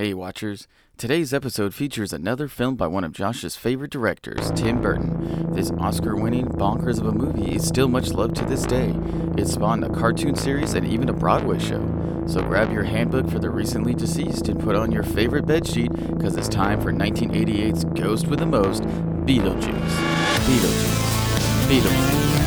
Hey, 0.00 0.14
watchers. 0.14 0.66
Today's 0.96 1.34
episode 1.34 1.74
features 1.74 2.14
another 2.14 2.48
film 2.48 2.74
by 2.74 2.86
one 2.86 3.04
of 3.04 3.12
Josh's 3.12 3.54
favorite 3.54 3.90
directors, 3.90 4.50
Tim 4.52 4.80
Burton. 4.80 5.52
This 5.52 5.70
Oscar 5.72 6.16
winning 6.16 6.46
bonkers 6.46 6.98
of 6.98 7.06
a 7.06 7.12
movie 7.12 7.56
is 7.56 7.68
still 7.68 7.86
much 7.86 8.08
loved 8.08 8.36
to 8.36 8.46
this 8.46 8.62
day. 8.62 8.94
It 9.36 9.46
spawned 9.46 9.84
a 9.84 9.90
cartoon 9.90 10.36
series 10.36 10.72
and 10.72 10.86
even 10.86 11.10
a 11.10 11.12
Broadway 11.12 11.58
show. 11.58 12.24
So 12.26 12.40
grab 12.40 12.72
your 12.72 12.84
handbook 12.84 13.28
for 13.28 13.40
the 13.40 13.50
recently 13.50 13.92
deceased 13.92 14.48
and 14.48 14.58
put 14.58 14.74
on 14.74 14.90
your 14.90 15.02
favorite 15.02 15.44
bedsheet 15.44 15.94
because 16.16 16.34
it's 16.34 16.48
time 16.48 16.80
for 16.80 16.94
1988's 16.94 17.84
Ghost 17.84 18.26
with 18.26 18.38
the 18.38 18.46
Most, 18.46 18.84
Beetlejuice. 18.84 19.60
Beetlejuice. 20.46 21.68
Beetlejuice. 21.68 22.39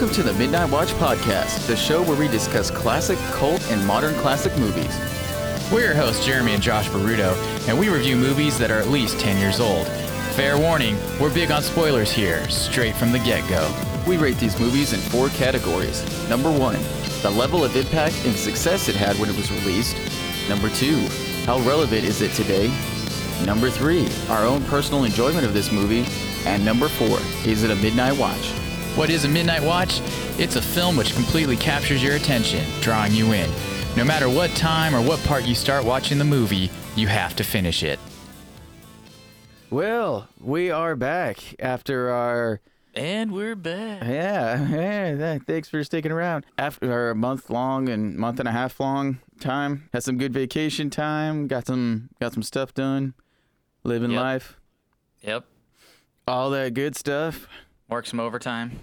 Welcome 0.00 0.16
to 0.16 0.32
the 0.32 0.38
Midnight 0.38 0.70
Watch 0.70 0.88
Podcast, 0.92 1.66
the 1.66 1.76
show 1.76 2.02
where 2.02 2.16
we 2.16 2.26
discuss 2.26 2.70
classic, 2.70 3.18
cult, 3.32 3.60
and 3.70 3.86
modern 3.86 4.14
classic 4.14 4.56
movies. 4.56 4.98
We're 5.70 5.88
your 5.88 5.94
hosts, 5.94 6.24
Jeremy 6.24 6.54
and 6.54 6.62
Josh 6.62 6.88
Baruto, 6.88 7.36
and 7.68 7.78
we 7.78 7.90
review 7.90 8.16
movies 8.16 8.58
that 8.60 8.70
are 8.70 8.78
at 8.78 8.88
least 8.88 9.20
10 9.20 9.36
years 9.36 9.60
old. 9.60 9.86
Fair 10.36 10.58
warning, 10.58 10.96
we're 11.20 11.34
big 11.34 11.50
on 11.50 11.62
spoilers 11.62 12.10
here, 12.10 12.48
straight 12.48 12.96
from 12.96 13.12
the 13.12 13.18
get 13.18 13.46
go. 13.50 13.70
We 14.08 14.16
rate 14.16 14.38
these 14.38 14.58
movies 14.58 14.94
in 14.94 15.00
four 15.00 15.28
categories. 15.28 16.02
Number 16.30 16.50
one, 16.50 16.78
the 17.20 17.28
level 17.28 17.62
of 17.62 17.76
impact 17.76 18.24
and 18.24 18.34
success 18.34 18.88
it 18.88 18.96
had 18.96 19.18
when 19.18 19.28
it 19.28 19.36
was 19.36 19.52
released. 19.52 19.98
Number 20.48 20.70
two, 20.70 20.96
how 21.44 21.58
relevant 21.58 22.04
is 22.04 22.22
it 22.22 22.32
today? 22.32 22.72
Number 23.44 23.68
three, 23.68 24.08
our 24.30 24.46
own 24.46 24.64
personal 24.64 25.04
enjoyment 25.04 25.44
of 25.44 25.52
this 25.52 25.70
movie. 25.70 26.06
And 26.46 26.64
number 26.64 26.88
four, 26.88 27.18
is 27.44 27.64
it 27.64 27.70
a 27.70 27.76
midnight 27.76 28.16
watch? 28.16 28.54
What 28.96 29.08
is 29.10 29.24
a 29.24 29.28
Midnight 29.28 29.62
Watch? 29.62 30.00
It's 30.38 30.56
a 30.56 30.62
film 30.62 30.96
which 30.96 31.14
completely 31.14 31.56
captures 31.56 32.02
your 32.02 32.16
attention, 32.16 32.64
drawing 32.80 33.12
you 33.12 33.32
in. 33.32 33.50
No 33.96 34.04
matter 34.04 34.28
what 34.28 34.50
time 34.50 34.94
or 34.94 35.00
what 35.00 35.20
part 35.24 35.44
you 35.44 35.54
start 35.54 35.84
watching 35.84 36.18
the 36.18 36.24
movie, 36.24 36.70
you 36.96 37.06
have 37.08 37.34
to 37.36 37.44
finish 37.44 37.82
it. 37.82 37.98
Well, 39.70 40.28
we 40.40 40.70
are 40.70 40.96
back 40.96 41.38
after 41.60 42.10
our 42.10 42.60
And 42.94 43.32
we're 43.32 43.54
back. 43.56 44.02
yeah, 44.04 44.68
yeah. 45.16 45.38
Thanks 45.46 45.68
for 45.68 45.82
sticking 45.84 46.10
around 46.12 46.44
after 46.58 46.92
our 46.92 47.14
month 47.14 47.48
long 47.48 47.88
and 47.88 48.16
month 48.16 48.38
and 48.40 48.48
a 48.48 48.52
half 48.52 48.78
long 48.80 49.20
time. 49.38 49.88
Had 49.92 50.02
some 50.02 50.18
good 50.18 50.32
vacation 50.34 50.90
time. 50.90 51.46
Got 51.46 51.66
some 51.66 52.10
got 52.20 52.32
some 52.32 52.42
stuff 52.42 52.74
done. 52.74 53.14
Living 53.84 54.10
Yep. 54.10 54.20
life. 54.20 54.56
Yep. 55.22 55.44
All 56.26 56.50
that 56.50 56.74
good 56.74 56.96
stuff. 56.96 57.46
Work 57.90 58.06
some 58.06 58.20
overtime. 58.20 58.78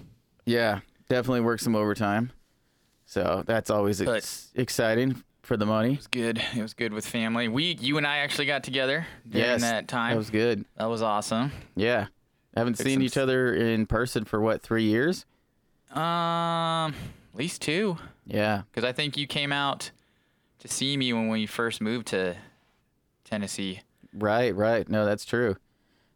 Yeah, 0.46 0.80
definitely 1.10 1.42
work 1.42 1.60
some 1.60 1.76
overtime. 1.76 2.32
So 3.06 3.44
that's 3.46 3.70
always 3.70 4.02
ex- 4.02 4.52
exciting 4.54 5.24
for 5.44 5.56
the 5.56 5.66
money. 5.66 5.94
It 5.94 5.98
was 6.00 6.08
good. 6.08 6.42
It 6.56 6.62
was 6.62 6.74
good 6.74 6.92
with 6.94 7.06
family. 7.06 7.48
We, 7.48 7.78
you 7.80 7.98
and 7.98 8.06
I 8.06 8.18
actually 8.18 8.48
got 8.48 8.64
together 8.64 9.08
during 9.28 9.48
Yes, 9.48 9.62
that 9.62 9.88
time. 9.88 10.12
That 10.12 10.18
was 10.18 10.30
good. 10.30 10.66
That 10.76 10.86
was 10.90 11.02
awesome. 11.02 11.54
Yeah. 11.76 12.08
Haven't 12.56 12.76
Took 12.78 12.86
seen 12.86 13.02
each 13.02 13.16
s- 13.16 13.24
other 13.24 13.54
in 13.54 13.86
person 13.86 14.26
for 14.26 14.42
what, 14.42 14.62
three 14.62 14.84
years? 14.84 15.26
Um, 15.92 16.02
at 17.34 17.36
least 17.36 17.62
two. 17.62 17.98
Yeah. 18.26 18.64
Because 18.72 18.84
I 18.84 18.92
think 18.92 19.16
you 19.16 19.26
came 19.26 19.54
out 19.54 19.92
to 20.60 20.68
see 20.68 20.98
me 20.98 21.14
when 21.14 21.30
we 21.30 21.46
first 21.46 21.80
moved 21.80 22.08
to 22.08 22.36
Tennessee. 23.24 23.82
Right, 24.14 24.54
right. 24.54 24.88
No, 24.90 25.06
that's 25.06 25.24
true. 25.24 25.56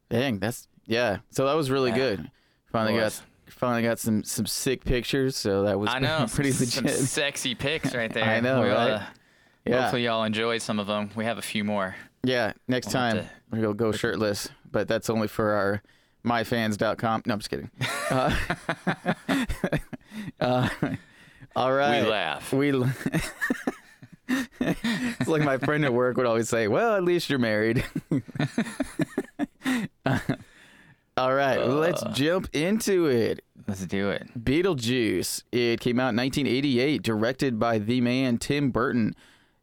Dang, 0.10 0.40
that's 0.40 0.68
yeah. 0.88 1.20
So 1.30 1.46
that 1.46 1.54
was 1.54 1.72
really 1.72 1.92
Yeah. 1.92 1.98
good. 1.98 2.32
Finally 2.72 3.00
got 3.00 3.22
finally 3.48 3.82
got 3.84 4.00
some 4.00 4.24
some 4.24 4.46
sick 4.46 4.84
pictures, 4.86 5.36
so 5.36 5.64
that 5.64 5.78
was 5.80 5.90
I 5.90 6.00
know, 6.00 6.26
pretty 6.34 6.52
some 6.52 6.86
legit. 6.86 7.00
sexy 7.00 7.54
pics 7.56 7.94
right 7.94 8.12
there. 8.14 8.24
I 8.38 8.40
know, 8.40 8.62
We 8.62 8.70
right? 8.70 8.92
oughta- 8.94 9.08
Yeah. 9.66 9.82
Hopefully 9.82 10.06
y'all 10.06 10.24
enjoyed 10.24 10.62
some 10.62 10.80
of 10.80 10.88
them. 10.88 11.10
We 11.16 11.26
have 11.26 11.38
a 11.38 11.42
few 11.42 11.64
more. 11.64 11.96
Yeah, 12.24 12.54
next 12.68 12.88
We'll 12.88 12.94
time 12.94 13.30
gonna 13.52 13.74
go 13.74 13.92
shirtless, 13.92 14.50
but 14.72 14.88
that's 14.88 15.10
only 15.10 15.28
for 15.28 15.52
our 15.52 15.82
myfans.com. 16.26 17.24
No, 17.26 17.34
I'm 17.34 17.40
just 17.40 17.50
kidding. 17.50 17.70
Uh, 18.12 18.36
uh, 20.42 20.70
all 21.56 21.72
right. 21.74 22.04
We 22.04 22.10
laugh. 22.10 22.52
We. 22.54 22.72
l- 22.74 22.90
it's 24.60 25.28
like 25.28 25.42
my 25.44 25.58
friend 25.58 25.84
at 25.86 25.94
work 25.94 26.18
would 26.18 26.26
always 26.26 26.50
say, 26.50 26.68
"Well, 26.68 26.96
at 26.96 27.04
least 27.04 27.30
you're 27.30 27.40
married." 27.40 27.84
All 31.18 31.34
right, 31.34 31.58
let's 31.66 32.04
Uh. 32.04 32.12
jump 32.14 32.50
into 32.54 33.06
it. 33.08 33.44
Let's 33.68 33.86
do 33.86 34.10
it. 34.10 34.28
Beetlejuice. 34.44 35.44
It 35.52 35.80
came 35.80 36.00
out 36.00 36.10
in 36.10 36.16
1988, 36.16 37.04
directed 37.04 37.60
by 37.60 37.78
the 37.80 38.02
man 38.02 38.38
Tim 38.38 38.72
Burton. 38.72 39.16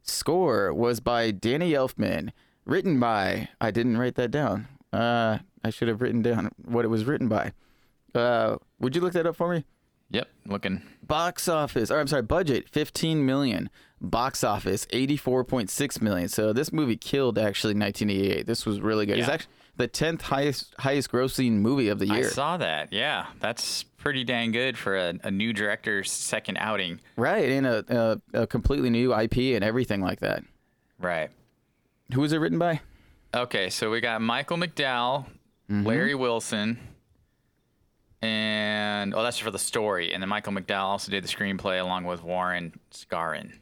Score 0.03 0.73
was 0.73 0.99
by 0.99 1.31
Danny 1.31 1.73
Elfman. 1.73 2.31
Written 2.65 2.99
by, 2.99 3.49
I 3.59 3.71
didn't 3.71 3.97
write 3.97 4.15
that 4.15 4.31
down. 4.31 4.67
Uh, 4.93 5.39
I 5.63 5.69
should 5.69 5.87
have 5.87 6.01
written 6.01 6.21
down 6.21 6.49
what 6.63 6.85
it 6.85 6.87
was 6.89 7.05
written 7.05 7.27
by. 7.27 7.51
Uh, 8.15 8.57
would 8.79 8.95
you 8.95 9.01
look 9.01 9.13
that 9.13 9.25
up 9.27 9.35
for 9.35 9.53
me? 9.53 9.65
Yep. 10.11 10.27
Looking. 10.47 10.81
Box 11.05 11.47
office, 11.47 11.91
or 11.91 11.99
I'm 11.99 12.07
sorry, 12.07 12.21
budget 12.23 12.67
15 12.69 13.25
million. 13.25 13.69
Box 14.01 14.43
office 14.43 14.85
84.6 14.87 16.01
million. 16.01 16.29
So 16.29 16.53
this 16.53 16.71
movie 16.71 16.95
killed 16.97 17.37
actually 17.37 17.73
1988. 17.75 18.47
This 18.47 18.65
was 18.65 18.79
really 18.79 19.05
good. 19.05 19.19
It's 19.19 19.27
actually 19.27 19.51
the 19.79 19.87
10th 19.87 20.21
highest 20.21 20.75
highest 20.77 21.11
grossing 21.11 21.53
movie 21.53 21.87
of 21.89 21.97
the 21.99 22.05
year. 22.05 22.27
I 22.27 22.29
saw 22.29 22.57
that. 22.57 22.93
Yeah. 22.93 23.25
That's 23.39 23.83
pretty 23.97 24.23
dang 24.23 24.51
good 24.51 24.77
for 24.77 24.95
a, 24.95 25.13
a 25.23 25.31
new 25.31 25.51
director's 25.53 26.11
second 26.11 26.57
outing. 26.57 26.99
Right, 27.17 27.49
and 27.49 27.65
a, 27.65 28.21
a 28.33 28.41
a 28.43 28.47
completely 28.47 28.89
new 28.89 29.13
IP 29.17 29.37
and 29.55 29.63
everything 29.63 30.01
like 30.01 30.19
that. 30.19 30.43
Right. 30.99 31.31
Who 32.13 32.21
was 32.21 32.33
it 32.33 32.37
written 32.37 32.59
by? 32.59 32.81
Okay. 33.33 33.69
So 33.69 33.89
we 33.89 34.01
got 34.01 34.21
Michael 34.21 34.57
McDowell, 34.57 35.25
Mm-hmm. 35.69 35.85
Larry 35.85 36.15
Wilson, 36.15 36.79
and 38.21 39.13
oh, 39.13 39.23
that's 39.23 39.37
for 39.37 39.51
the 39.51 39.59
story. 39.59 40.13
And 40.13 40.21
then 40.21 40.27
Michael 40.29 40.51
McDowell 40.53 40.83
also 40.83 41.11
did 41.11 41.23
the 41.23 41.27
screenplay 41.27 41.79
along 41.79 42.05
with 42.05 42.23
Warren 42.23 42.73
Skaaren. 42.91 43.53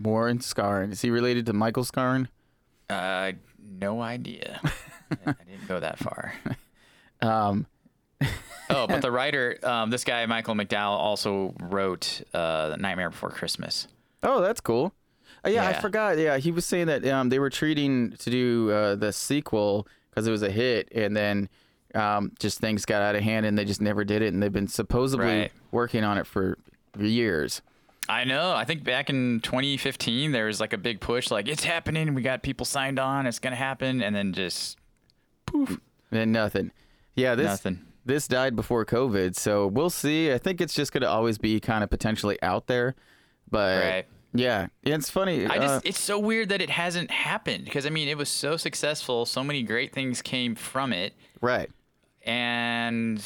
Warren 0.00 0.38
Skaaren. 0.38 0.92
Is 0.92 1.00
he 1.02 1.10
related 1.10 1.46
to 1.46 1.52
Michael 1.52 1.84
Scarron? 1.84 2.28
Uh, 2.88 3.32
no 3.80 4.00
idea. 4.02 4.60
I 5.26 5.34
didn't 5.48 5.68
go 5.68 5.80
that 5.80 5.98
far. 5.98 6.34
Um, 7.20 7.66
Oh, 8.68 8.86
but 8.88 9.00
the 9.02 9.12
writer, 9.12 9.56
um, 9.62 9.90
this 9.90 10.02
guy 10.02 10.26
Michael 10.26 10.54
McDowell, 10.56 10.96
also 10.98 11.54
wrote 11.60 12.20
uh, 12.34 12.74
"Nightmare 12.78 13.10
Before 13.10 13.30
Christmas." 13.30 13.86
oh, 14.24 14.40
that's 14.40 14.60
cool. 14.60 14.92
Uh, 15.44 15.50
yeah, 15.50 15.66
I 15.68 15.72
forgot. 15.74 16.18
Yeah, 16.18 16.38
he 16.38 16.50
was 16.50 16.64
saying 16.66 16.86
that 16.88 17.06
um, 17.06 17.28
they 17.28 17.38
were 17.38 17.50
treating 17.50 18.12
to 18.18 18.30
do 18.30 18.70
uh, 18.72 18.94
the 18.96 19.12
sequel 19.12 19.86
because 20.10 20.26
it 20.26 20.30
was 20.32 20.42
a 20.42 20.50
hit, 20.50 20.88
and 20.92 21.16
then 21.16 21.48
um, 21.94 22.32
just 22.40 22.58
things 22.58 22.84
got 22.84 23.02
out 23.02 23.14
of 23.14 23.22
hand, 23.22 23.46
and 23.46 23.56
they 23.56 23.64
just 23.64 23.80
never 23.80 24.04
did 24.04 24.20
it, 24.22 24.32
and 24.32 24.42
they've 24.42 24.52
been 24.52 24.66
supposedly 24.68 25.24
Right. 25.26 25.52
working 25.70 26.02
on 26.04 26.18
it 26.18 26.26
for 26.26 26.56
years. 26.98 27.62
I 28.08 28.24
know. 28.24 28.52
I 28.52 28.64
think 28.64 28.82
back 28.82 29.10
in 29.10 29.38
2015, 29.44 30.32
there 30.32 30.46
was 30.46 30.60
like 30.60 30.72
a 30.72 30.78
big 30.78 30.98
push, 31.00 31.30
like 31.30 31.46
it's 31.48 31.62
happening. 31.64 32.14
We 32.14 32.22
got 32.22 32.42
people 32.42 32.66
signed 32.66 32.98
on. 32.98 33.26
It's 33.26 33.38
gonna 33.38 33.54
happen, 33.54 34.02
and 34.02 34.14
then 34.14 34.32
just 34.32 34.76
And 36.10 36.32
nothing. 36.32 36.70
Yeah, 37.14 37.34
this 37.34 37.46
nothing. 37.46 37.80
this 38.04 38.26
died 38.28 38.54
before 38.56 38.84
COVID, 38.84 39.34
so 39.36 39.66
we'll 39.66 39.90
see. 39.90 40.32
I 40.32 40.38
think 40.38 40.60
it's 40.60 40.74
just 40.74 40.92
gonna 40.92 41.06
always 41.08 41.38
be 41.38 41.60
kind 41.60 41.82
of 41.84 41.90
potentially 41.90 42.40
out 42.42 42.66
there, 42.66 42.94
but 43.50 43.84
Right. 43.84 44.04
yeah, 44.34 44.68
yeah, 44.82 44.94
it's 44.94 45.10
funny. 45.10 45.46
I 45.46 45.56
uh, 45.56 45.60
just, 45.60 45.86
it's 45.86 46.00
so 46.00 46.18
weird 46.18 46.48
that 46.50 46.60
it 46.62 46.70
hasn't 46.70 47.10
happened 47.10 47.64
because 47.64 47.86
I 47.86 47.90
mean, 47.90 48.08
it 48.08 48.16
was 48.18 48.28
so 48.28 48.56
successful. 48.56 49.26
So 49.26 49.42
many 49.44 49.62
great 49.62 49.92
things 49.92 50.22
came 50.22 50.54
from 50.54 50.92
it, 50.92 51.14
right. 51.40 51.70
and 52.24 53.22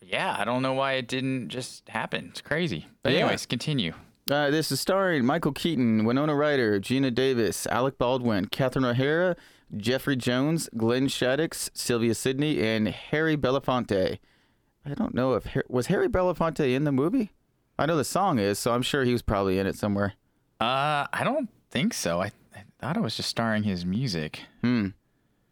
yeah, 0.00 0.36
I 0.38 0.44
don't 0.44 0.62
know 0.62 0.74
why 0.74 0.92
it 0.94 1.08
didn't 1.08 1.48
just 1.48 1.88
happen. 1.88 2.28
It's 2.30 2.40
crazy. 2.42 2.86
But 3.02 3.12
Yeah. 3.12 3.20
anyways, 3.20 3.46
continue. 3.46 3.94
Uh, 4.30 4.50
this 4.50 4.72
is 4.72 4.80
starring 4.80 5.24
Michael 5.24 5.52
Keaton, 5.52 6.04
Winona 6.04 6.34
Ryder, 6.34 6.80
Geena 6.80 7.14
Davis, 7.14 7.66
Alec 7.66 7.98
Baldwin, 7.98 8.46
Catherine 8.46 8.84
O'Hara, 8.86 9.36
Jeffrey 9.76 10.16
Jones, 10.16 10.68
Glenn 10.76 11.06
Shadix, 11.08 11.70
Sylvia 11.74 12.14
Sidney, 12.14 12.60
and 12.62 12.88
Harry 12.88 13.36
Belafonte. 13.36 14.18
I 14.86 14.94
don't 14.94 15.14
know 15.14 15.34
if 15.34 15.46
was 15.68 15.86
Harry 15.86 16.08
Belafonte 16.08 16.74
in 16.74 16.84
the 16.84 16.92
movie. 16.92 17.30
I 17.78 17.86
know 17.86 17.96
the 17.96 18.04
song 18.04 18.38
is, 18.38 18.58
so 18.58 18.72
I'm 18.72 18.82
sure 18.82 19.04
he 19.04 19.12
was 19.12 19.22
probably 19.22 19.58
in 19.58 19.66
it 19.66 19.76
somewhere. 19.76 20.14
Uh, 20.60 21.06
I 21.12 21.22
don't 21.24 21.48
think 21.70 21.92
so. 21.94 22.20
I, 22.20 22.30
I 22.54 22.64
thought 22.78 22.96
it 22.96 23.02
was 23.02 23.16
just 23.16 23.28
starring 23.28 23.64
his 23.64 23.84
music. 23.84 24.40
Hmm. 24.60 24.88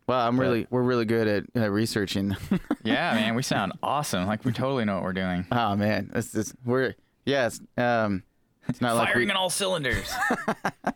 Well, 0.06 0.20
I'm 0.20 0.38
really 0.38 0.66
we're 0.70 0.82
really 0.82 1.04
good 1.04 1.26
at 1.28 1.44
uh, 1.62 1.70
researching. 1.70 2.36
Yeah, 2.84 3.14
man, 3.14 3.36
we 3.36 3.44
sound 3.44 3.74
awesome. 3.80 4.26
Like 4.26 4.44
we 4.44 4.50
totally 4.50 4.84
know 4.84 4.96
what 4.96 5.04
we're 5.04 5.12
doing. 5.12 5.46
oh 5.52 5.76
man, 5.76 6.10
this 6.12 6.34
is 6.34 6.52
we're 6.64 6.94
yes. 7.24 7.60
Um, 7.76 8.24
it's 8.68 8.80
not 8.80 8.96
like 8.96 9.06
we, 9.08 9.12
Firing 9.12 9.30
on 9.30 9.36
all 9.36 9.50
cylinders. 9.50 10.12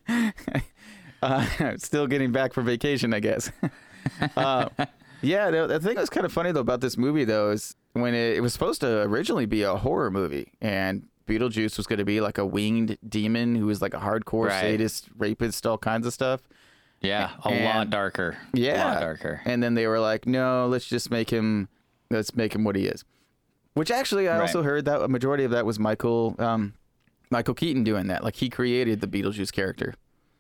Uh, 1.23 1.47
still 1.79 2.07
getting 2.07 2.33
back 2.33 2.53
from 2.53 2.65
vacation, 2.67 3.13
I 3.15 3.21
guess. 3.21 3.51
uh, 4.37 4.69
yeah, 5.23 5.51
the, 5.51 5.67
the 5.67 5.81
thing 5.81 5.95
that 5.95 6.01
was 6.03 6.11
kind 6.11 6.27
of 6.27 6.33
funny 6.33 6.53
though 6.53 6.61
about 6.61 6.81
this 6.81 6.97
movie 6.97 7.25
though 7.25 7.51
is 7.51 7.75
when 7.95 8.15
it, 8.15 8.37
it 8.37 8.41
was 8.41 8.53
supposed 8.53 8.81
to 8.83 9.03
originally 9.03 9.47
be 9.47 9.63
a 9.63 9.77
horror 9.77 10.11
movie, 10.11 10.53
and 10.61 11.07
Beetlejuice 11.27 11.77
was 11.77 11.87
going 11.87 11.99
to 11.99 12.05
be 12.05 12.21
like 12.21 12.39
a 12.39 12.45
winged 12.47 12.99
demon 13.09 13.55
who 13.57 13.67
was 13.67 13.81
like 13.83 13.95
a 13.95 13.99
hardcore 13.99 14.49
Right. 14.49 14.61
sadist, 14.61 15.09
rapist, 15.19 15.67
all 15.67 15.79
kinds 15.79 16.07
of 16.07 16.13
stuff. 16.13 16.43
Yeah, 17.01 17.31
a 17.45 17.49
And- 17.49 17.65
lot 17.65 17.91
darker. 17.91 18.37
Yeah, 18.55 18.85
a 18.85 18.95
lot 18.95 19.01
darker. 19.01 19.41
And 19.45 19.63
then 19.63 19.75
they 19.75 19.87
were 19.87 20.01
like, 20.01 20.27
no, 20.27 20.67
let's 20.69 20.87
just 20.87 21.11
make 21.11 21.31
him, 21.31 21.69
let's 22.11 22.35
make 22.37 22.55
him 22.55 22.65
what 22.65 22.77
he 22.77 22.87
is. 22.87 23.05
Which 23.75 23.91
actually, 23.91 24.29
I 24.29 24.35
Right. 24.37 24.43
also 24.43 24.63
heard 24.63 24.85
that 24.87 25.03
a 25.03 25.09
majority 25.09 25.45
of 25.45 25.51
that 25.51 25.67
was 25.67 25.79
Michael, 25.79 26.37
um, 26.39 26.75
Michael 27.31 27.55
Keaton 27.55 27.85
doing 27.85 28.07
that. 28.07 28.23
Like 28.25 28.37
he 28.37 28.49
created 28.49 29.01
the 29.01 29.07
Beetlejuice 29.09 29.53
character. 29.53 29.95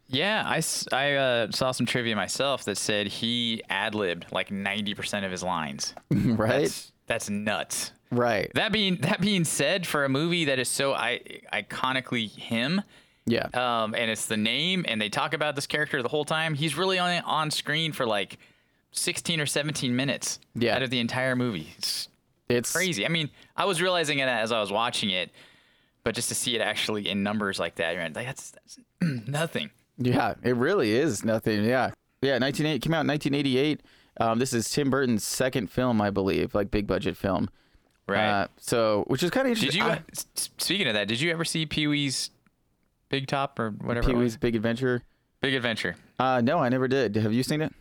Yeah, 0.08 0.44
I 0.93 1.14
uh, 1.17 1.50
saw 1.50 1.73
some 1.73 1.87
trivia 1.87 2.14
myself 2.14 2.64
that 2.64 2.79
said 2.79 3.08
he 3.08 3.62
ad 3.69 3.94
libbed 3.94 4.26
like 4.31 4.50
90% 4.50 5.25
of 5.25 5.31
his 5.32 5.43
lines. 5.43 5.94
right? 6.11 6.62
That's, 6.62 6.93
that's 7.06 7.29
nuts. 7.31 7.93
right. 8.11 8.50
That 8.55 8.73
being 8.73 8.97
that 8.99 9.20
being 9.20 9.44
said, 9.44 9.87
for 9.87 10.05
a 10.05 10.08
movie 10.08 10.44
that 10.47 10.58
is 10.58 10.69
so 10.69 10.94
I, 10.94 11.20
iconically 11.53 12.31
him, 12.31 12.82
yeah. 13.26 13.49
um, 13.55 13.94
and 13.94 14.11
it's 14.11 14.26
the 14.26 14.37
name, 14.37 14.85
and 14.87 15.00
they 15.00 15.08
talk 15.08 15.35
about 15.35 15.56
this 15.56 15.67
character 15.67 16.03
the 16.03 16.08
whole 16.08 16.25
time, 16.25 16.55
he's 16.55 16.76
really 16.76 16.99
on 16.99 17.23
on 17.25 17.50
screen 17.50 17.93
for 17.93 18.06
like 18.06 18.38
16 18.93 19.41
or 19.41 19.47
17 19.47 19.94
minutes 19.94 20.38
Yeah. 20.55 20.76
out 20.76 20.82
of 20.82 20.91
the 20.91 21.00
entire 21.00 21.35
movie. 21.37 21.75
It's 21.79 22.08
it's 22.49 22.73
crazy. 22.73 23.05
I 23.05 23.08
mean, 23.08 23.29
I 23.56 23.64
was 23.64 23.82
realizing 23.82 24.20
it 24.20 24.29
as 24.29 24.53
I 24.53 24.61
was 24.61 24.70
watching 24.70 25.11
it, 25.11 25.31
but 26.05 26.14
just 26.14 26.29
to 26.29 26.35
see 26.37 26.55
it 26.55 26.61
actually 26.61 27.08
in 27.08 27.25
numbers 27.25 27.58
like 27.58 27.75
that, 27.76 27.93
you're 27.94 28.05
like, 28.05 28.14
that's, 28.26 28.53
that's 28.53 28.79
nothing. 29.29 29.70
Yeah, 29.98 30.34
it 30.43 30.56
really 30.56 30.93
is 30.93 31.25
nothing. 31.25 31.64
Yeah. 31.64 31.90
Yeah, 32.22 32.38
1980 32.38 32.78
came 32.81 32.94
out 32.94 33.00
in 33.02 33.08
1988. 33.08 33.82
Um, 34.19 34.38
this 34.38 34.52
is 34.52 34.69
Tim 34.70 34.90
Burton's 34.90 35.25
second 35.25 35.70
film, 35.70 36.00
I 36.00 36.10
believe, 36.10 36.54
like 36.54 36.70
big 36.70 36.87
budget 36.87 37.16
film. 37.16 37.48
Right. 38.08 38.26
Uh, 38.43 38.46
so, 38.58 39.04
which 39.08 39.22
is 39.22 39.31
kind 39.31 39.48
of 39.48 39.54
Did 39.58 39.75
interesting. 39.75 39.84
you? 39.84 40.02
s- 40.12 40.26
s- 40.37 40.50
speaking 40.58 40.87
of 40.88 40.94
that, 40.94 41.08
did 41.08 41.20
you 41.20 41.31
ever 41.32 41.44
see 41.44 41.66
Pee 41.66 41.87
Wee's 41.87 42.31
Big 43.08 43.26
Top 43.26 43.58
or 43.58 43.70
whatever? 43.70 44.08
Pee 44.10 44.14
Wee's 44.16 44.37
Big 44.37 44.54
Adventure? 44.56 45.02
Big 45.40 45.54
Adventure. 45.54 45.96
Uh, 46.19 46.40
no, 46.43 46.58
I 46.58 46.69
never 46.69 46.88
did. 46.88 47.16
Have 47.16 47.32
you 47.32 47.43
seen 47.43 47.60
it? 47.62 47.72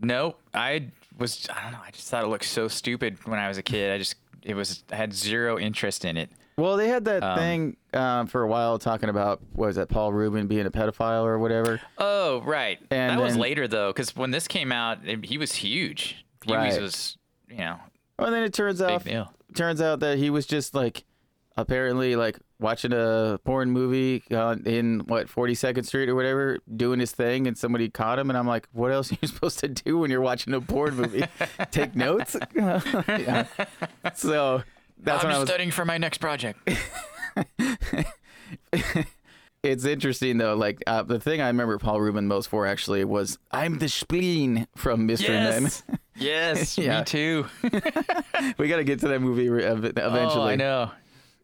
No, 0.00 0.36
I 0.54 0.88
was. 1.18 1.46
I 1.54 1.62
don't 1.62 1.72
know. 1.72 1.80
I 1.84 1.90
just 1.90 2.08
thought 2.08 2.24
it 2.24 2.28
looked 2.28 2.44
so 2.44 2.66
stupid 2.68 3.18
when 3.26 3.38
I 3.38 3.48
was 3.48 3.58
a 3.58 3.62
kid. 3.62 3.92
I 3.92 3.98
just 3.98 4.14
it 4.42 4.54
was. 4.54 4.84
I 4.90 4.96
had 4.96 5.12
zero 5.12 5.58
interest 5.58 6.04
in 6.04 6.16
it. 6.16 6.30
Well, 6.58 6.76
they 6.76 6.88
had 6.88 7.04
that 7.06 7.22
Um, 7.22 7.38
thing 7.38 7.76
um, 7.94 8.26
for 8.26 8.42
a 8.42 8.48
while 8.48 8.78
talking 8.78 9.08
about 9.08 9.40
what 9.52 9.66
was 9.68 9.76
that 9.76 9.88
Paul 9.88 10.12
Reubens 10.12 10.48
being 10.48 10.66
a 10.66 10.70
pedophile 10.70 11.22
or 11.24 11.38
whatever. 11.38 11.80
Oh, 11.96 12.42
right. 12.42 12.78
And 12.90 13.18
that 13.18 13.22
was 13.22 13.36
later 13.36 13.66
though, 13.68 13.90
because 13.90 14.14
when 14.16 14.32
this 14.32 14.48
came 14.48 14.72
out, 14.72 14.98
it- 15.06 15.24
he 15.24 15.38
was 15.38 15.52
huge. 15.54 16.24
Pee 16.40 16.52
Wee's 16.52 16.74
Right. 16.74 16.80
was, 16.82 17.16
you 17.48 17.58
know, 17.58 17.76
Well, 18.18 18.30
then 18.32 18.42
it 18.42 18.52
turns 18.52 18.82
out 18.82 19.06
turns 19.54 19.80
out 19.80 20.00
that 20.00 20.18
he 20.18 20.28
was 20.30 20.46
just 20.46 20.74
like 20.74 21.04
apparently 21.56 22.14
like 22.16 22.38
watching 22.60 22.92
a 22.92 23.38
porn 23.44 23.70
movie 23.70 24.22
uh, 24.32 24.56
in 24.64 25.00
what 25.06 25.28
42nd 25.28 25.84
Street 25.86 26.08
or 26.08 26.14
whatever, 26.16 26.58
doing 26.76 26.98
his 27.00 27.12
thing, 27.12 27.46
and 27.46 27.56
somebody 27.56 27.88
caught 27.88 28.18
him, 28.18 28.30
and 28.30 28.36
I'm 28.38 28.46
like, 28.48 28.68
what 28.72 28.90
else 28.92 29.12
are 29.12 29.16
you 29.20 29.28
supposed 29.28 29.60
to 29.60 29.68
do 29.68 29.98
when 29.98 30.10
you're 30.10 30.20
watching 30.20 30.52
a 30.54 30.60
porn 30.60 30.94
movie? 30.96 31.24
Take 31.70 31.94
notes. 31.94 32.36
Yeah. 33.08 33.46
So 34.14 34.62
that's 35.00 35.24
I'm 35.24 35.30
was. 35.40 35.48
studying 35.48 35.70
for 35.70 35.84
my 35.84 35.98
next 35.98 36.18
project. 36.18 36.58
It's 39.64 39.84
interesting 39.84 40.38
though. 40.38 40.54
Like 40.54 40.80
uh, 40.86 41.02
the 41.02 41.18
thing 41.18 41.40
I 41.40 41.48
remember 41.48 41.78
Paul 41.78 42.00
Reubens 42.00 42.28
most 42.28 42.48
for 42.48 42.64
actually 42.64 43.04
was 43.04 43.38
"I'm 43.50 43.78
the 43.78 43.88
spleen" 43.88 44.68
from 44.76 45.08
Mr. 45.08 45.28
yes. 45.28 45.82
yes. 46.16 46.78
Me 46.78 47.02
too. 47.04 47.44
We 48.56 48.68
got 48.68 48.76
to 48.76 48.84
get 48.84 49.00
to 49.00 49.08
that 49.08 49.20
movie 49.20 49.48
re- 49.48 49.64
eventually. 49.64 50.14
Oh, 50.14 50.42
I 50.46 50.54
know. 50.54 50.92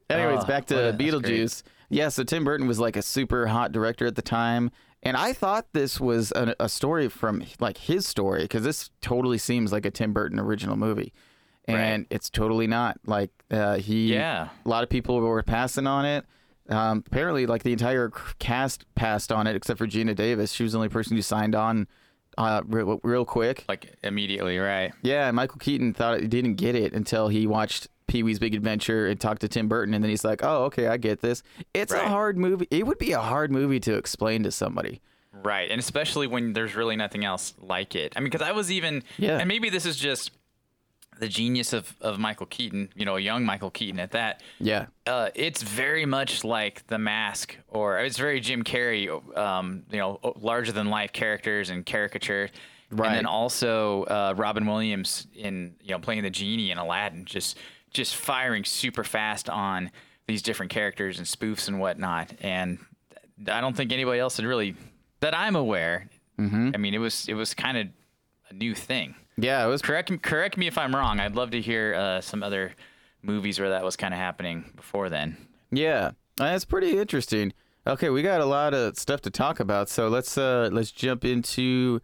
Anyways, 0.09 0.45
Oh, 0.45 0.47
back 0.47 0.67
to 0.67 0.75
what 0.77 0.81
a- 0.85 0.93
that's 0.93 0.97
great. 0.97 1.13
Beetlejuice. 1.25 1.63
Yeah, 1.91 2.09
so 2.09 2.23
Tim 2.23 2.45
Burton 2.45 2.69
was 2.69 2.79
like 2.79 2.97
a 2.97 3.03
super 3.03 3.49
hot 3.49 3.73
director 3.73 4.07
at 4.07 4.15
the 4.15 4.23
time, 4.23 4.71
and 5.03 5.17
I 5.17 5.33
thought 5.33 5.67
this 5.73 6.01
was 6.01 6.31
a, 6.37 6.55
a 6.61 6.69
story 6.69 7.09
from 7.09 7.43
like 7.59 7.79
his 7.79 8.07
story 8.07 8.43
because 8.43 8.63
this 8.63 8.91
totally 9.03 9.39
seems 9.39 9.73
like 9.73 9.85
a 9.85 9.91
Tim 9.91 10.13
Burton 10.13 10.39
original 10.39 10.77
movie, 10.77 11.13
and 11.67 11.77
Right. 11.77 12.07
it's 12.11 12.29
totally 12.31 12.67
not. 12.67 12.99
Like 13.07 13.31
uh, 13.51 13.77
he, 13.77 14.13
Yeah. 14.15 14.49
a 14.65 14.69
lot 14.69 14.83
of 14.83 14.89
people 14.91 15.21
were 15.21 15.43
passing 15.43 15.87
on 15.87 16.05
it. 16.05 16.25
Um, 16.69 17.05
apparently, 17.07 17.47
like 17.47 17.63
the 17.63 17.73
entire 17.73 18.11
cast 18.39 18.85
passed 18.95 19.31
on 19.31 19.47
it 19.47 19.55
except 19.57 19.79
for 19.79 19.87
Geena 19.87 20.15
Davis. 20.17 20.53
She 20.53 20.63
was 20.63 20.73
the 20.73 20.79
only 20.79 20.89
person 20.89 21.15
who 21.17 21.23
signed 21.23 21.55
on 21.55 21.87
uh, 22.39 22.63
real, 22.67 23.01
real 23.05 23.25
quick. 23.25 23.65
Like 23.69 23.95
immediately, 24.03 24.59
right? 24.59 24.93
Yeah, 25.03 25.31
Michael 25.31 25.59
Keaton 25.59 25.93
thought 25.95 26.21
he 26.21 26.27
didn't 26.27 26.55
get 26.55 26.75
it 26.75 26.93
until 26.93 27.29
he 27.29 27.47
watched 27.47 27.89
Pee 28.09 28.23
Wee's 28.23 28.39
Big 28.39 28.55
Adventure 28.55 29.07
and 29.07 29.21
talked 29.21 29.41
to 29.43 29.49
Tim 29.49 29.69
Burton, 29.69 29.95
and 29.95 30.03
then 30.03 30.11
he's 30.11 30.25
like, 30.25 30.41
"Oh, 30.43 30.65
okay, 30.65 30.89
I 30.89 30.97
get 30.97 31.21
this. 31.21 31.43
It's 31.75 31.93
a 31.93 32.09
hard 32.09 32.37
movie. 32.37 32.67
It 32.71 32.87
would 32.87 32.99
be 32.99 33.13
a 33.13 33.21
hard 33.21 33.51
movie 33.53 33.79
to 33.81 33.95
explain 33.95 34.43
to 34.43 34.51
somebody." 34.51 35.01
Right. 35.33 35.71
And 35.71 35.79
especially 35.79 36.27
when 36.27 36.53
there's 36.55 36.75
really 36.75 36.97
nothing 36.97 37.25
else 37.25 37.55
like 37.61 37.95
it. 37.95 38.13
I 38.17 38.21
mean, 38.21 38.31
because 38.31 38.43
I 38.47 38.53
was 38.53 38.71
even, 38.73 39.03
Yeah. 39.19 39.39
and 39.39 39.47
maybe 39.49 39.69
this 39.71 39.85
is 39.87 39.97
just 39.97 40.31
the 41.19 41.29
genius 41.29 41.73
of, 41.73 41.95
of 42.01 42.19
Michael 42.19 42.47
Keaton, 42.47 42.91
you 42.95 43.05
know, 43.05 43.17
young 43.17 43.45
Michael 43.45 43.71
Keaton 43.71 44.01
at 44.01 44.11
that. 44.13 44.43
Yeah, 44.59 44.87
Uh, 45.07 45.31
it's 45.35 45.63
very 45.63 46.07
much 46.07 46.45
like 46.45 46.87
The 46.87 46.99
Mask, 46.99 47.57
or 47.69 47.99
it's 47.99 48.19
very 48.19 48.41
Jim 48.41 48.65
Carrey, 48.65 49.09
um, 49.37 49.85
you 49.91 49.99
know, 49.99 50.19
larger 50.37 50.73
than 50.73 50.89
life 50.89 51.13
characters 51.13 51.71
and 51.71 51.85
caricature. 51.85 52.49
Right. 52.91 53.09
And 53.09 53.17
then 53.17 53.27
also 53.27 54.05
uh, 54.05 54.35
Robin 54.37 54.67
Williams 54.67 55.27
in, 55.35 55.75
you 55.81 55.91
know, 55.91 55.99
playing 55.99 56.23
the 56.23 56.31
genie 56.31 56.71
in 56.71 56.79
Aladdin, 56.79 57.25
just 57.25 57.59
just 57.93 58.17
firing 58.17 58.65
super 58.65 59.05
fast 59.05 59.49
on 59.49 59.91
these 60.27 60.43
different 60.43 60.73
characters 60.73 61.19
and 61.19 61.27
spoofs 61.27 61.69
and 61.69 61.79
whatnot. 61.79 62.33
And 62.41 62.79
I 63.49 63.61
don't 63.61 63.77
think 63.77 63.93
anybody 63.93 64.21
else 64.21 64.37
had 64.37 64.47
really, 64.47 64.75
that 65.21 65.35
I'm 65.35 65.57
aware. 65.57 66.09
Mm-hmm. 66.39 66.71
I 66.75 66.79
mean, 66.79 66.95
it 66.95 66.99
was 66.99 67.29
it 67.29 67.35
was 67.35 67.55
kind 67.55 67.79
of 67.79 67.87
a 68.51 68.55
new 68.55 68.75
thing. 68.75 69.15
Yeah, 69.37 69.65
it 69.65 69.69
was. 69.69 69.83
Correct 69.83 70.11
correct 70.23 70.57
me 70.57 70.67
if 70.67 70.79
I'm 70.79 70.95
wrong. 70.95 71.21
I'd 71.21 71.37
love 71.37 71.51
to 71.51 71.61
hear 71.61 71.95
uh, 71.95 72.21
some 72.21 72.43
other 72.43 72.73
movies 73.23 73.59
where 73.59 73.71
that 73.71 73.85
was 73.85 73.97
kind 73.97 74.15
of 74.15 74.21
happening 74.21 74.73
before 74.77 75.09
then. 75.09 75.37
Yeah, 75.71 76.13
that's 76.37 76.65
pretty 76.65 76.99
interesting. 76.99 77.53
Okay, 77.87 78.11
we 78.11 78.23
got 78.23 78.41
a 78.41 78.47
lot 78.47 78.73
of 78.73 78.97
stuff 78.99 79.21
to 79.23 79.31
talk 79.31 79.61
about, 79.61 79.89
so 79.89 80.09
let's 80.09 80.39
uh 80.39 80.71
let's 80.73 80.91
jump 80.91 81.25
into 81.25 82.01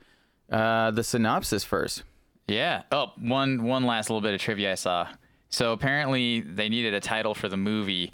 uh 0.50 0.90
the 0.90 1.04
synopsis 1.04 1.64
first. 1.64 2.02
Yeah. 2.46 2.82
Oh, 2.90 3.12
one 3.18 3.62
one 3.62 3.86
last 3.86 4.10
little 4.10 4.20
bit 4.20 4.34
of 4.34 4.40
trivia 4.40 4.72
I 4.72 4.74
saw. 4.74 5.08
So 5.48 5.72
apparently 5.72 6.40
they 6.40 6.68
needed 6.68 6.94
a 6.94 7.00
title 7.00 7.34
for 7.34 7.48
the 7.48 7.56
movie, 7.56 8.12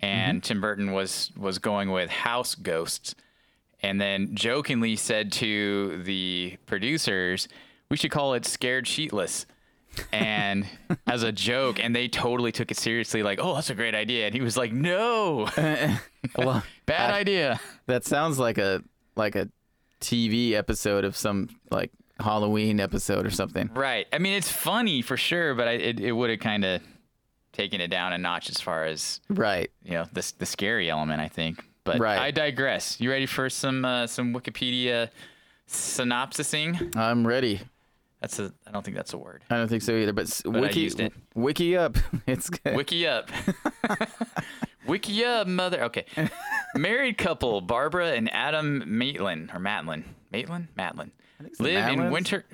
and 0.00 0.42
Tim 0.42 0.60
Burton 0.60 0.92
was 0.92 1.30
was 1.36 1.58
going 1.58 1.90
with 1.90 2.10
House 2.10 2.54
Ghosts, 2.54 3.14
and 3.82 4.00
then 4.00 4.34
jokingly 4.34 4.96
said 4.96 5.32
to 5.32 6.02
the 6.02 6.58
producers, 6.66 7.48
"We 7.90 7.96
should 7.96 8.10
call 8.10 8.34
it 8.34 8.44
Scared 8.44 8.86
Sheetless." 8.86 9.46
and 10.12 10.66
as 11.06 11.22
a 11.22 11.32
joke, 11.32 11.82
and 11.82 11.96
they 11.96 12.06
totally 12.06 12.52
took 12.52 12.70
it 12.70 12.76
seriously, 12.76 13.22
like, 13.22 13.38
"Oh, 13.42 13.54
that's 13.54 13.70
a 13.70 13.74
great 13.74 13.94
idea," 13.94 14.26
and 14.26 14.34
he 14.34 14.40
was 14.42 14.56
like, 14.56 14.72
"No, 14.72 15.48
Well, 16.36 16.62
bad 16.86 17.10
idea." 17.12 17.60
that 17.86 18.04
sounds 18.04 18.38
like 18.38 18.58
a 18.58 18.82
like 19.14 19.36
a 19.36 19.48
TV 20.00 20.52
episode 20.52 21.04
of 21.06 21.16
some 21.16 21.48
like 21.70 21.90
Halloween 22.20 22.78
episode 22.80 23.24
or 23.26 23.30
something. 23.30 23.70
Right. 23.74 24.06
I 24.12 24.18
mean, 24.18 24.34
it's 24.34 24.50
funny 24.52 25.00
for 25.02 25.16
sure, 25.16 25.54
but 25.54 25.66
I, 25.68 25.72
it 25.72 26.00
it 26.00 26.12
would 26.12 26.28
have 26.30 26.40
kind 26.40 26.64
of 26.64 26.82
taken 27.52 27.80
it 27.80 27.88
down 27.88 28.12
a 28.12 28.18
notch 28.18 28.50
as 28.50 28.60
far 28.60 28.84
as 28.84 29.20
Right. 29.30 29.70
you 29.82 29.92
know 29.92 30.04
the 30.12 30.30
the 30.38 30.44
scary 30.46 30.90
element. 30.90 31.20
I 31.22 31.28
think. 31.28 31.64
But 31.84 32.00
Right. 32.00 32.18
I 32.18 32.30
digress. 32.32 33.00
You 33.00 33.10
ready 33.10 33.24
for 33.26 33.48
some 33.48 33.84
uh, 33.86 34.06
some 34.06 34.34
Wikipedia 34.34 35.08
synopsising? 35.66 36.94
I'm 36.96 37.26
ready. 37.26 37.60
That's 38.26 38.40
a. 38.40 38.52
I 38.66 38.72
don't 38.72 38.84
think 38.84 38.96
that's 38.96 39.12
a 39.12 39.18
word. 39.18 39.44
I 39.50 39.56
don't 39.56 39.68
think 39.68 39.82
so 39.82 39.94
either, 39.94 40.12
but, 40.12 40.42
I 40.44 40.48
wiki 40.48 40.80
used 40.80 40.98
it. 40.98 41.12
wiki 41.36 41.76
up. 41.76 41.96
It's 42.26 42.50
good. 42.50 42.74
Wiki 42.74 43.06
up. 43.06 43.30
Wiki 44.86 45.24
up, 45.24 45.46
mother. 45.46 45.84
Okay. 45.84 46.06
Married 46.74 47.18
couple 47.18 47.60
Barbara 47.60 48.12
and 48.14 48.32
Adam 48.32 48.82
Maitland 48.98 49.50
or 49.54 49.60
Matlin. 49.60 50.02
Maitland? 50.32 50.68
Matlin. 50.76 51.10
Live 51.60 51.88
in 51.88 52.10
winter. 52.10 52.44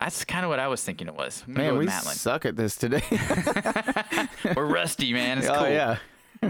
That's 0.00 0.24
kind 0.24 0.44
of 0.46 0.48
what 0.48 0.60
I 0.60 0.68
was 0.68 0.82
thinking 0.82 1.08
it 1.08 1.14
was. 1.14 1.44
Man, 1.46 1.76
we 1.76 1.84
Matlin. 1.86 2.14
suck 2.14 2.46
at 2.46 2.56
this 2.56 2.76
today. 2.76 3.02
We're 4.56 4.64
rusty, 4.66 5.12
man. 5.12 5.38
It's 5.38 5.46
oh 5.48 5.54
cool. 5.56 5.68
yeah. 5.68 5.98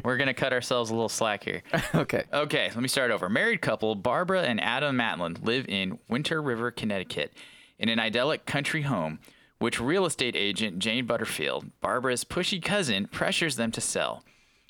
We're 0.05 0.19
gonna 0.19 0.35
cut 0.35 0.53
ourselves 0.53 0.91
a 0.91 0.95
little 0.95 1.09
slack 1.09 1.43
here. 1.43 1.63
Okay. 1.95 2.25
Okay, 2.33 2.69
let 2.69 2.81
me 2.81 2.89
start 2.89 3.11
over. 3.11 3.29
Married 3.29 3.61
couple 3.61 3.97
Barbara 3.97 4.43
and 4.43 4.61
Adam 4.61 4.97
Matlin 4.97 5.45
live 5.45 5.67
in 5.69 5.99
Winter 6.09 6.41
River, 6.43 6.71
Connecticut, 6.71 7.33
in 7.79 7.89
an 7.89 7.99
idyllic 7.99 8.47
country 8.47 8.83
home, 8.83 9.19
which 9.59 9.81
real 9.81 10.07
estate 10.07 10.37
agent 10.37 10.79
Jane 10.79 11.07
Butterfield, 11.07 11.71
Barbara's 11.81 12.25
pushy 12.25 12.63
cousin, 12.63 13.07
pressures 13.07 13.57
them 13.57 13.73
to 13.73 13.81
sell. 13.81 14.25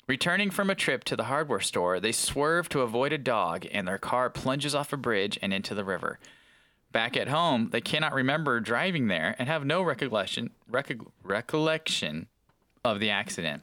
Returning 0.07 0.49
from 0.49 0.71
a 0.71 0.75
trip 0.75 1.03
to 1.03 1.15
the 1.15 1.25
hardware 1.25 1.59
store, 1.59 1.99
they 1.99 2.11
swerve 2.11 2.67
to 2.69 2.81
avoid 2.81 3.13
a 3.13 3.17
dog 3.19 3.67
and 3.71 3.87
their 3.87 3.99
car 3.99 4.29
plunges 4.29 4.73
off 4.73 4.91
a 4.91 4.97
bridge 4.97 5.37
and 5.41 5.53
into 5.53 5.75
the 5.75 5.83
river. 5.83 6.17
Back 6.91 7.15
at 7.15 7.27
home, 7.27 7.69
they 7.71 7.81
cannot 7.81 8.13
remember 8.13 8.59
driving 8.59 9.07
there 9.07 9.35
and 9.37 9.47
have 9.47 9.63
no 9.63 9.83
recollection, 9.83 10.49
recollection 11.23 12.27
of 12.83 12.99
the 12.99 13.11
accident. 13.11 13.61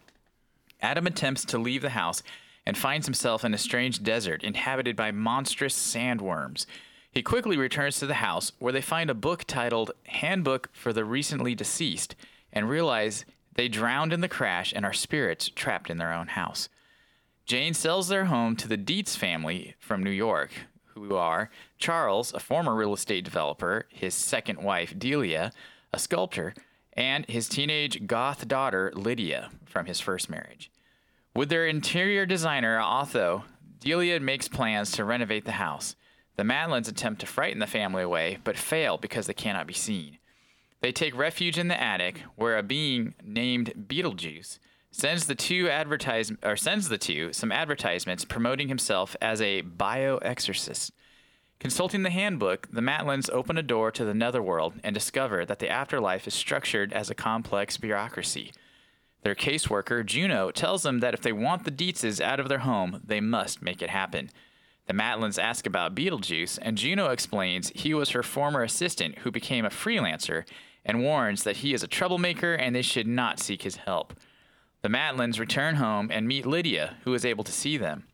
Adam 0.80 1.06
attempts 1.06 1.44
to 1.46 1.58
leave 1.58 1.82
the 1.82 1.90
house 1.90 2.22
and 2.64 2.78
finds 2.78 3.06
himself 3.06 3.44
in 3.44 3.52
a 3.52 3.58
strange 3.58 4.02
desert 4.02 4.44
inhabited 4.44 4.94
by 4.94 5.10
monstrous 5.10 5.74
sandworms. 5.74 6.66
He 7.16 7.22
quickly 7.22 7.56
returns 7.56 7.98
to 7.98 8.06
the 8.06 8.12
house 8.20 8.52
where 8.58 8.74
they 8.74 8.82
find 8.82 9.08
a 9.08 9.14
book 9.14 9.44
titled 9.44 9.90
Handbook 10.04 10.68
for 10.74 10.92
the 10.92 11.02
Recently 11.02 11.54
Deceased 11.54 12.14
and 12.52 12.68
realize 12.68 13.24
they 13.54 13.68
drowned 13.68 14.12
in 14.12 14.20
the 14.20 14.28
crash 14.28 14.70
and 14.76 14.84
are 14.84 14.92
spirits 14.92 15.48
trapped 15.48 15.88
in 15.88 15.96
their 15.96 16.12
own 16.12 16.26
house. 16.26 16.68
Jane 17.46 17.72
sells 17.72 18.08
their 18.08 18.26
home 18.26 18.54
to 18.56 18.68
the 18.68 18.76
Dietz 18.76 19.16
family 19.16 19.76
from 19.78 20.02
New 20.02 20.10
York, 20.10 20.50
who 20.88 21.14
are 21.14 21.48
Charles, 21.78 22.34
a 22.34 22.38
former 22.38 22.74
real 22.74 22.92
estate 22.92 23.24
developer, 23.24 23.86
his 23.88 24.12
second 24.12 24.62
wife, 24.62 24.92
Delia, 24.98 25.52
a 25.94 25.98
sculptor, 25.98 26.52
and 26.92 27.24
his 27.30 27.48
teenage 27.48 28.06
goth 28.06 28.46
daughter, 28.46 28.92
Lydia, 28.94 29.48
from 29.64 29.86
his 29.86 30.00
first 30.00 30.28
marriage. 30.28 30.70
With 31.34 31.48
their 31.48 31.66
interior 31.66 32.26
designer, 32.26 32.78
Otho, 32.78 33.46
Delia 33.80 34.20
makes 34.20 34.48
plans 34.48 34.90
to 34.92 35.04
renovate 35.04 35.46
the 35.46 35.52
house. 35.52 35.96
The 36.36 36.42
Madlens 36.42 36.88
attempt 36.88 37.20
to 37.20 37.26
frighten 37.26 37.60
the 37.60 37.66
family 37.66 38.02
away, 38.02 38.38
but 38.44 38.58
fail 38.58 38.98
because 38.98 39.26
they 39.26 39.34
cannot 39.34 39.66
be 39.66 39.74
seen. 39.74 40.18
They 40.80 40.92
take 40.92 41.16
refuge 41.16 41.58
in 41.58 41.68
the 41.68 41.80
attic, 41.80 42.22
where 42.36 42.58
a 42.58 42.62
being 42.62 43.14
named 43.24 43.72
Beetlejuice 43.88 44.58
sends 44.90 45.26
the 45.26 45.34
two 45.34 45.68
advertise 45.68 46.32
or 46.42 46.56
sends 46.56 46.88
the 46.88 46.98
two 46.98 47.32
some 47.32 47.52
advertisements 47.52 48.24
promoting 48.24 48.68
himself 48.68 49.16
as 49.20 49.40
a 49.40 49.62
bioexorcist. 49.62 50.90
Consulting 51.58 52.02
the 52.02 52.10
handbook, 52.10 52.68
the 52.70 52.82
Matlins 52.82 53.30
open 53.32 53.56
a 53.56 53.62
door 53.62 53.90
to 53.90 54.04
the 54.04 54.14
netherworld 54.14 54.74
and 54.84 54.94
discover 54.94 55.46
that 55.46 55.58
the 55.58 55.70
afterlife 55.70 56.26
is 56.26 56.34
structured 56.34 56.92
as 56.92 57.08
a 57.08 57.14
complex 57.14 57.78
bureaucracy. 57.78 58.52
Their 59.22 59.34
caseworker, 59.34 60.04
Juno, 60.04 60.50
tells 60.50 60.82
them 60.82 61.00
that 61.00 61.14
if 61.14 61.22
they 61.22 61.32
want 61.32 61.64
the 61.64 61.70
Dietzes 61.70 62.20
out 62.20 62.38
of 62.38 62.48
their 62.48 62.58
home, 62.58 63.00
they 63.04 63.20
must 63.20 63.62
make 63.62 63.80
it 63.80 63.90
happen. 63.90 64.30
The 64.86 64.94
Matlins 64.94 65.42
ask 65.42 65.66
about 65.66 65.94
Beetlejuice, 65.94 66.58
and 66.62 66.78
Juno 66.78 67.06
explains 67.06 67.72
he 67.74 67.92
was 67.92 68.10
her 68.10 68.22
former 68.22 68.62
assistant 68.62 69.18
who 69.18 69.30
became 69.30 69.64
a 69.64 69.70
freelancer 69.70 70.44
and 70.84 71.02
warns 71.02 71.42
that 71.42 71.58
he 71.58 71.74
is 71.74 71.82
a 71.82 71.88
troublemaker 71.88 72.54
and 72.54 72.74
they 72.74 72.82
should 72.82 73.08
not 73.08 73.40
seek 73.40 73.62
his 73.62 73.76
help. 73.76 74.14
The 74.82 74.88
Matlins 74.88 75.40
return 75.40 75.76
home 75.76 76.10
and 76.12 76.28
meet 76.28 76.46
Lydia, 76.46 76.98
who 77.02 77.14
is 77.14 77.24
able 77.24 77.42
to 77.44 77.52
see 77.52 77.76
them. 77.76 78.04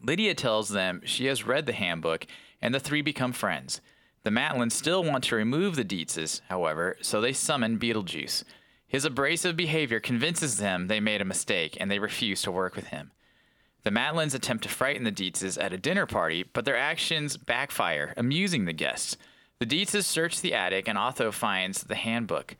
Lydia 0.00 0.34
tells 0.34 0.68
them 0.68 1.02
she 1.04 1.26
has 1.26 1.46
read 1.46 1.66
the 1.66 1.72
handbook, 1.72 2.26
and 2.62 2.72
the 2.72 2.78
three 2.78 3.02
become 3.02 3.32
friends. 3.32 3.80
The 4.22 4.30
Matlins 4.30 4.72
still 4.72 5.02
want 5.02 5.24
to 5.24 5.36
remove 5.36 5.74
the 5.74 5.84
Dietzes, 5.84 6.42
however, 6.48 6.96
so 7.00 7.20
they 7.20 7.32
summon 7.32 7.78
Beetlejuice. 7.78 8.44
His 8.86 9.04
abrasive 9.04 9.56
behavior 9.56 9.98
convinces 9.98 10.58
them 10.58 10.86
they 10.86 11.00
made 11.00 11.20
a 11.20 11.24
mistake, 11.24 11.76
and 11.80 11.90
they 11.90 11.98
refuse 11.98 12.42
to 12.42 12.52
work 12.52 12.76
with 12.76 12.88
him. 12.88 13.10
The 13.86 13.92
Matlins 13.92 14.34
attempt 14.34 14.64
to 14.64 14.68
frighten 14.68 15.04
the 15.04 15.12
Dietzes 15.12 15.62
at 15.62 15.72
a 15.72 15.78
dinner 15.78 16.06
party, 16.06 16.44
but 16.52 16.64
their 16.64 16.76
actions 16.76 17.36
backfire, 17.36 18.14
amusing 18.16 18.64
the 18.64 18.72
guests. 18.72 19.16
The 19.60 19.64
Dietzes 19.64 20.02
search 20.02 20.40
the 20.40 20.54
attic, 20.54 20.88
and 20.88 20.98
Otho 20.98 21.30
finds 21.30 21.84
the 21.84 21.94
handbook. 21.94 22.56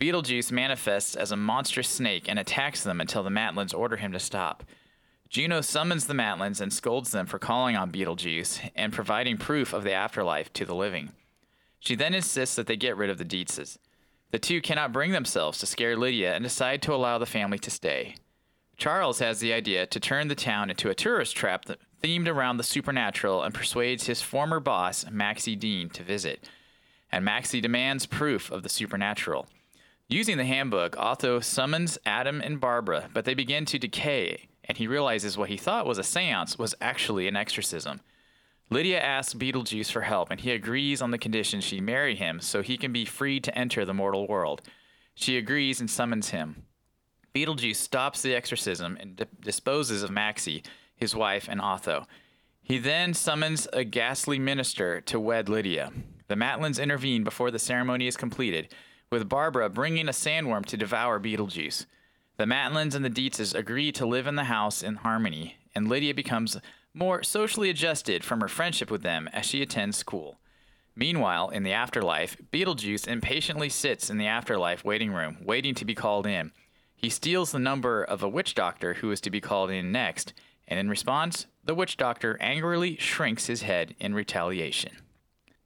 Beetlejuice 0.00 0.50
manifests 0.50 1.14
as 1.14 1.30
a 1.30 1.36
monstrous 1.36 1.88
snake 1.88 2.24
and 2.28 2.40
attacks 2.40 2.82
them 2.82 3.00
until 3.00 3.22
the 3.22 3.30
Matlins 3.30 3.72
order 3.72 3.98
him 3.98 4.10
to 4.10 4.18
stop. 4.18 4.64
Juno 5.28 5.60
summons 5.60 6.08
the 6.08 6.12
Matlins 6.12 6.60
and 6.60 6.72
scolds 6.72 7.12
them 7.12 7.26
for 7.26 7.38
calling 7.38 7.76
on 7.76 7.92
Beetlejuice 7.92 8.72
and 8.74 8.92
providing 8.92 9.36
proof 9.36 9.72
of 9.72 9.84
the 9.84 9.92
afterlife 9.92 10.52
to 10.54 10.64
the 10.64 10.74
living. 10.74 11.12
She 11.78 11.94
then 11.94 12.14
insists 12.14 12.56
that 12.56 12.66
they 12.66 12.76
get 12.76 12.96
rid 12.96 13.10
of 13.10 13.18
the 13.18 13.24
Dietzes. 13.24 13.78
The 14.32 14.40
two 14.40 14.60
cannot 14.60 14.92
bring 14.92 15.12
themselves 15.12 15.58
to 15.58 15.66
scare 15.66 15.96
Lydia 15.96 16.34
and 16.34 16.42
decide 16.42 16.82
to 16.82 16.92
allow 16.92 17.18
the 17.18 17.26
family 17.26 17.60
to 17.60 17.70
stay. 17.70 18.16
Charles 18.76 19.20
has 19.20 19.40
the 19.40 19.52
idea 19.52 19.86
to 19.86 20.00
turn 20.00 20.28
the 20.28 20.34
town 20.34 20.70
into 20.70 20.90
a 20.90 20.94
tourist 20.94 21.36
trap 21.36 21.66
themed 22.02 22.28
around 22.28 22.56
the 22.56 22.62
supernatural 22.62 23.42
and 23.42 23.54
persuades 23.54 24.06
his 24.06 24.20
former 24.20 24.60
boss, 24.60 25.06
Maxie 25.10 25.56
Dean, 25.56 25.88
to 25.90 26.02
visit. 26.02 26.48
And 27.10 27.24
Maxie 27.24 27.60
demands 27.60 28.06
proof 28.06 28.50
of 28.50 28.62
the 28.62 28.68
supernatural. 28.68 29.46
Using 30.08 30.36
the 30.36 30.44
handbook, 30.44 30.96
Otho 30.98 31.40
summons 31.40 31.96
Adam 32.04 32.40
and 32.42 32.60
Barbara, 32.60 33.08
but 33.14 33.24
they 33.24 33.34
begin 33.34 33.64
to 33.66 33.78
decay, 33.78 34.48
and 34.64 34.76
he 34.76 34.86
realizes 34.86 35.38
what 35.38 35.48
he 35.48 35.56
thought 35.56 35.86
was 35.86 35.98
a 35.98 36.02
seance 36.02 36.58
was 36.58 36.74
actually 36.80 37.26
an 37.26 37.36
exorcism. 37.36 38.00
Lydia 38.70 39.00
asks 39.00 39.34
Beetlejuice 39.34 39.90
for 39.90 40.02
help, 40.02 40.30
and 40.30 40.40
he 40.40 40.50
agrees 40.50 41.00
on 41.00 41.10
the 41.10 41.18
condition 41.18 41.60
she 41.60 41.80
marry 41.80 42.16
him 42.16 42.40
so 42.40 42.60
he 42.60 42.76
can 42.76 42.92
be 42.92 43.04
free 43.04 43.40
to 43.40 43.56
enter 43.56 43.84
the 43.84 43.94
mortal 43.94 44.26
world. 44.26 44.62
She 45.14 45.38
agrees 45.38 45.80
and 45.80 45.88
summons 45.88 46.30
him. 46.30 46.64
Beetlejuice 47.34 47.76
stops 47.76 48.22
the 48.22 48.34
exorcism 48.34 48.96
and 49.00 49.16
di- 49.16 49.26
disposes 49.40 50.02
of 50.02 50.10
Maxie, 50.10 50.62
his 50.94 51.16
wife, 51.16 51.48
and 51.48 51.60
Otho. 51.60 52.06
He 52.62 52.78
then 52.78 53.12
summons 53.12 53.66
a 53.72 53.84
ghastly 53.84 54.38
minister 54.38 55.00
to 55.02 55.18
wed 55.18 55.48
Lydia. 55.48 55.92
The 56.28 56.36
Matlins 56.36 56.80
intervene 56.80 57.24
before 57.24 57.50
the 57.50 57.58
ceremony 57.58 58.06
is 58.06 58.16
completed, 58.16 58.72
with 59.10 59.28
Barbara 59.28 59.68
bringing 59.68 60.08
a 60.08 60.12
sandworm 60.12 60.64
to 60.66 60.76
devour 60.76 61.20
Beetlejuice. 61.20 61.86
The 62.36 62.44
Matlins 62.44 62.94
and 62.94 63.04
the 63.04 63.10
Dietzes 63.10 63.54
agree 63.54 63.92
to 63.92 64.06
live 64.06 64.26
in 64.26 64.36
the 64.36 64.44
house 64.44 64.82
in 64.82 64.96
harmony, 64.96 65.56
and 65.74 65.88
Lydia 65.88 66.14
becomes 66.14 66.56
more 66.94 67.22
socially 67.22 67.68
adjusted 67.68 68.24
from 68.24 68.40
her 68.40 68.48
friendship 68.48 68.90
with 68.90 69.02
them 69.02 69.28
as 69.32 69.44
she 69.44 69.60
attends 69.60 69.96
school. 69.96 70.38
Meanwhile, 70.96 71.50
in 71.50 71.64
the 71.64 71.72
afterlife, 71.72 72.36
Beetlejuice 72.52 73.08
impatiently 73.08 73.68
sits 73.68 74.08
in 74.08 74.18
the 74.18 74.28
afterlife 74.28 74.84
waiting 74.84 75.12
room, 75.12 75.38
waiting 75.42 75.74
to 75.74 75.84
be 75.84 75.94
called 75.94 76.26
in. 76.26 76.52
He 77.04 77.10
steals 77.10 77.52
the 77.52 77.58
number 77.58 78.02
of 78.02 78.22
a 78.22 78.28
witch 78.28 78.54
doctor 78.54 78.94
who 78.94 79.10
is 79.10 79.20
to 79.20 79.30
be 79.30 79.38
called 79.38 79.70
in 79.70 79.92
next, 79.92 80.32
and 80.66 80.80
in 80.80 80.88
response, 80.88 81.46
the 81.62 81.74
witch 81.74 81.98
doctor 81.98 82.38
angrily 82.40 82.96
shrinks 82.96 83.46
his 83.46 83.60
head 83.60 83.94
in 84.00 84.14
retaliation. 84.14 84.92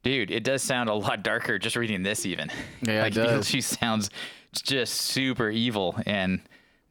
Dude, 0.03 0.31
it 0.31 0.43
does 0.43 0.61
sound 0.61 0.89
a 0.89 0.93
lot 0.93 1.23
darker 1.23 1.57
just 1.57 1.77
reading 1.77 2.03
this, 2.03 2.25
even. 2.25 2.51
Yeah, 2.81 3.05
it 3.05 3.13
does. 3.13 3.47
Beetlejuice 3.47 3.79
sounds 3.79 4.09
just 4.51 4.95
super 4.95 5.49
evil 5.49 5.95
and 6.05 6.41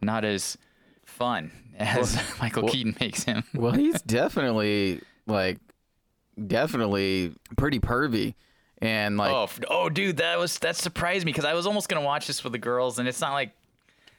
not 0.01 0.25
as 0.25 0.57
fun 1.05 1.51
as 1.79 2.19
Michael 2.41 2.63
well- 2.63 2.73
Keaton 2.73 2.97
makes 2.99 3.25
him. 3.25 3.45
Well, 3.55 3.73
he's 3.73 4.01
definitely 4.07 5.03
like 5.27 5.59
definitely 6.47 7.35
pretty 7.59 7.81
pervy, 7.81 8.33
and 8.81 9.19
like 9.19 9.31
oh, 9.31 9.49
oh, 9.69 9.89
dude, 9.91 10.17
that 10.17 10.39
was 10.39 10.59
that 10.61 10.77
surprised 10.77 11.27
me 11.27 11.33
because 11.33 11.45
I 11.45 11.53
was 11.53 11.67
almost 11.67 11.91
gonna 11.91 12.01
watch 12.05 12.27
this 12.29 12.43
with 12.43 12.55
the 12.55 12.59
girls, 12.59 12.99
and 12.99 13.07
it's 13.07 13.21
not 13.21 13.35
like 13.35 13.53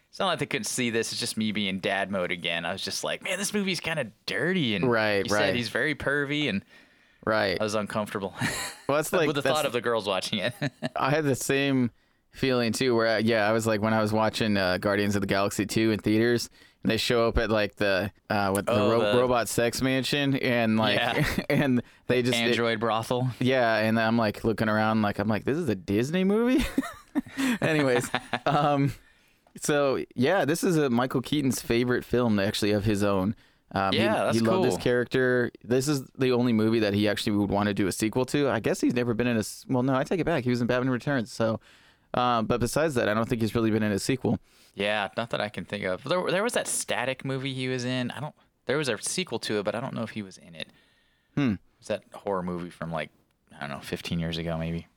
it's 0.10 0.20
not 0.20 0.28
like 0.28 0.40
they 0.40 0.46
couldn't 0.46 0.66
see 0.66 0.90
this. 0.90 1.12
It's 1.12 1.20
just 1.20 1.38
me 1.38 1.52
being 1.52 1.80
dad 1.80 2.10
mode 2.12 2.32
again. 2.32 2.66
I 2.66 2.72
was 2.72 2.82
just 2.82 3.04
like, 3.04 3.24
man, 3.24 3.38
this 3.38 3.54
movie's 3.54 3.80
kind 3.80 4.00
of 4.00 4.08
dirty, 4.26 4.76
and 4.76 4.90
Right, 4.90 5.26
you 5.28 5.34
right. 5.34 5.46
said 5.48 5.56
he's 5.56 5.70
very 5.70 5.96
pervy, 5.96 6.50
and 6.50 6.64
right. 7.26 7.58
I 7.60 7.64
was 7.64 7.76
uncomfortable 7.76 8.34
Well, 8.88 8.98
that's 8.98 9.14
like 9.14 9.28
with 9.28 9.36
the 9.36 9.42
thought 9.42 9.66
of 9.66 9.72
the 9.74 9.82
girls 9.82 10.08
watching 10.08 10.40
it. 10.40 10.54
I 10.96 11.12
had 11.12 11.24
the 11.26 11.36
same 11.36 11.92
feeling 12.32 12.72
too. 12.74 12.96
Where 12.96 13.08
I, 13.08 13.18
yeah, 13.20 13.48
I 13.48 13.52
was 13.52 13.68
like 13.68 13.82
when 13.82 13.94
I 13.94 14.02
was 14.02 14.12
watching 14.12 14.58
uh, 14.58 14.78
Guardians 14.80 15.16
of 15.16 15.22
the 15.22 15.28
Galaxy 15.28 15.66
two 15.68 15.92
in 15.92 16.00
theaters, 16.00 16.50
and 16.84 16.92
they 16.92 16.98
show 16.98 17.28
up 17.28 17.38
at 17.38 17.52
like 17.52 17.76
the 17.76 18.12
uh, 18.32 18.52
with 18.56 18.66
the, 18.66 18.72
Oh, 18.74 18.90
ro- 18.92 19.12
the- 19.14 19.20
robot 19.20 19.48
sex 19.48 19.82
mansion, 19.82 20.36
and 20.38 20.78
like 20.78 20.96
Yeah. 20.98 21.24
and 21.50 21.84
they 22.08 22.24
just 22.24 22.36
Android 22.36 22.80
brothel. 22.80 23.30
yeah, 23.40 23.76
and 23.78 24.00
I'm 24.00 24.18
like 24.18 24.44
looking 24.44 24.70
around, 24.70 25.04
like 25.04 25.20
I'm 25.20 25.28
like 25.28 25.46
this 25.46 25.58
is 25.58 25.70
a 25.70 25.76
Disney 25.76 26.24
movie. 26.24 26.66
Anyways, 27.62 28.10
um, 28.46 28.92
so 29.62 30.04
yeah, 30.16 30.46
this 30.46 30.64
is 30.64 30.78
a 30.78 30.90
Michael 30.90 31.22
Keaton's 31.22 31.62
favorite 31.62 32.04
film, 32.06 32.40
actually 32.40 32.72
of 32.72 32.86
his 32.86 33.04
own. 33.04 33.36
Um, 33.72 33.92
he- 33.94 34.00
Yeah, 34.00 34.24
that's 34.26 34.40
he 34.40 34.44
loved 34.46 34.66
this 34.66 34.78
character. 34.78 35.52
This 35.64 35.88
is 35.88 36.04
the 36.18 36.32
only 36.32 36.54
movie 36.54 36.80
that 36.80 36.94
he 36.94 37.08
actually 37.08 37.34
would 37.38 37.50
want 37.52 37.68
to 37.68 37.74
do 37.74 37.88
a 37.88 37.92
sequel 37.92 38.26
to. 38.26 38.50
I 38.50 38.60
guess 38.60 38.82
he's 38.82 38.96
never 38.96 39.14
been 39.14 39.28
in 39.28 39.38
a. 39.38 39.44
Well, 39.68 39.84
no, 39.84 39.94
I 39.96 40.04
take 40.04 40.20
it 40.20 40.26
back. 40.26 40.44
He 40.44 40.50
was 40.50 40.62
in 40.62 40.68
Batman 40.68 40.90
Returns. 40.90 41.32
So, 41.32 41.60
uh, 42.14 42.42
but 42.42 42.60
besides 42.60 42.96
that, 42.96 43.08
I 43.08 43.14
don't 43.14 43.30
think 43.30 43.42
he's 43.42 43.54
really 43.54 43.70
been 43.72 43.84
in 43.84 43.92
a 43.92 44.00
sequel. 44.00 44.40
Yeah, 44.76 45.10
not 45.18 45.30
that 45.32 45.42
I 45.42 45.50
can 45.50 45.66
think 45.66 45.84
of. 45.86 46.04
There, 46.04 46.32
there 46.32 46.44
was 46.44 46.54
that 46.54 46.68
Static 46.68 47.24
movie 47.26 47.54
he 47.54 47.68
was 47.68 47.86
in. 47.86 48.12
I 48.12 48.20
don't. 48.20 48.36
There 48.66 48.78
was 48.78 48.88
a 48.90 48.98
sequel 49.02 49.40
to 49.40 49.60
it, 49.60 49.64
but 49.66 49.76
I 49.76 49.80
don't 49.82 49.94
know 49.94 50.04
if 50.04 50.12
he 50.12 50.22
was 50.22 50.38
in 50.38 50.56
it. 50.56 50.70
Hmm. 51.36 51.52
It 51.54 51.60
was 51.80 51.88
that 51.88 52.04
horror 52.14 52.44
movie 52.44 52.70
from 52.70 52.92
like 52.92 53.10
I 53.56 53.62
don't 53.62 53.70
know, 53.72 53.80
15 53.82 54.20
years 54.20 54.38
ago, 54.38 54.58
maybe 54.58 54.88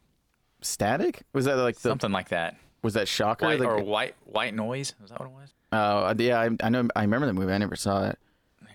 Static 0.60 1.22
was 1.32 1.46
that 1.46 1.56
like 1.56 1.74
the 1.76 1.88
something 1.88 2.12
like 2.12 2.28
that. 2.28 2.56
Was 2.82 2.94
that 2.94 3.08
Shocker? 3.08 3.46
White, 3.46 3.60
Like- 3.60 3.68
or 3.68 3.82
white 3.82 4.14
white 4.24 4.54
noise. 4.54 4.94
Was 5.00 5.10
that 5.10 5.20
what 5.20 5.28
it 5.28 5.32
was? 5.32 5.52
Oh, 5.74 6.12
yeah, 6.18 6.38
I, 6.38 6.50
I 6.62 6.68
know. 6.68 6.86
I 6.94 7.02
remember 7.02 7.26
the 7.26 7.32
movie. 7.32 7.52
I 7.52 7.58
never 7.58 7.76
saw 7.76 8.06
it. 8.08 8.18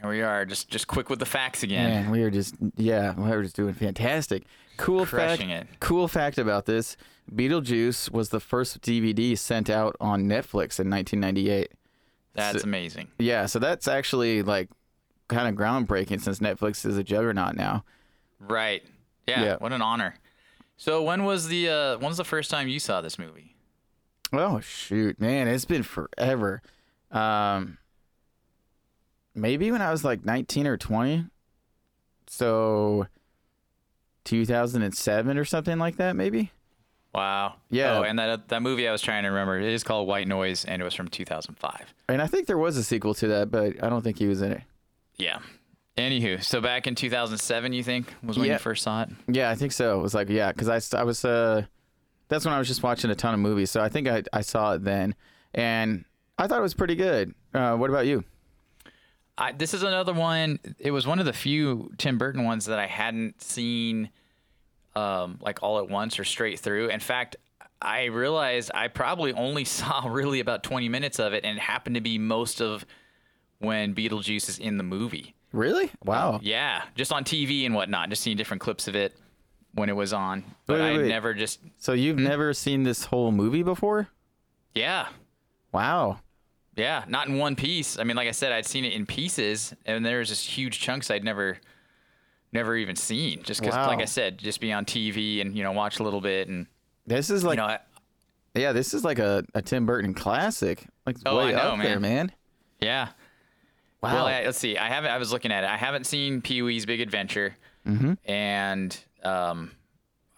Here 0.01 0.09
we 0.09 0.21
are, 0.21 0.45
just 0.45 0.69
just 0.69 0.87
quick 0.87 1.09
with 1.09 1.19
the 1.19 1.25
facts 1.25 1.63
again. 1.63 1.89
Man, 1.89 2.11
we 2.11 2.21
are 2.23 2.29
just 2.31 2.55
yeah, 2.75 3.13
we 3.15 3.29
were 3.29 3.43
just 3.43 3.55
doing 3.55 3.73
fantastic. 3.73 4.43
Cool 4.77 5.05
Crushing 5.07 5.49
fact. 5.49 5.71
it. 5.73 5.79
Cool 5.79 6.07
fact 6.07 6.37
about 6.37 6.65
this: 6.67 6.97
Beetlejuice 7.33 8.11
was 8.11 8.29
the 8.29 8.39
first 8.39 8.81
DVD 8.81 9.35
sent 9.37 9.69
out 9.71 9.95
on 9.99 10.25
Netflix 10.25 10.79
in 10.79 10.89
1998. 10.89 11.71
That's 12.35 12.61
So- 12.61 12.67
amazing. 12.67 13.07
Yeah, 13.19 13.47
so 13.47 13.57
that's 13.59 13.87
actually 13.87 14.43
like 14.43 14.69
kind 15.27 15.47
of 15.47 15.55
groundbreaking 15.55 16.21
since 16.21 16.39
Netflix 16.39 16.85
is 16.85 16.97
a 16.97 17.03
juggernaut 17.03 17.55
now. 17.55 17.83
Right. 18.39 18.83
Yeah, 19.27 19.43
Yeah. 19.43 19.55
What 19.57 19.73
an 19.73 19.81
honor. 19.81 20.15
So 20.77 21.01
when 21.01 21.23
was 21.25 21.47
the 21.47 21.69
uh, 21.69 21.97
when 21.97 22.09
was 22.09 22.17
the 22.17 22.23
first 22.23 22.51
time 22.51 22.67
you 22.67 22.79
saw 22.79 23.01
this 23.01 23.17
movie? 23.17 23.55
Oh 24.33 24.59
shoot, 24.59 25.19
man, 25.19 25.47
it's 25.47 25.65
been 25.65 25.83
forever. 25.83 26.61
Um, 27.11 27.77
maybe 29.33 29.71
when 29.71 29.81
I 29.81 29.91
was 29.91 30.03
like 30.03 30.25
19 30.25 30.67
or 30.67 30.77
20. 30.77 31.25
So 32.29 33.07
2007 34.25 35.37
or 35.37 35.45
something 35.45 35.79
like 35.79 35.97
that, 35.97 36.15
maybe. 36.15 36.51
Wow. 37.13 37.55
Yeah. 37.69 37.99
Oh, 37.99 38.03
and 38.03 38.19
that 38.19 38.49
that 38.49 38.61
movie 38.61 38.87
I 38.87 38.91
was 38.91 39.01
trying 39.01 39.23
to 39.23 39.29
remember. 39.29 39.57
It 39.59 39.73
is 39.73 39.83
called 39.83 40.07
White 40.07 40.27
Noise, 40.27 40.65
and 40.65 40.81
it 40.81 40.85
was 40.85 40.93
from 40.93 41.07
2005. 41.07 41.93
And 42.09 42.21
I 42.21 42.27
think 42.27 42.47
there 42.47 42.57
was 42.57 42.77
a 42.77 42.83
sequel 42.83 43.13
to 43.15 43.27
that, 43.29 43.49
but 43.49 43.81
I 43.83 43.89
don't 43.89 44.01
think 44.03 44.19
he 44.19 44.27
was 44.27 44.41
in 44.41 44.51
it. 44.51 44.61
Yeah. 45.15 45.39
Anywho, 45.97 46.43
so 46.43 46.61
back 46.61 46.85
in 46.85 46.93
2007, 46.93 47.73
you 47.73 47.81
think 47.81 48.13
was 48.21 48.37
when 48.37 48.45
Yeah. 48.47 48.53
you 48.53 48.59
first 48.59 48.83
saw 48.83 49.01
it? 49.03 49.09
Yeah, 49.27 49.49
I 49.49 49.55
think 49.55 49.71
so. 49.71 49.97
It 49.99 50.03
was 50.03 50.13
like 50.13 50.29
yeah, 50.29 50.51
because 50.51 50.93
I, 50.93 50.99
I 50.99 51.03
was 51.03 51.25
uh, 51.25 51.63
that's 52.27 52.45
when 52.45 52.53
I 52.53 52.59
was 52.59 52.67
just 52.67 52.83
watching 52.83 53.09
a 53.09 53.15
ton 53.15 53.33
of 53.33 53.39
movies. 53.39 53.71
So 53.71 53.81
I 53.81 53.89
think 53.89 54.07
I 54.07 54.23
I 54.33 54.41
saw 54.41 54.73
it 54.73 54.83
then, 54.83 55.15
and 55.53 56.05
I 56.37 56.47
thought 56.47 56.59
it 56.59 56.63
was 56.63 56.73
pretty 56.73 56.95
good. 56.95 57.33
Uh, 57.53 57.75
what 57.75 57.89
about 57.89 58.05
you? 58.05 58.23
I, 59.37 59.51
this 59.51 59.73
is 59.73 59.83
another 59.83 60.13
one. 60.13 60.59
It 60.79 60.91
was 60.91 61.05
one 61.05 61.19
of 61.19 61.25
the 61.25 61.33
few 61.33 61.91
Tim 61.97 62.17
Burton 62.17 62.43
ones 62.43 62.65
that 62.65 62.79
I 62.79 62.87
hadn't 62.87 63.41
seen, 63.41 64.09
um, 64.95 65.37
like 65.41 65.61
all 65.61 65.77
at 65.77 65.89
once 65.89 66.19
or 66.19 66.23
straight 66.23 66.59
through. 66.59 66.89
In 66.89 66.99
fact, 66.99 67.35
I 67.79 68.05
realized 68.05 68.71
I 68.73 68.87
probably 68.87 69.33
only 69.33 69.63
saw 69.65 70.07
really 70.07 70.39
about 70.39 70.63
20 70.63 70.89
minutes 70.89 71.19
of 71.19 71.33
it, 71.33 71.45
and 71.45 71.57
it 71.57 71.61
happened 71.61 71.95
to 71.95 72.01
be 72.01 72.17
most 72.17 72.61
of 72.61 72.85
when 73.59 73.93
Beetlejuice 73.93 74.49
is 74.49 74.59
in 74.59 74.77
the 74.77 74.83
movie. 74.83 75.35
Really? 75.53 75.91
Wow. 76.03 76.39
Yeah, 76.41 76.83
just 76.95 77.11
on 77.11 77.23
TV 77.23 77.65
and 77.65 77.73
whatnot, 77.73 78.09
just 78.09 78.21
seeing 78.21 78.37
different 78.37 78.61
clips 78.61 78.87
of 78.87 78.95
it 78.95 79.15
when 79.77 79.89
it 79.89 79.95
was 79.95 80.11
on. 80.13 80.43
But 80.65 80.79
Wait, 80.79 80.81
wait, 80.81 80.93
I 80.93 80.97
wait. 81.03 81.07
never 81.07 81.33
just, 81.33 81.59
So 81.77 81.93
you've 81.93 82.17
never 82.17 82.53
seen 82.53 82.83
this 82.83 83.05
whole 83.05 83.31
movie 83.31 83.63
before? 83.63 84.09
yeah, 84.73 85.07
Wow. 85.71 86.19
yeah, 86.75 87.03
not 87.07 87.27
in 87.27 87.37
one 87.37 87.55
piece. 87.55 87.99
I 87.99 88.03
mean, 88.03 88.15
like 88.17 88.27
I 88.27 88.31
said, 88.31 88.51
I'd 88.51 88.65
seen 88.65 88.85
it 88.85 88.93
in 88.93 89.05
pieces, 89.05 89.73
and 89.85 90.05
there 90.05 90.19
was 90.19 90.29
just 90.29 90.45
huge 90.47 90.79
chunks 90.79 91.11
I'd 91.11 91.23
never, 91.23 91.57
never 92.53 92.75
even 92.75 92.95
seen. 92.95 93.43
Just 93.43 93.61
because, 93.61 93.75
like 93.75 93.99
I 94.01 94.05
said, 94.05 94.37
just 94.39 94.59
be 94.59 94.71
on 94.73 94.85
TV 94.85 95.41
and 95.41 95.55
you 95.55 95.63
know 95.63 95.71
watch 95.73 95.99
a 95.99 96.03
little 96.03 96.21
bit, 96.21 96.47
and 96.47 96.65
This 97.05 97.29
is 97.29 97.43
like 97.43 97.57
you 97.57 97.63
know, 97.63 97.69
I, 97.69 97.79
yeah, 98.55 98.71
this 98.71 98.93
is 98.95 99.03
like 99.03 99.19
a, 99.19 99.43
a 99.53 99.61
Tim 99.61 99.85
Burton 99.85 100.13
classic. 100.15 100.85
Like 101.05 101.15
it's 101.17 101.23
Oh, 101.25 101.37
way 101.37 101.49
I 101.49 101.51
know, 101.51 101.57
up 101.73 101.81
there, 101.81 101.99
man. 101.99 102.31
yeah. 102.81 103.09
Wow. 104.01 104.13
Well, 104.13 104.25
I, 104.27 104.43
let's 104.45 104.57
see. 104.59 104.77
I 104.77 104.87
haven't. 104.89 105.11
I 105.11 105.17
was 105.17 105.31
looking 105.31 105.51
at 105.51 105.63
it. 105.63 105.69
I 105.69 105.77
haven't 105.77 106.05
seen 106.05 106.41
Pee 106.41 106.61
Wee's 106.63 106.85
Big 106.85 107.01
Adventure, 107.01 107.55
Mm-hmm 107.85 108.13
and 108.25 108.97
um, 109.27 109.71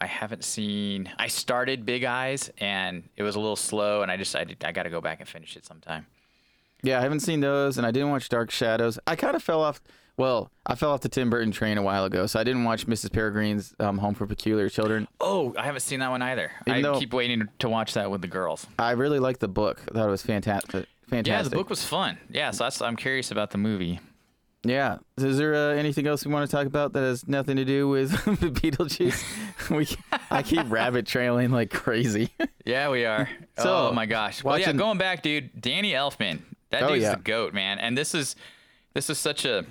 I 0.01 0.08
haven't 0.08 0.43
seen. 0.43 1.10
I 1.17 1.27
started 1.27 1.86
Big 1.86 2.03
Eyes, 2.03 2.50
and 2.58 3.03
it 3.15 3.24
was 3.24 3.36
a 3.36 3.39
little 3.39 3.55
slow, 3.55 4.01
and 4.01 4.12
I 4.12 4.17
just 4.17 4.36
I, 4.36 4.46
got 4.46 4.84
to 4.84 4.89
go 4.89 5.01
back 5.01 5.19
and 5.19 5.27
finish 5.27 5.55
it 5.58 5.65
sometime. 5.65 6.08
yeah, 6.84 7.00
I 7.00 7.01
haven't 7.01 7.19
seen 7.19 7.41
those, 7.41 7.77
and 7.77 7.86
I 7.86 7.91
didn't 7.91 8.10
watch 8.10 8.29
Dark 8.29 8.51
Shadows. 8.51 8.98
I 9.05 9.15
kind 9.15 9.36
of 9.36 9.43
fell 9.43 9.62
off. 9.62 9.81
Well, 10.15 10.51
I 10.65 10.75
fell 10.75 10.91
off 10.91 11.00
the 11.00 11.08
Tim 11.08 11.29
Burton 11.29 11.51
train 11.51 11.77
a 11.77 11.81
while 11.81 12.03
ago, 12.03 12.25
so 12.25 12.39
I 12.39 12.43
didn't 12.43 12.65
watch 12.65 12.88
Mrs. 12.88 13.10
Peregrine's 13.10 13.74
um, 13.79 14.00
Home 14.00 14.13
for 14.13 14.27
Peculiar 14.27 14.67
Children. 14.67 15.08
Oh, 15.22 15.53
I 15.58 15.63
haven't 15.63 15.79
seen 15.79 16.01
that 16.01 16.10
one 16.10 16.22
either. 16.22 16.51
Even 16.67 16.86
I 16.86 17.00
keep 17.00 17.13
waiting 17.13 17.48
to 17.60 17.69
watch 17.69 17.93
that 17.93 18.12
with 18.12 18.22
the 18.22 18.27
girls. 18.27 18.67
I 18.77 18.91
really 18.91 19.19
liked 19.19 19.39
the 19.39 19.48
book. 19.48 19.81
I 19.89 19.93
thought 19.93 20.08
it 20.08 20.12
was 20.12 20.22
fantastic. 20.22 20.88
Fantastic. 21.10 21.27
Yeah, 21.27 21.43
the 21.43 21.55
book 21.55 21.69
was 21.69 21.86
fun. 21.86 22.17
Yeah, 22.29 22.51
so 22.51 22.65
that's 22.65 22.81
I'm 22.81 22.98
curious 22.98 23.31
about 23.31 23.51
the 23.51 23.58
movie. 23.58 24.00
Yeah. 24.63 24.98
Is 25.18 25.38
there 25.38 25.56
uh, 25.56 25.74
anything 25.75 26.06
else 26.06 26.25
we 26.25 26.34
want 26.34 26.50
to 26.50 26.56
talk 26.56 26.68
about 26.68 26.92
that 26.94 27.00
has 27.01 27.28
nothing 27.28 27.56
to 27.58 27.66
do 27.66 27.88
with 27.88 28.12
the 28.25 28.50
Beetlejuice? 28.51 29.70
we, 29.70 29.88
I 30.30 30.44
keep 30.44 30.63
rabbit 30.70 31.06
trailing 31.08 31.51
like 31.51 31.70
crazy. 31.72 32.30
Yeah, 32.66 32.89
we 32.89 33.06
are. 33.06 33.30
So, 33.58 33.89
oh 33.89 33.92
my 33.94 34.06
gosh. 34.06 34.44
Well, 34.44 34.60
yeah, 34.60 34.74
going 34.74 34.98
back, 34.98 35.24
dude. 35.24 35.62
Danny 35.62 35.94
Elfman. 35.94 36.42
That 36.72 36.83
Oh, 36.83 36.90
dude's 36.90 37.03
yeah. 37.03 37.16
the 37.16 37.22
goat, 37.22 37.53
man. 37.53 37.79
And 37.79 37.98
this 37.98 38.14
is 38.14 38.36
this 38.94 39.10
is 39.10 39.18
such 39.18 39.46
a 39.46 39.66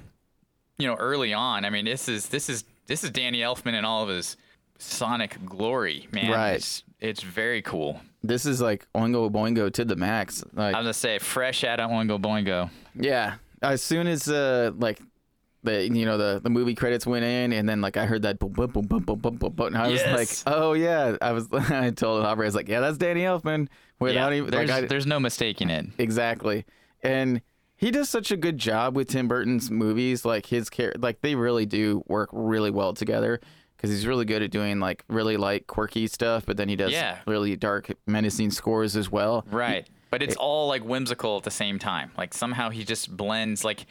you 0.79 0.87
know 0.89 0.95
early 0.95 1.33
on. 1.35 1.65
I 1.65 1.71
mean, 1.71 1.85
this 1.85 2.09
is 2.09 2.29
this 2.29 2.49
is 2.49 2.65
this 2.87 3.05
is 3.05 3.11
Danny 3.11 3.39
Elfman 3.41 3.75
in 3.75 3.85
all 3.85 4.03
of 4.03 4.09
his 4.09 4.37
sonic 4.79 5.37
glory, 5.45 6.09
man. 6.13 6.31
Right. 6.31 6.53
It's, 6.55 6.83
it's 7.01 7.23
very 7.23 7.63
cool. 7.63 8.01
this 8.25 8.47
is 8.47 8.61
like 8.61 8.87
Oingo 8.95 9.31
Boingo 9.31 9.73
to 9.75 9.85
the 9.85 9.97
max. 9.97 10.43
Like, 10.55 10.75
I'm 10.75 10.83
gonna 10.83 10.95
say 10.95 11.19
fresh 11.19 11.63
out 11.63 11.79
of 11.79 11.91
Oingo 11.91 12.19
Boingo. 12.21 12.71
Yeah. 12.95 13.35
As 13.63 13.83
soon 13.83 14.07
as 14.07 14.29
uh 14.29 14.73
like 14.77 15.01
the 15.65 15.85
you 15.89 16.05
know 16.07 16.17
the 16.17 16.41
the 16.43 16.51
movie 16.51 16.75
credits 16.75 17.07
went 17.07 17.25
in 17.25 17.53
and 17.53 17.69
then 17.69 17.81
like 17.81 17.97
I 17.97 18.07
heard 18.07 18.23
that 18.23 18.39
boom 18.39 18.53
boom 18.53 18.71
boom 18.71 18.87
boom 18.87 19.03
boom 19.03 19.19
boom 19.19 19.37
boom, 19.37 19.53
boom 19.53 19.67
and 19.69 19.77
I 19.79 19.89
was 19.89 20.01
Yes. 20.01 20.45
like, 20.47 20.55
oh 20.55 20.73
yeah. 20.75 21.17
I 21.21 21.33
was 21.33 21.49
I 21.53 21.91
told 21.91 22.25
Aubrey 22.25 22.47
I 22.47 22.49
was 22.49 22.55
like, 22.55 22.69
yeah, 22.69 22.81
that's 22.81 22.99
Danny 22.99 23.23
Elfman. 23.23 23.69
Without 24.01 24.31
Yeah, 24.33 24.39
even 24.39 24.51
there's, 24.51 24.71
like 24.71 24.85
I, 24.85 24.87
there's 24.87 25.07
no 25.07 25.19
mistaking 25.19 25.71
it. 25.71 25.87
exactly. 25.99 26.65
And 27.03 27.43
he 27.77 27.91
does 27.91 28.09
such 28.09 28.31
a 28.31 28.37
good 28.37 28.59
job 28.59 28.97
with 28.97 29.09
Tim 29.09 29.29
Burton's 29.29 29.71
movies. 29.71 30.25
Like 30.25 30.47
his 30.47 30.69
care, 30.71 30.93
like 30.99 31.21
they 31.21 31.35
really 31.35 31.67
do 31.67 32.03
work 32.07 32.29
really 32.33 32.71
well 32.71 32.93
together. 32.95 33.41
Because 33.77 33.91
he's 33.91 34.07
really 34.09 34.25
good 34.25 34.43
at 34.43 34.51
doing 34.51 34.81
like 34.81 35.05
really 35.09 35.37
like 35.37 35.69
quirky 35.69 36.09
stuff, 36.09 36.45
but 36.45 36.57
then 36.57 36.69
he 36.69 36.75
does 36.75 36.91
Yeah. 36.93 37.19
really 37.29 37.55
dark, 37.55 37.89
menacing 38.09 38.51
scores 38.51 38.97
as 38.97 39.09
well. 39.11 39.45
Right. 39.51 39.89
But 40.11 40.23
it's 40.23 40.37
all 40.37 40.69
like 40.69 40.83
whimsical 40.83 41.37
at 41.37 41.43
the 41.45 41.51
same 41.51 41.79
time. 41.79 42.13
Like 42.17 42.33
somehow 42.35 42.71
he 42.71 42.85
just 42.85 43.15
blends 43.17 43.65
like 43.65 43.87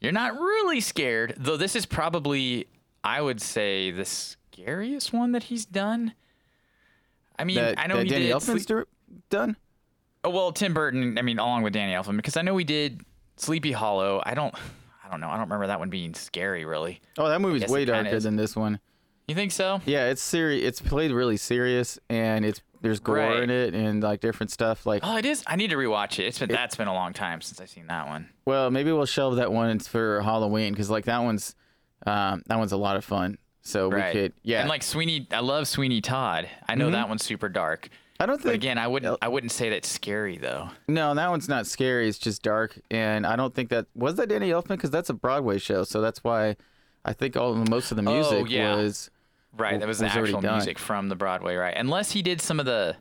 you're 0.00 0.12
not 0.12 0.34
really 0.34 0.80
scared, 0.80 1.34
though 1.38 1.56
this 1.56 1.74
is 1.74 1.86
probably 1.86 2.66
I 3.02 3.20
would 3.22 3.40
say 3.40 3.90
the 3.90 4.04
scariest 4.04 5.12
one 5.12 5.32
that 5.32 5.44
he's 5.44 5.64
done. 5.64 6.14
I 7.38 7.44
mean, 7.44 7.56
That, 7.56 7.78
I 7.78 7.86
know 7.86 7.96
that 7.96 8.04
he 8.04 8.10
Danny 8.10 8.26
did 8.26 8.34
Elfman's 8.36 8.64
Sleep- 8.64 8.86
done. 9.30 9.56
oh, 10.22 10.30
well, 10.30 10.52
Tim 10.52 10.72
Burton, 10.74 11.18
I 11.18 11.22
mean, 11.22 11.38
along 11.38 11.62
with 11.62 11.72
Danny 11.72 11.92
Elfman 11.92 12.16
because 12.16 12.36
I 12.36 12.42
know 12.42 12.54
we 12.54 12.64
did 12.64 13.02
Sleepy 13.36 13.72
Hollow. 13.72 14.22
I 14.24 14.34
don't 14.34 14.54
I 15.04 15.10
don't 15.10 15.20
know. 15.20 15.28
I 15.28 15.32
don't 15.32 15.42
remember 15.46 15.66
that 15.68 15.78
one 15.78 15.90
being 15.90 16.14
scary 16.14 16.64
really. 16.64 17.00
Oh, 17.18 17.28
that 17.28 17.40
movie's 17.40 17.68
way 17.70 17.84
darker 17.84 18.20
than 18.20 18.36
this 18.36 18.54
one. 18.56 18.80
You 19.28 19.34
think 19.34 19.52
so? 19.52 19.80
Yeah, 19.86 20.08
it's 20.10 20.22
serious. 20.22 20.62
It's 20.66 20.80
played 20.82 21.10
really 21.10 21.38
serious, 21.38 21.98
and 22.10 22.44
it's 22.44 22.60
there's 22.84 23.00
gore 23.00 23.16
Right. 23.16 23.42
in 23.42 23.50
it 23.50 23.74
and 23.74 24.00
like 24.02 24.20
different 24.20 24.52
stuff. 24.52 24.86
Like, 24.86 25.00
Oh, 25.04 25.16
it 25.16 25.26
is. 25.26 25.42
I 25.48 25.56
need 25.56 25.70
to 25.70 25.76
rewatch 25.76 26.20
it. 26.20 26.26
It's 26.26 26.38
been 26.38 26.48
that's 26.50 26.76
been 26.76 26.86
a 26.86 26.94
long 26.94 27.12
time 27.12 27.40
since 27.40 27.60
I've 27.60 27.70
seen 27.70 27.88
that 27.88 28.06
one. 28.06 28.28
well, 28.46 28.70
maybe 28.70 28.92
we'll 28.92 29.06
shelve 29.06 29.36
that 29.36 29.50
one 29.52 29.78
for 29.80 30.20
Halloween 30.22 30.72
because 30.72 30.88
like 30.90 31.06
that 31.06 31.18
one's 31.22 31.56
um, 32.06 32.42
that 32.46 32.58
one's 32.58 32.72
a 32.72 32.76
lot 32.76 32.96
of 32.96 33.04
fun. 33.04 33.38
So 33.62 33.88
we 33.88 34.02
could, 34.12 34.34
yeah. 34.42 34.60
And 34.60 34.68
like 34.68 34.82
Sweeney, 34.82 35.26
I 35.32 35.40
love 35.40 35.66
Sweeney 35.66 36.02
Todd. 36.02 36.48
I 36.68 36.74
know 36.74 36.90
that 36.90 37.08
one's 37.08 37.24
super 37.24 37.48
dark. 37.48 37.88
I 38.20 38.26
don't 38.26 38.36
But 38.36 38.42
think 38.44 38.54
again, 38.56 38.78
I 38.78 38.86
wouldn't 38.86 39.18
I 39.22 39.28
wouldn't 39.28 39.50
say 39.52 39.70
that's 39.70 39.88
scary 39.88 40.36
though. 40.36 40.68
no, 40.86 41.14
that 41.14 41.30
one's 41.30 41.48
not 41.48 41.66
scary. 41.66 42.08
It's 42.08 42.18
just 42.18 42.42
dark, 42.42 42.78
and 42.90 43.26
I 43.26 43.34
don't 43.36 43.54
think 43.54 43.70
that 43.70 43.86
was 43.96 44.14
that 44.16 44.28
Danny 44.28 44.50
Elfman 44.50 44.68
because 44.68 44.90
that's 44.90 45.08
a 45.10 45.14
Broadway 45.14 45.58
show. 45.58 45.82
So 45.84 46.00
that's 46.02 46.22
why 46.22 46.56
I 47.06 47.12
think 47.14 47.36
all 47.36 47.54
most 47.54 47.90
of 47.90 47.96
the 47.96 48.02
music 48.02 48.42
Oh, 48.42 48.44
yeah. 48.44 48.76
was 48.76 49.10
Right, 49.56 49.78
that 49.78 49.86
was 49.86 49.98
the 49.98 50.04
was 50.04 50.16
already 50.16 50.34
actual 50.34 50.50
music 50.50 50.78
from 50.78 51.08
the 51.08 51.16
Broadway, 51.16 51.54
right? 51.56 51.74
Unless 51.76 52.12
he 52.12 52.22
did 52.22 52.40
some 52.40 52.58
of 52.60 52.66
the 52.66 52.96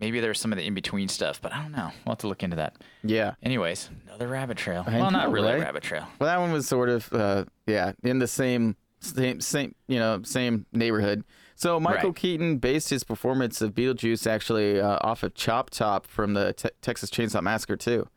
maybe 0.00 0.18
there's 0.20 0.40
some 0.40 0.52
of 0.52 0.58
the 0.58 0.66
in 0.66 0.74
between 0.74 1.08
stuff, 1.08 1.40
but 1.40 1.52
I 1.52 1.62
don't 1.62 1.72
know. 1.72 1.90
We'll 2.04 2.12
have 2.12 2.18
to 2.18 2.28
look 2.28 2.42
into 2.42 2.56
that. 2.56 2.76
yeah. 3.04 3.34
Anyways, 3.42 3.90
another 4.08 4.28
rabbit 4.28 4.56
trail. 4.56 4.84
I 4.86 4.98
well, 4.98 5.10
not 5.10 5.26
know, 5.28 5.32
really 5.32 5.48
a 5.50 5.52
right? 5.54 5.60
rabbit 5.62 5.82
trail. 5.82 6.06
Well, 6.18 6.28
that 6.28 6.40
one 6.40 6.52
was 6.52 6.66
sort 6.66 6.88
of, 6.88 7.12
uh, 7.12 7.44
yeah, 7.66 7.92
in 8.02 8.18
the 8.18 8.26
same, 8.26 8.76
same, 9.00 9.40
same, 9.40 9.74
you 9.88 9.98
know, 9.98 10.22
same 10.24 10.66
neighborhood. 10.72 11.22
So 11.54 11.78
Michael 11.78 12.08
Right. 12.10 12.16
Keaton 12.16 12.56
based 12.56 12.88
his 12.88 13.04
performance 13.04 13.60
of 13.60 13.74
Beetlejuice 13.74 14.26
actually 14.26 14.80
uh, 14.80 14.98
off 15.02 15.22
of 15.22 15.34
Chop 15.34 15.68
Top 15.68 16.06
from 16.06 16.32
the 16.32 16.54
te- 16.54 16.70
Texas 16.80 17.10
Chainsaw 17.10 17.42
Massacre 17.42 17.76
too. 17.76 18.08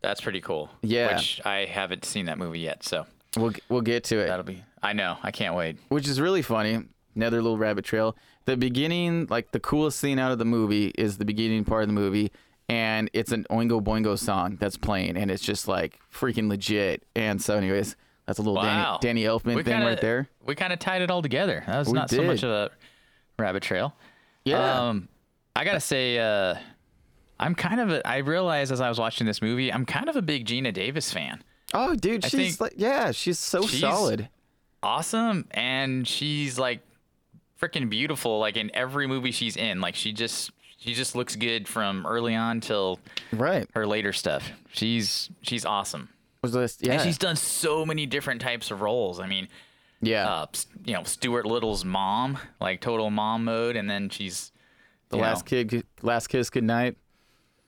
That's 0.00 0.20
pretty 0.20 0.40
cool. 0.40 0.70
Yeah. 0.82 1.16
Which 1.16 1.40
I 1.44 1.64
haven't 1.64 2.04
seen 2.04 2.26
that 2.26 2.38
movie 2.38 2.60
yet, 2.60 2.84
so 2.84 3.06
We'll 3.36 3.52
we'll 3.68 3.80
get 3.82 4.04
to 4.04 4.18
it, 4.20 4.28
that'll 4.28 4.44
be 4.44 4.62
I 4.82 4.92
know. 4.92 5.16
I 5.22 5.30
can't 5.30 5.54
wait. 5.54 5.76
which 5.88 6.06
is 6.08 6.20
really 6.20 6.42
funny. 6.42 6.84
Another 7.16 7.42
little 7.42 7.58
rabbit 7.58 7.84
trail. 7.84 8.16
The 8.44 8.56
beginning, 8.56 9.26
like 9.28 9.50
the 9.50 9.60
coolest 9.60 9.98
scene 9.98 10.18
out 10.18 10.30
of 10.32 10.38
the 10.38 10.44
movie, 10.44 10.88
is 10.96 11.18
the 11.18 11.24
beginning 11.24 11.64
part 11.64 11.82
of 11.82 11.88
the 11.88 11.94
movie, 11.94 12.30
and 12.68 13.10
it's 13.12 13.32
an 13.32 13.44
Oingo 13.50 13.82
Boingo 13.82 14.16
song 14.18 14.56
that's 14.60 14.76
playing, 14.76 15.16
and 15.16 15.30
it's 15.30 15.42
just 15.42 15.66
like 15.68 15.98
freaking 16.12 16.48
legit. 16.48 17.02
And 17.16 17.42
so, 17.42 17.56
anyways, 17.56 17.96
that's 18.26 18.38
a 18.38 18.42
little 18.42 18.54
Wow. 18.54 18.98
Danny, 19.00 19.22
Danny 19.22 19.28
Elfman 19.28 19.56
We 19.56 19.62
thing 19.64 19.74
kinda, 19.74 19.86
right 19.86 20.00
there. 20.00 20.28
We 20.44 20.54
kind 20.54 20.72
of 20.72 20.78
tied 20.78 21.02
it 21.02 21.10
all 21.10 21.22
together. 21.22 21.64
That 21.66 21.78
was 21.78 21.88
We 21.88 21.94
not 21.94 22.08
so 22.10 22.22
much 22.22 22.42
of 22.44 22.50
a 22.50 22.70
rabbit 23.38 23.62
trail. 23.64 23.94
Yeah. 24.44 24.88
Um, 24.88 25.08
I 25.56 25.64
gotta 25.64 25.80
say, 25.80 26.18
uh, 26.18 26.54
I'm 27.40 27.54
kind 27.54 27.80
of. 27.80 27.90
A, 27.90 28.06
I 28.06 28.18
realized 28.18 28.70
as 28.72 28.80
I 28.80 28.88
was 28.88 28.98
watching 28.98 29.26
this 29.26 29.42
movie, 29.42 29.72
I'm 29.72 29.84
kind 29.84 30.08
of 30.08 30.14
a 30.16 30.22
big 30.22 30.46
Geena 30.46 30.72
Davis 30.72 31.12
fan. 31.12 31.42
Oh, 31.74 31.94
dude, 31.96 32.24
she's 32.24 32.60
like, 32.60 32.74
yeah, 32.76 33.10
she's 33.10 33.38
so 33.38 33.62
she's- 33.66 33.80
solid. 33.80 34.28
Awesome, 34.82 35.46
and 35.50 36.06
she's 36.06 36.58
like 36.58 36.80
freaking 37.60 37.88
beautiful. 37.90 38.38
Like 38.38 38.56
in 38.56 38.70
every 38.74 39.06
movie 39.06 39.32
she's 39.32 39.56
in, 39.56 39.80
like 39.80 39.94
she 39.94 40.12
just 40.12 40.50
she 40.78 40.94
just 40.94 41.14
looks 41.16 41.34
good 41.36 41.66
from 41.66 42.06
early 42.06 42.34
on 42.34 42.60
till 42.60 43.00
Right. 43.32 43.68
her 43.74 43.86
later 43.86 44.12
stuff. 44.12 44.50
She's 44.72 45.28
she's 45.42 45.64
awesome. 45.64 46.08
Was 46.42 46.52
this? 46.52 46.78
Yeah. 46.80 46.92
And 46.94 47.02
she's 47.02 47.18
done 47.18 47.34
so 47.36 47.84
many 47.84 48.06
different 48.06 48.40
types 48.40 48.70
of 48.70 48.80
roles. 48.80 49.18
I 49.18 49.26
mean, 49.26 49.48
yeah. 50.00 50.28
uh, 50.28 50.46
you 50.84 50.94
know, 50.94 51.02
Stuart 51.02 51.46
Little's 51.46 51.84
mom, 51.84 52.38
like 52.60 52.80
total 52.80 53.10
mom 53.10 53.44
mode, 53.44 53.74
and 53.74 53.90
then 53.90 54.08
she's 54.08 54.52
the 55.08 55.16
last 55.16 55.44
know, 55.50 55.64
kid, 55.64 55.84
last 56.02 56.28
kiss 56.28 56.48
goodnight. 56.50 56.96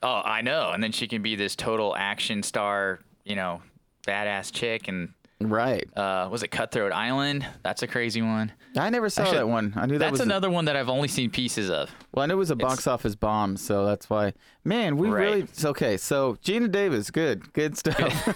Oh, 0.05 0.23
I 0.25 0.43
know. 0.43 0.71
And 0.71 0.83
then 0.83 0.93
she 0.93 1.09
can 1.09 1.21
be 1.23 1.35
this 1.35 1.57
total 1.57 1.97
action 1.97 2.45
star, 2.45 3.01
you 3.25 3.35
know, 3.35 3.61
badass 4.07 4.53
chick. 4.53 4.87
And 4.87 5.13
Right. 5.41 5.89
uh, 5.97 6.29
was 6.31 6.43
it 6.43 6.49
Cutthroat 6.49 6.93
Island? 6.93 7.47
That's 7.63 7.83
a 7.83 7.87
crazy 7.87 8.21
one. 8.21 8.53
I 8.77 8.91
never 8.91 9.09
saw 9.09 9.23
Actually, 9.23 9.39
that 9.39 9.49
one. 9.49 9.73
I 9.75 9.87
knew 9.87 9.95
that 9.95 10.05
That's 10.07 10.13
was 10.13 10.21
another 10.21 10.51
one 10.51 10.67
that 10.67 10.77
I've 10.77 10.89
only 10.91 11.09
seen 11.09 11.31
pieces 11.31 11.71
of. 11.71 11.91
Well, 12.13 12.23
I 12.23 12.27
know 12.27 12.35
it 12.35 12.37
was 12.37 12.51
a 12.51 12.57
box 12.57 12.87
office 12.87 13.15
bomb, 13.15 13.57
so 13.57 13.85
that's 13.87 14.09
why. 14.11 14.35
Man, 14.65 14.97
we 14.97 15.09
Right. 15.09 15.23
really 15.23 15.47
okay. 15.65 15.97
So 15.97 16.35
Geena 16.45 16.71
Davis, 16.71 17.11
good, 17.11 17.53
good 17.55 17.77
stuff. 17.77 18.29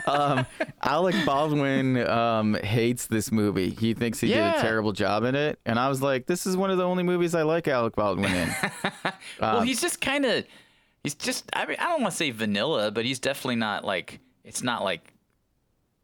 um, 0.08 0.46
Alec 0.82 1.14
Baldwin 1.26 1.98
um, 2.08 2.54
hates 2.54 3.06
this 3.06 3.30
movie. 3.30 3.70
He 3.70 3.92
thinks 3.94 4.18
he 4.20 4.28
did 4.28 4.38
a 4.38 4.60
terrible 4.60 4.92
job 4.92 5.24
in 5.24 5.34
it, 5.34 5.60
and 5.66 5.78
I 5.78 5.88
was 5.88 6.00
like, 6.02 6.26
this 6.26 6.46
is 6.46 6.56
one 6.56 6.70
of 6.70 6.78
the 6.78 6.84
only 6.84 7.02
movies 7.02 7.34
I 7.34 7.42
like 7.42 7.68
Alec 7.68 7.94
Baldwin 7.94 8.32
in. 8.32 8.54
well, 9.40 9.60
he's 9.60 9.80
just 9.80 10.00
kind 10.00 10.24
of, 10.24 10.44
he's 11.04 11.14
just, 11.14 11.48
I 11.52 11.66
mean, 11.66 11.76
I 11.78 11.84
don't 11.90 12.00
want 12.02 12.12
to 12.12 12.16
say 12.16 12.30
vanilla, 12.30 12.90
but 12.90 13.04
he's 13.04 13.18
definitely 13.18 13.56
not 13.56 13.84
like, 13.84 14.18
it's 14.44 14.62
not 14.62 14.82
like, 14.82 15.11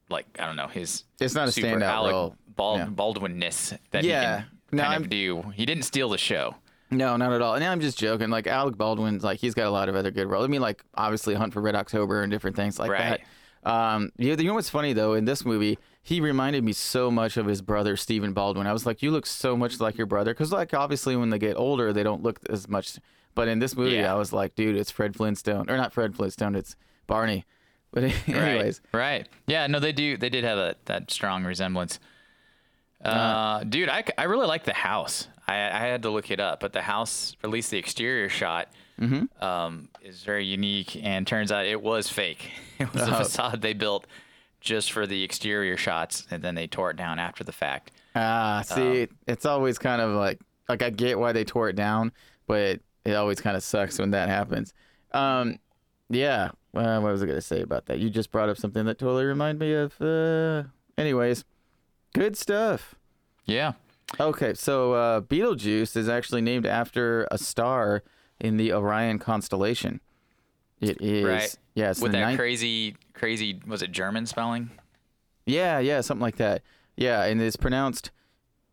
like, 0.08 0.26
I 0.38 0.46
don't 0.46 0.56
know, 0.56 0.66
his 0.68 1.04
It's 1.20 1.34
not 1.34 1.48
a 1.48 1.52
super 1.52 1.68
standout 1.68 1.82
Alec 1.82 2.12
role. 2.12 2.36
Bald, 2.56 2.78
Yeah. 2.78 2.84
Baldwin-ness 2.86 3.74
that 3.90 4.04
Yeah. 4.04 4.38
he 4.38 4.42
can 4.42 4.48
No, 4.72 4.82
kind 4.82 4.92
I'm- 4.94 5.02
of 5.04 5.10
do. 5.10 5.42
He 5.54 5.64
didn't 5.66 5.84
steal 5.84 6.08
the 6.08 6.18
show. 6.18 6.56
No, 6.90 7.16
not 7.16 7.32
at 7.32 7.42
all. 7.42 7.54
And 7.54 7.62
I'm 7.64 7.80
just 7.80 7.98
joking. 7.98 8.30
Like 8.30 8.46
Alec 8.46 8.76
Baldwin's 8.78 9.22
like 9.22 9.38
he's 9.40 9.54
got 9.54 9.66
a 9.66 9.70
lot 9.70 9.88
of 9.88 9.94
other 9.96 10.10
good 10.10 10.26
roles. 10.26 10.44
I 10.44 10.48
mean, 10.48 10.62
like 10.62 10.82
obviously 10.94 11.34
Hunt 11.34 11.52
for 11.52 11.60
Red 11.60 11.74
October 11.76 12.22
and 12.22 12.30
different 12.32 12.56
things 12.56 12.78
like 12.78 12.90
Right. 12.90 13.20
that. 13.64 13.70
Um, 13.70 14.10
you, 14.16 14.30
you 14.34 14.44
know 14.44 14.54
what's 14.54 14.70
funny 14.70 14.92
though? 14.94 15.12
In 15.14 15.24
this 15.26 15.44
movie, 15.44 15.78
he 16.02 16.20
reminded 16.22 16.64
me 16.64 16.72
so 16.72 17.10
much 17.10 17.36
of 17.36 17.44
his 17.46 17.60
brother 17.60 17.96
Stephen 17.96 18.32
Baldwin. 18.32 18.66
I 18.66 18.72
was 18.72 18.86
like, 18.86 19.02
you 19.02 19.10
look 19.10 19.26
so 19.26 19.56
much 19.56 19.78
like 19.80 19.98
your 19.98 20.06
brother, 20.06 20.32
because 20.32 20.50
like 20.52 20.72
obviously 20.72 21.14
when 21.16 21.28
they 21.28 21.38
get 21.38 21.56
older, 21.56 21.92
they 21.92 22.02
don't 22.02 22.22
look 22.22 22.40
as 22.48 22.66
much. 22.68 22.98
But 23.34 23.48
in 23.48 23.58
this 23.58 23.76
movie, 23.76 23.96
Yeah. 23.96 24.12
I 24.12 24.16
was 24.16 24.32
like, 24.32 24.54
dude, 24.54 24.74
it's 24.76 24.90
Fred 24.90 25.14
Flintstone, 25.14 25.68
or 25.68 25.76
not 25.76 25.92
Fred 25.92 26.16
Flintstone, 26.16 26.54
it's 26.54 26.74
Barney. 27.06 27.44
But 27.92 28.04
anyways, 28.26 28.80
Right. 28.92 29.00
Right. 29.00 29.28
Yeah. 29.46 29.66
No, 29.66 29.80
they 29.80 29.92
do. 29.92 30.16
They 30.16 30.28
did 30.28 30.44
have 30.44 30.58
a, 30.58 30.76
that 30.86 31.10
strong 31.10 31.44
resemblance. 31.44 31.98
Uh, 33.04 33.62
dude, 33.64 33.88
I, 33.88 34.04
I 34.16 34.24
really 34.24 34.46
like 34.46 34.64
the 34.64 34.72
house. 34.74 35.28
I, 35.46 35.54
I 35.54 35.86
had 35.86 36.02
to 36.02 36.10
look 36.10 36.30
it 36.30 36.40
up, 36.40 36.60
but 36.60 36.72
the 36.72 36.82
house, 36.82 37.36
at 37.44 37.50
least 37.50 37.70
the 37.70 37.78
exterior 37.78 38.28
shot, 38.28 38.68
Mm-hmm. 39.00 39.44
um, 39.44 39.88
is 40.02 40.24
very 40.24 40.44
unique. 40.44 41.00
And 41.00 41.24
turns 41.24 41.52
out 41.52 41.64
it 41.66 41.80
was 41.80 42.08
fake. 42.10 42.50
It 42.80 42.92
was 42.92 43.02
a 43.08 43.14
Oh. 43.14 43.18
facade 43.18 43.62
they 43.62 43.72
built 43.72 44.06
just 44.60 44.90
for 44.90 45.06
the 45.06 45.22
exterior 45.22 45.76
shots, 45.76 46.26
and 46.32 46.42
then 46.42 46.56
they 46.56 46.66
tore 46.66 46.90
it 46.90 46.96
down 46.96 47.20
after 47.20 47.44
the 47.44 47.52
fact. 47.52 47.92
Ah, 48.16 48.62
see, 48.64 49.06
it's 49.28 49.46
always 49.46 49.78
kind 49.78 50.02
of 50.02 50.10
like 50.16 50.40
like 50.68 50.82
I 50.82 50.90
get 50.90 51.16
why 51.18 51.30
they 51.32 51.44
tore 51.44 51.68
it 51.68 51.76
down, 51.76 52.10
but 52.48 52.80
it 53.04 53.14
always 53.14 53.40
kind 53.40 53.56
of 53.56 53.62
sucks 53.62 53.98
when 54.00 54.10
that 54.10 54.28
happens. 54.28 54.74
Um, 55.12 55.58
yeah. 56.10 56.50
Uh, 56.74 57.00
what 57.00 57.12
was 57.12 57.22
I 57.22 57.26
gonna 57.26 57.40
say 57.40 57.60
about 57.62 57.86
that? 57.86 57.98
You 57.98 58.10
just 58.10 58.30
brought 58.30 58.48
up 58.48 58.58
something 58.58 58.84
that 58.86 58.98
totally 58.98 59.24
reminded 59.24 59.60
me 59.60 59.72
of. 59.74 60.00
Uh, 60.00 60.68
anyways, 60.96 61.44
good 62.14 62.36
stuff. 62.36 62.94
Yeah. 63.46 63.72
Okay, 64.20 64.54
so 64.54 64.92
uh, 64.92 65.20
Beetlejuice 65.20 65.96
is 65.96 66.08
actually 66.08 66.40
named 66.40 66.66
after 66.66 67.26
a 67.30 67.38
star 67.38 68.02
in 68.40 68.56
the 68.56 68.72
Orion 68.72 69.18
constellation. 69.18 70.00
It 70.80 71.00
is. 71.00 71.24
Right. 71.24 71.56
Yeah, 71.74 71.88
With 71.88 71.98
the 72.00 72.08
that 72.08 72.20
ninth- 72.20 72.38
crazy, 72.38 72.96
crazy, 73.14 73.60
was 73.66 73.82
it 73.82 73.90
German 73.92 74.26
spelling? 74.26 74.70
Yeah, 75.46 75.78
yeah, 75.78 76.00
something 76.02 76.22
like 76.22 76.36
that. 76.36 76.62
Yeah, 76.96 77.24
and 77.24 77.40
it's 77.40 77.56
pronounced 77.56 78.10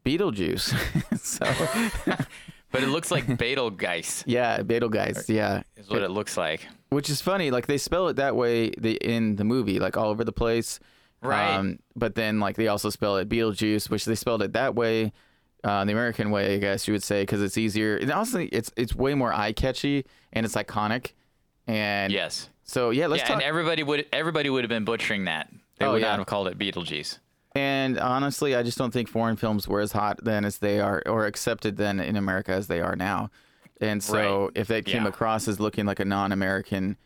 Beetlejuice. 0.06 0.74
so. 1.20 2.16
But 2.76 2.84
it 2.84 2.90
looks 2.90 3.10
like 3.12 3.26
Betelgeuse 3.38 4.24
Yeah, 4.28 4.62
Betelgeuse. 4.62 5.30
Yeah, 5.30 5.64
is 5.78 5.90
what 5.90 6.02
it 6.02 6.12
looks 6.12 6.36
like. 6.38 6.68
which 6.90 7.10
is 7.10 7.22
funny. 7.22 7.50
Like 7.52 7.68
they 7.68 7.78
spell 7.78 8.08
it 8.10 8.18
that 8.18 8.36
way 8.36 8.70
the, 8.78 8.94
in 8.96 9.36
the 9.38 9.44
movie, 9.46 9.80
like 9.80 9.96
all 9.98 10.10
over 10.10 10.24
the 10.24 10.32
place. 10.34 10.80
Um, 11.22 11.30
Right. 11.30 11.78
but 11.96 12.16
then 12.16 12.40
like 12.40 12.56
they 12.56 12.68
also 12.68 12.90
spell 12.90 13.18
it 13.18 13.30
Beetlejuice, 13.30 13.90
which 13.90 14.06
they 14.06 14.16
spelled 14.16 14.42
it 14.44 14.54
that 14.54 14.76
way, 14.76 15.12
uh, 15.64 15.84
the 15.86 15.92
American 15.94 16.30
way, 16.30 16.56
I 16.56 16.58
guess 16.60 16.88
you 16.88 16.94
would 16.94 17.02
say, 17.04 17.24
because 17.24 17.42
it's 17.42 17.58
easier. 17.58 17.98
And 17.98 18.12
honestly, 18.12 18.48
it's 18.50 18.72
it's 18.76 18.94
way 18.94 19.14
more 19.16 19.34
eye 19.34 19.52
catchy 19.54 20.06
and 20.34 20.46
it's 20.46 20.56
iconic. 20.56 21.14
And 21.68 22.14
Yes. 22.14 22.50
so 22.64 22.92
yeah, 22.92 23.08
let's 23.08 23.22
yeah, 23.24 23.28
talk. 23.30 23.36
and 23.38 23.44
everybody 23.44 23.82
would 23.82 24.06
everybody 24.14 24.50
would 24.52 24.64
have 24.64 24.70
been 24.70 24.86
butchering 24.86 25.26
that. 25.26 25.50
They 25.80 25.86
Oh, 25.86 25.94
would 25.94 26.02
yeah. 26.02 26.10
not 26.10 26.20
have 26.20 26.28
called 26.28 26.48
it 26.48 26.58
Beetlejuice. 26.60 27.18
And 27.56 27.98
honestly, 27.98 28.54
I 28.56 28.64
just 28.64 28.78
don't 28.78 28.92
think 28.92 29.08
foreign 29.08 29.38
films 29.38 29.68
were 29.68 29.80
as 29.80 29.94
hot 29.94 30.20
then 30.24 30.44
as 30.46 30.58
they 30.58 30.80
are, 30.82 31.02
or 31.06 31.26
accepted 31.26 31.78
then 31.78 32.00
in 32.02 32.16
America 32.18 32.52
as 32.52 32.68
they 32.68 32.82
are 32.82 32.96
now. 32.98 33.30
And 33.82 34.04
so, 34.04 34.44
Right. 34.46 34.52
if 34.56 34.68
that 34.68 34.86
came 34.86 35.04
Yeah. 35.04 35.10
across 35.10 35.48
as 35.48 35.60
looking 35.60 35.86
like 35.86 36.00
a 36.00 36.06
non-American, 36.06 36.98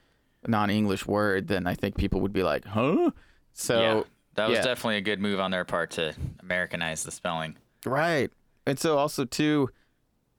non-English 0.48 1.06
word, 1.06 1.48
then 1.48 1.68
I 1.68 1.76
think 1.76 1.98
people 1.98 2.20
would 2.22 2.34
be 2.34 2.44
like, 2.44 2.66
"Huh?" 2.66 3.12
So 3.54 3.80
yeah, 3.80 4.04
that 4.36 4.50
was 4.50 4.58
yeah. 4.58 4.64
definitely 4.64 4.98
a 4.98 5.02
good 5.02 5.20
move 5.20 5.40
on 5.40 5.52
their 5.52 5.66
part 5.66 5.92
to 5.92 6.14
Americanize 6.42 7.04
the 7.04 7.12
spelling. 7.12 7.56
right. 7.86 8.32
And 8.66 8.78
so 8.80 8.98
also 8.98 9.26
too, 9.26 9.70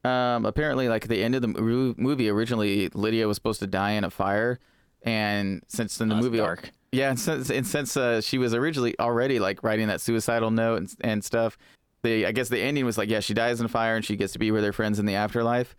um, 0.05 0.45
apparently, 0.47 0.89
like 0.89 1.05
at 1.05 1.09
the 1.11 1.23
end 1.23 1.35
of 1.35 1.43
the 1.43 1.49
movie, 1.49 2.29
originally 2.29 2.89
Lydia 2.95 3.27
was 3.29 3.37
supposed 3.37 3.61
to 3.61 3.67
die 3.67 3.93
in 3.93 4.05
a 4.05 4.11
fire, 4.11 4.59
and 5.03 5.63
since 5.69 6.01
in 6.01 6.09
the 6.09 6.15
That's 6.15 6.25
movie, 6.25 6.39
dark. 6.39 6.71
Yeah, 6.93 7.11
and 7.11 7.21
since, 7.21 7.51
and 7.51 7.67
since 7.67 7.97
uh, 7.97 8.21
she 8.21 8.39
was 8.39 8.53
originally 8.53 8.99
already 8.99 9.39
like 9.39 9.63
writing 9.63 9.89
that 9.89 10.01
suicidal 10.01 10.51
note 10.51 10.79
and, 10.79 10.95
and 11.03 11.25
stuff, 11.25 11.57
the 12.03 12.27
I 12.27 12.33
guess 12.33 12.49
the 12.49 12.59
ending 12.61 12.85
was 12.85 12.99
like, 12.99 13.09
yeah, 13.09 13.21
she 13.21 13.35
dies 13.35 13.61
in 13.61 13.67
a 13.67 13.69
fire 13.69 13.97
and 13.97 14.05
she 14.05 14.17
gets 14.17 14.33
to 14.33 14.39
be 14.39 14.51
with 14.51 14.65
her 14.65 14.73
friends 14.73 14.99
in 14.99 15.07
the 15.07 15.15
afterlife. 15.15 15.77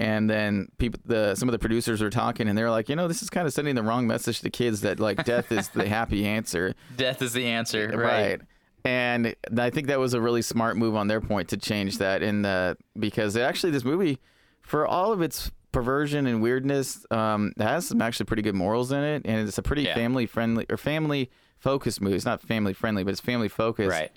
And 0.00 0.28
then 0.28 0.68
people, 0.78 1.00
the 1.04 1.34
some 1.36 1.48
of 1.48 1.52
the 1.52 1.58
producers 1.58 2.02
were 2.02 2.10
talking, 2.10 2.48
and 2.48 2.58
they're 2.58 2.70
like, 2.70 2.88
you 2.88 2.96
know, 2.96 3.06
this 3.06 3.22
is 3.22 3.30
kind 3.30 3.46
of 3.46 3.52
sending 3.52 3.76
the 3.76 3.82
wrong 3.82 4.06
message 4.06 4.40
to 4.40 4.50
kids 4.50 4.80
that 4.80 4.98
like 4.98 5.24
death 5.24 5.52
is 5.52 5.68
the 5.68 5.88
happy 5.88 6.26
answer, 6.26 6.74
Death 6.96 7.22
is 7.22 7.32
the 7.32 7.46
answer, 7.46 7.88
right? 7.94 7.98
right? 8.02 8.40
And 8.84 9.34
I 9.56 9.70
think 9.70 9.86
that 9.86 10.00
was 10.00 10.12
a 10.12 10.20
really 10.20 10.42
smart 10.42 10.76
move 10.76 10.96
on 10.96 11.08
their 11.08 11.20
point 11.20 11.48
to 11.50 11.56
change 11.56 11.98
that, 11.98 12.22
in 12.22 12.42
the 12.42 12.76
because 12.98 13.36
actually 13.36 13.70
this 13.70 13.84
movie, 13.84 14.18
for 14.62 14.84
all 14.84 15.12
of 15.12 15.22
its 15.22 15.52
perversion 15.74 16.26
and 16.26 16.40
weirdness, 16.40 17.04
um, 17.10 17.52
has 17.58 17.88
some 17.88 18.00
actually 18.00 18.26
pretty 18.26 18.42
good 18.42 18.54
morals 18.54 18.92
in 18.92 19.02
it, 19.02 19.22
and 19.26 19.46
it's 19.46 19.58
a 19.58 19.62
pretty 19.62 19.82
Yeah. 19.82 19.94
family 19.94 20.24
friendly 20.26 20.64
or 20.70 20.76
family 20.78 21.30
focused 21.58 22.00
movie. 22.00 22.16
It's 22.16 22.24
not 22.24 22.40
family 22.40 22.72
friendly, 22.72 23.04
but 23.04 23.10
it's 23.12 23.20
family 23.20 23.48
focused. 23.48 23.90
Right. 23.90 24.10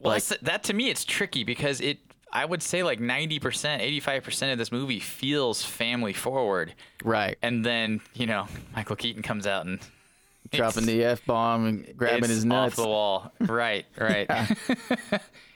Well, 0.00 0.12
Like- 0.14 0.22
that's- 0.24 0.42
that 0.42 0.62
to 0.64 0.74
me, 0.74 0.90
it's 0.90 1.04
tricky 1.04 1.44
because 1.44 1.80
it. 1.80 1.98
I 2.36 2.44
would 2.44 2.62
say 2.64 2.82
like 2.82 2.98
ninety 2.98 3.38
percent, 3.38 3.80
eighty-five 3.80 4.24
percent 4.24 4.50
of 4.50 4.58
this 4.58 4.72
movie 4.72 4.98
feels 4.98 5.62
family 5.64 6.12
forward, 6.12 6.74
Right. 7.04 7.38
and 7.42 7.64
then 7.64 8.00
you 8.14 8.26
know 8.26 8.48
Michael 8.74 8.96
Keaton 8.96 9.22
comes 9.22 9.46
out 9.46 9.66
and 9.66 9.78
Dropping 10.52 10.84
the 10.86 11.04
f 11.04 11.24
bomb 11.24 11.64
and 11.64 11.96
grabbing 11.96 12.28
his 12.30 12.44
nuts. 12.44 12.76
off 12.78 12.84
the 12.84 12.88
wall. 12.88 13.32
Right. 13.40 13.86
Right. 13.96 14.26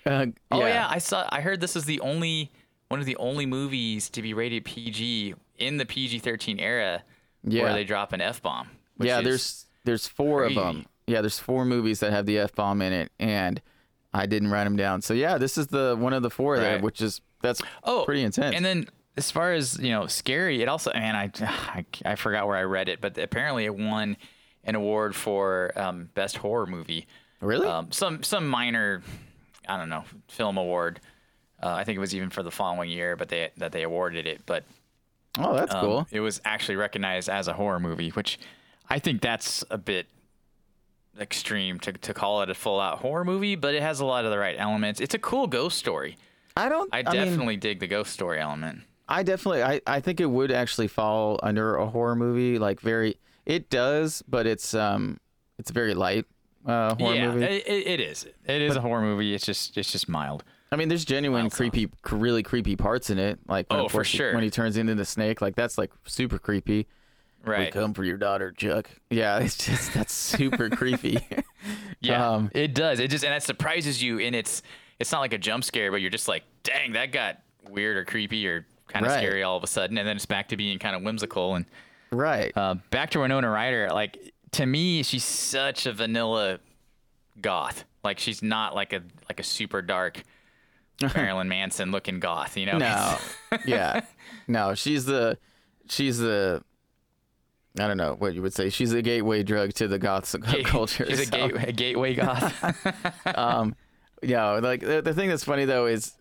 Uh, 0.07 0.27
Oh 0.51 0.61
yeah, 0.66 0.87
I 0.88 0.99
saw. 0.99 1.29
I 1.31 1.40
heard 1.40 1.61
this 1.61 1.75
is 1.77 1.85
the 1.85 1.99
only 2.01 2.51
one 2.88 3.01
of 3.01 3.07
the 3.07 3.16
only 3.16 3.44
movies 3.44 4.09
to 4.11 4.23
be 4.23 4.33
rated 4.33 4.64
PG 4.64 5.35
in 5.59 5.77
the 5.77 5.87
PG-13 5.87 6.61
era 6.61 7.03
Yeah. 7.44 7.64
where 7.64 7.73
they 7.73 7.85
drop 7.85 8.12
an 8.12 8.21
f 8.21 8.40
bomb. 8.42 8.68
yeah. 8.99 9.21
There's 9.21 9.66
there's 9.85 10.07
four 10.07 10.42
crazy. 10.44 10.59
of 10.61 10.64
them. 10.66 10.87
Yeah, 11.07 11.21
there's 11.23 11.38
four 11.38 11.64
movies 11.64 12.01
that 12.01 12.12
have 12.12 12.27
the 12.27 12.38
f 12.38 12.55
bomb 12.55 12.83
in 12.83 12.92
it, 12.92 13.11
and 13.18 13.61
I 14.12 14.27
didn't 14.27 14.51
write 14.51 14.64
them 14.64 14.77
down. 14.77 15.01
So 15.03 15.14
yeah, 15.14 15.38
this 15.38 15.57
is 15.59 15.68
the 15.68 15.97
one 15.99 16.12
of 16.12 16.23
the 16.23 16.31
four 16.31 16.59
there, 16.59 16.81
which 16.81 17.01
is 17.01 17.21
that's 17.42 17.62
oh 17.85 18.03
pretty 18.05 18.23
intense. 18.23 18.55
And 18.57 18.64
then 18.64 18.88
as 19.16 19.31
far 19.31 19.53
as 19.53 19.79
you 19.79 19.90
know, 19.90 20.07
scary. 20.07 20.62
It 20.62 20.68
also 20.68 20.92
man, 20.92 21.16
I 21.16 21.31
I, 21.44 21.85
I 22.05 22.14
forgot 22.16 22.47
where 22.47 22.57
I 22.57 22.62
read 22.62 22.88
it, 22.88 23.01
but 23.01 23.16
apparently 23.18 23.64
it 23.64 23.75
won 23.75 24.16
an 24.64 24.75
award 24.75 25.14
for 25.16 25.73
um, 25.77 26.11
best 26.14 26.37
horror 26.38 26.66
movie. 26.66 27.07
really, 27.40 27.66
Um, 27.66 27.90
some 27.92 28.23
some 28.23 28.47
minor, 28.49 29.03
I 29.68 29.79
don't 29.79 29.88
know, 29.88 30.05
film 30.29 30.59
award. 30.59 31.01
Uh, 31.62 31.71
I 31.73 31.85
think 31.85 31.97
it 31.97 32.01
was 32.01 32.14
even 32.14 32.29
for 32.31 32.42
the 32.42 32.51
following 32.51 32.90
year, 32.90 33.16
but 33.16 33.29
they 33.31 33.51
that 33.57 33.73
they 33.73 33.83
awarded 33.83 34.27
it. 34.27 34.42
But 34.44 34.64
oh, 35.38 35.55
that's 35.55 35.74
Um, 35.74 35.81
cool. 35.81 36.07
It 36.11 36.20
was 36.20 36.40
actually 36.44 36.77
recognized 36.77 37.29
as 37.29 37.48
a 37.48 37.53
horror 37.55 37.81
movie, 37.81 38.11
which 38.11 38.38
I 38.88 38.98
think 38.98 39.20
that's 39.20 39.64
a 39.70 39.79
bit 39.79 40.07
extreme 41.20 41.79
to, 41.81 41.92
to 41.92 42.14
call 42.14 42.42
it 42.42 42.51
a 42.51 42.55
full 42.55 42.81
out 42.81 42.98
horror 42.98 43.24
movie, 43.24 43.57
but 43.57 43.74
it 43.74 43.83
has 43.83 44.01
a 44.01 44.05
lot 44.05 44.24
of 44.24 44.31
the 44.31 44.38
right 44.38 44.57
elements. 44.59 45.01
It's 45.01 45.14
a 45.14 45.18
cool 45.18 45.46
ghost 45.46 45.79
story. 45.79 46.16
I 46.57 46.68
don't. 46.68 46.88
I 46.92 47.01
I 47.01 47.03
mean, 47.03 47.12
definitely 47.12 47.57
dig 47.57 47.81
the 47.81 47.87
ghost 47.87 48.12
story 48.12 48.40
element. 48.40 48.81
I 49.09 49.22
definitely 49.22 49.62
I, 49.62 49.81
I 49.87 50.01
think 50.01 50.20
it 50.20 50.27
would 50.27 50.51
actually 50.53 50.88
fall 50.88 51.40
under 51.42 51.77
a 51.77 51.87
horror 51.87 52.14
movie 52.14 52.59
like 52.59 52.79
very 52.81 53.16
it 53.46 53.70
does 53.70 54.22
but 54.29 54.46
it's 54.46 54.74
um 54.74 55.18
it's 55.59 55.70
very 55.70 55.94
light 55.94 56.27
uh 56.66 56.94
horror 56.94 57.14
yeah, 57.14 57.31
movie 57.33 57.44
It, 57.46 57.66
it 57.66 57.87
it 57.87 58.01
is. 58.01 58.27
It 58.44 58.61
is 58.61 58.77
a 58.77 58.83
horror 58.83 59.01
movie. 59.01 59.35
It's 59.35 59.46
just 59.46 59.79
it's 59.79 59.90
just 59.90 60.11
mild. 60.11 60.44
I 60.71 60.77
mean, 60.77 60.89
there's 60.89 61.05
genuine 61.05 61.43
Wild 61.45 61.53
creepy, 61.53 61.89
really 62.11 62.43
creepy 62.43 62.77
parts 62.77 63.09
in 63.11 63.19
it. 63.19 63.39
Like, 63.49 63.67
Oh, 63.71 63.89
for 63.89 63.99
course, 63.99 64.11
he- 64.11 64.19
sure. 64.19 64.35
when 64.35 64.43
he 64.43 64.51
turns 64.51 64.77
into 64.77 64.95
the 64.95 65.05
snake, 65.05 65.41
like 65.41 65.57
that's 65.57 65.79
like 65.79 65.91
super 66.07 66.39
creepy. 66.39 66.87
We 67.47 67.53
Right. 67.53 67.73
come 67.73 67.95
for 67.95 68.05
your 68.05 68.17
daughter, 68.19 68.53
Chuck. 68.53 68.91
Yeah, 69.11 69.39
it's 69.41 69.57
just 69.57 69.95
that's 69.95 70.13
super 70.13 70.69
creepy. 70.81 71.19
Yeah, 72.01 72.29
Um, 72.31 72.51
it 72.55 72.75
does. 72.75 73.01
It 73.01 73.09
just 73.11 73.25
and 73.25 73.33
that 73.33 73.43
surprises 73.43 74.03
you, 74.03 74.19
and 74.21 74.35
it's 74.35 74.63
it's 75.01 75.13
not 75.13 75.21
like 75.21 75.33
a 75.33 75.39
jump 75.39 75.65
scare, 75.65 75.91
but 75.91 76.01
you're 76.01 76.11
just 76.11 76.29
like, 76.29 76.43
dang, 76.65 76.93
that 76.93 77.13
got 77.13 77.39
weird 77.71 77.97
or 77.97 78.05
creepy 78.05 78.47
or 78.49 78.67
kind 78.89 79.07
of 79.07 79.13
Right. 79.13 79.19
scary 79.19 79.43
all 79.45 79.57
of 79.57 79.63
a 79.63 79.67
sudden, 79.69 79.97
and 79.99 80.07
then 80.09 80.17
it's 80.17 80.27
back 80.27 80.49
to 80.49 80.57
being 80.57 80.79
kind 80.79 80.97
of 80.97 81.03
whimsical. 81.03 81.55
And 81.55 81.65
right. 82.11 82.53
uh, 82.57 82.75
back 82.91 83.11
to 83.11 83.21
Winona 83.21 83.49
Ryder, 83.49 83.89
like 83.93 84.33
to 84.53 84.67
me, 84.67 85.03
she's 85.03 85.25
such 85.25 85.87
a 85.87 85.93
vanilla 85.93 86.59
goth. 87.41 87.85
Like 88.05 88.19
she's 88.19 88.43
not 88.43 88.75
like 88.75 88.93
a 88.93 89.03
like 89.29 89.41
a 89.41 89.45
super 89.45 89.81
dark 89.83 90.23
Marilyn 91.15 91.49
Manson 91.49 91.91
looking 91.91 92.21
goth. 92.21 92.57
You 92.57 92.67
know? 92.67 92.79
No. 92.79 93.19
yeah. 93.67 94.03
No, 94.47 94.75
she's 94.75 95.05
the 95.05 95.39
she's 95.89 96.19
the 96.19 96.63
I 97.79 97.87
don't 97.87 97.97
know 97.97 98.17
what 98.19 98.35
you 98.35 98.43
would 98.43 98.55
say. 98.55 98.71
She's 98.71 98.93
a 98.93 99.03
gateway 99.03 99.43
drug 99.43 99.73
to 99.75 99.87
the 99.87 99.99
goth 99.99 100.35
culture. 100.65 101.07
She's 101.09 101.21
a, 101.21 101.27
so, 101.27 101.49
gate, 101.49 101.69
a 101.69 101.73
gateway 101.73 102.15
goth. 102.15 103.37
um 103.37 103.77
yeah, 104.23 104.51
like 104.55 104.81
the, 104.81 105.01
the 105.01 105.15
thing 105.15 105.29
that's 105.29 105.45
funny 105.45 105.65
though 105.65 105.87
is 105.87 106.13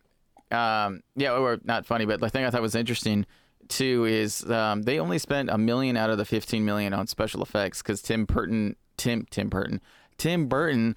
um 0.52 1.02
yeah, 1.16 1.34
or 1.34 1.60
not 1.64 1.86
funny, 1.86 2.06
but 2.06 2.20
the 2.20 2.30
thing 2.30 2.46
I 2.46 2.52
thought 2.52 2.62
was 2.62 2.76
interesting 2.76 3.26
too 3.70 4.06
is 4.06 4.50
um 4.50 4.84
they 4.84 5.00
only 5.00 5.18
spent 5.18 5.50
a 5.50 5.58
million 5.58 5.98
out 5.98 6.10
of 6.10 6.18
the 6.18 6.26
15 6.26 6.64
million 6.64 6.94
on 6.94 7.08
special 7.08 7.42
effects 7.42 7.82
cuz 7.82 8.02
Tim 8.02 8.26
Burton 8.26 8.76
Tim 8.98 9.26
Tim 9.32 9.50
Burton 9.50 9.82
Tim 10.18 10.48
Burton 10.48 10.96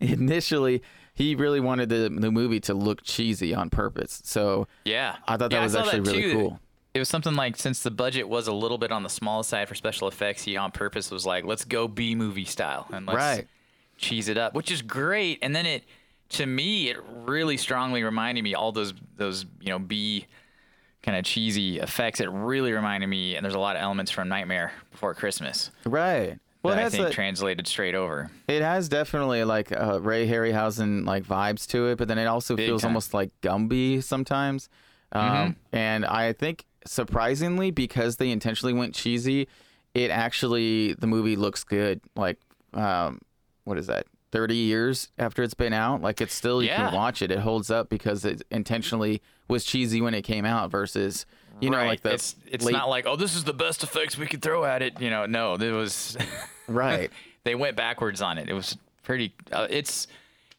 initially 0.00 0.82
he 1.14 1.34
really 1.34 1.60
wanted 1.60 1.88
the 1.88 2.08
the 2.10 2.30
movie 2.30 2.60
to 2.60 2.74
look 2.74 3.02
cheesy 3.02 3.54
on 3.54 3.70
purpose. 3.70 4.20
So 4.24 4.66
yeah, 4.84 5.16
I 5.26 5.36
thought 5.36 5.50
that 5.50 5.56
Yeah, 5.58 5.62
was 5.62 5.76
actually 5.76 6.00
really 6.00 6.22
too. 6.22 6.32
cool. 6.32 6.60
It 6.94 6.98
was 6.98 7.08
something 7.08 7.34
like 7.34 7.56
since 7.56 7.82
the 7.82 7.90
budget 7.90 8.28
was 8.28 8.46
a 8.48 8.52
little 8.52 8.76
bit 8.78 8.92
on 8.92 9.02
the 9.02 9.08
small 9.08 9.42
side 9.42 9.66
for 9.68 9.74
special 9.74 10.08
effects, 10.08 10.42
he 10.42 10.56
on 10.56 10.72
purpose 10.72 11.10
was 11.10 11.24
like, 11.24 11.44
"Let's 11.44 11.64
go 11.64 11.88
B 11.88 12.14
movie 12.14 12.44
style 12.44 12.86
and 12.92 13.06
let's 13.06 13.16
Right. 13.16 13.48
cheese 13.96 14.28
it 14.28 14.36
up," 14.36 14.54
which 14.54 14.70
is 14.70 14.82
great. 14.82 15.38
And 15.42 15.56
then 15.56 15.64
it, 15.64 15.84
to 16.30 16.44
me, 16.46 16.90
it 16.90 16.98
really 17.24 17.56
strongly 17.56 18.02
reminded 18.02 18.44
me 18.44 18.54
all 18.54 18.72
those 18.72 18.92
those 19.16 19.46
you 19.60 19.68
know 19.70 19.78
B 19.78 20.26
kind 21.02 21.16
of 21.18 21.24
cheesy 21.24 21.78
effects. 21.78 22.20
It 22.20 22.30
really 22.30 22.72
reminded 22.72 23.06
me, 23.08 23.36
and 23.36 23.42
there's 23.44 23.54
a 23.54 23.58
lot 23.58 23.74
of 23.76 23.82
elements 23.82 24.10
from 24.10 24.28
Nightmare 24.28 24.72
Before 24.90 25.14
Christmas 25.14 25.70
Right. 25.84 26.38
Well, 26.62 26.76
that 26.76 26.84
I 26.86 26.88
think 26.90 27.08
a- 27.08 27.10
translated 27.10 27.66
straight 27.66 27.94
over. 27.94 28.30
It 28.48 28.62
has 28.62 28.88
definitely 28.88 29.42
like 29.44 29.72
uh, 29.72 30.00
Ray 30.00 30.28
Harryhausen 30.28 31.04
like 31.04 31.24
vibes 31.24 31.66
to 31.68 31.88
it, 31.88 31.98
but 31.98 32.06
then 32.08 32.18
it 32.18 32.26
also 32.26 32.54
Big 32.56 32.66
feels 32.68 32.82
time. 32.82 32.90
almost 32.90 33.12
like 33.14 33.30
Gumby 33.42 34.02
sometimes. 34.02 34.68
Um, 35.12 35.22
Mm-hmm. 35.22 35.50
And 35.76 36.06
I 36.06 36.32
think 36.32 36.64
surprisingly, 36.86 37.70
because 37.70 38.16
they 38.16 38.30
intentionally 38.30 38.72
went 38.72 38.94
cheesy, 38.94 39.48
it 39.94 40.10
actually 40.10 40.94
the 40.94 41.06
movie 41.06 41.36
looks 41.36 41.64
good. 41.64 42.00
Like, 42.16 42.38
um, 42.74 43.20
what 43.64 43.76
is 43.78 43.88
that? 43.88 44.06
Thirty 44.30 44.56
years 44.56 45.08
after 45.18 45.42
it's 45.42 45.52
been 45.54 45.74
out, 45.74 46.00
like 46.00 46.20
it's 46.22 46.32
still 46.34 46.62
you 46.62 46.68
Yeah. 46.68 46.86
can 46.88 46.94
watch 46.94 47.20
it. 47.20 47.30
It 47.30 47.40
holds 47.40 47.70
up 47.70 47.88
because 47.90 48.24
it 48.24 48.40
intentionally 48.50 49.20
was 49.48 49.64
cheesy 49.64 50.00
when 50.00 50.14
it 50.14 50.22
came 50.22 50.46
out 50.46 50.70
versus 50.70 51.26
you 51.62 51.70
know 51.70 51.78
right. 51.78 51.86
like 51.86 52.02
the 52.02 52.12
it's 52.12 52.34
it's 52.50 52.64
late- 52.64 52.72
not 52.72 52.88
like 52.88 53.06
oh 53.06 53.16
this 53.16 53.36
is 53.36 53.44
the 53.44 53.52
best 53.52 53.82
effects 53.82 54.18
we 54.18 54.26
could 54.26 54.42
throw 54.42 54.64
at 54.64 54.82
it. 54.82 55.00
You 55.00 55.10
know, 55.10 55.26
no, 55.26 55.54
it 55.54 55.70
was. 55.70 56.16
right. 56.68 57.10
they 57.44 57.54
went 57.54 57.76
backwards 57.76 58.20
on 58.20 58.38
it. 58.38 58.48
It 58.48 58.54
was 58.54 58.76
pretty. 59.02 59.32
Uh, 59.50 59.66
it's 59.70 60.08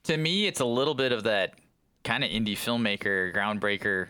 to 0.03 0.17
me, 0.17 0.47
it's 0.47 0.59
a 0.59 0.65
little 0.65 0.93
bit 0.93 1.11
of 1.11 1.23
that 1.23 1.55
kind 2.03 2.23
of 2.23 2.29
indie 2.29 2.57
filmmaker, 2.57 3.33
groundbreaker, 3.33 4.07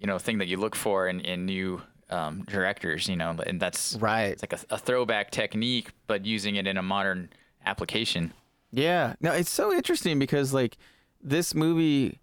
you 0.00 0.06
know, 0.06 0.18
thing 0.18 0.38
that 0.38 0.48
you 0.48 0.56
look 0.56 0.76
for 0.76 1.08
in 1.08 1.20
in 1.20 1.44
new 1.44 1.82
um, 2.10 2.44
directors. 2.48 3.08
You 3.08 3.16
know, 3.16 3.36
and 3.46 3.60
that's 3.60 3.96
Right. 4.00 4.26
It's 4.26 4.42
like 4.42 4.52
a, 4.52 4.58
a 4.70 4.78
throwback 4.78 5.30
technique, 5.30 5.90
but 6.06 6.24
using 6.24 6.56
it 6.56 6.66
in 6.66 6.76
a 6.76 6.82
modern 6.82 7.30
application. 7.64 8.32
Yeah. 8.70 9.14
No, 9.20 9.32
it's 9.32 9.50
so 9.50 9.72
interesting 9.72 10.18
because 10.18 10.52
like 10.52 10.76
this 11.22 11.54
movie 11.54 12.18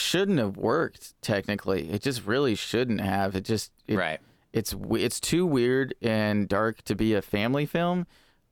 shouldn't 0.00 0.38
have 0.38 0.56
worked 0.56 1.14
technically. 1.22 1.90
It 1.90 2.02
just 2.02 2.24
really 2.26 2.54
shouldn't 2.54 3.00
have. 3.00 3.36
It 3.36 3.44
just 3.44 3.70
it, 3.86 3.96
Right. 3.96 4.20
It's 4.52 4.74
it's 4.92 5.20
too 5.20 5.46
weird 5.46 5.94
and 6.02 6.48
dark 6.48 6.82
to 6.82 6.94
be 6.96 7.14
a 7.14 7.22
family 7.22 7.66
film, 7.66 8.06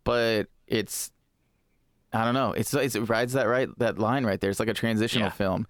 but 0.04 0.46
it's 0.68 1.10
I 2.12 2.24
don't 2.24 2.34
know. 2.34 2.52
It's, 2.52 2.72
it's 2.72 2.94
it 2.94 3.00
rides 3.08 3.32
that 3.32 3.48
right 3.48 3.68
that 3.78 3.98
line 3.98 4.24
right 4.24 4.40
there. 4.40 4.48
It's 4.50 4.60
like 4.60 4.68
a 4.68 4.74
transitional 4.74 5.26
Yeah. 5.26 5.32
film. 5.32 5.66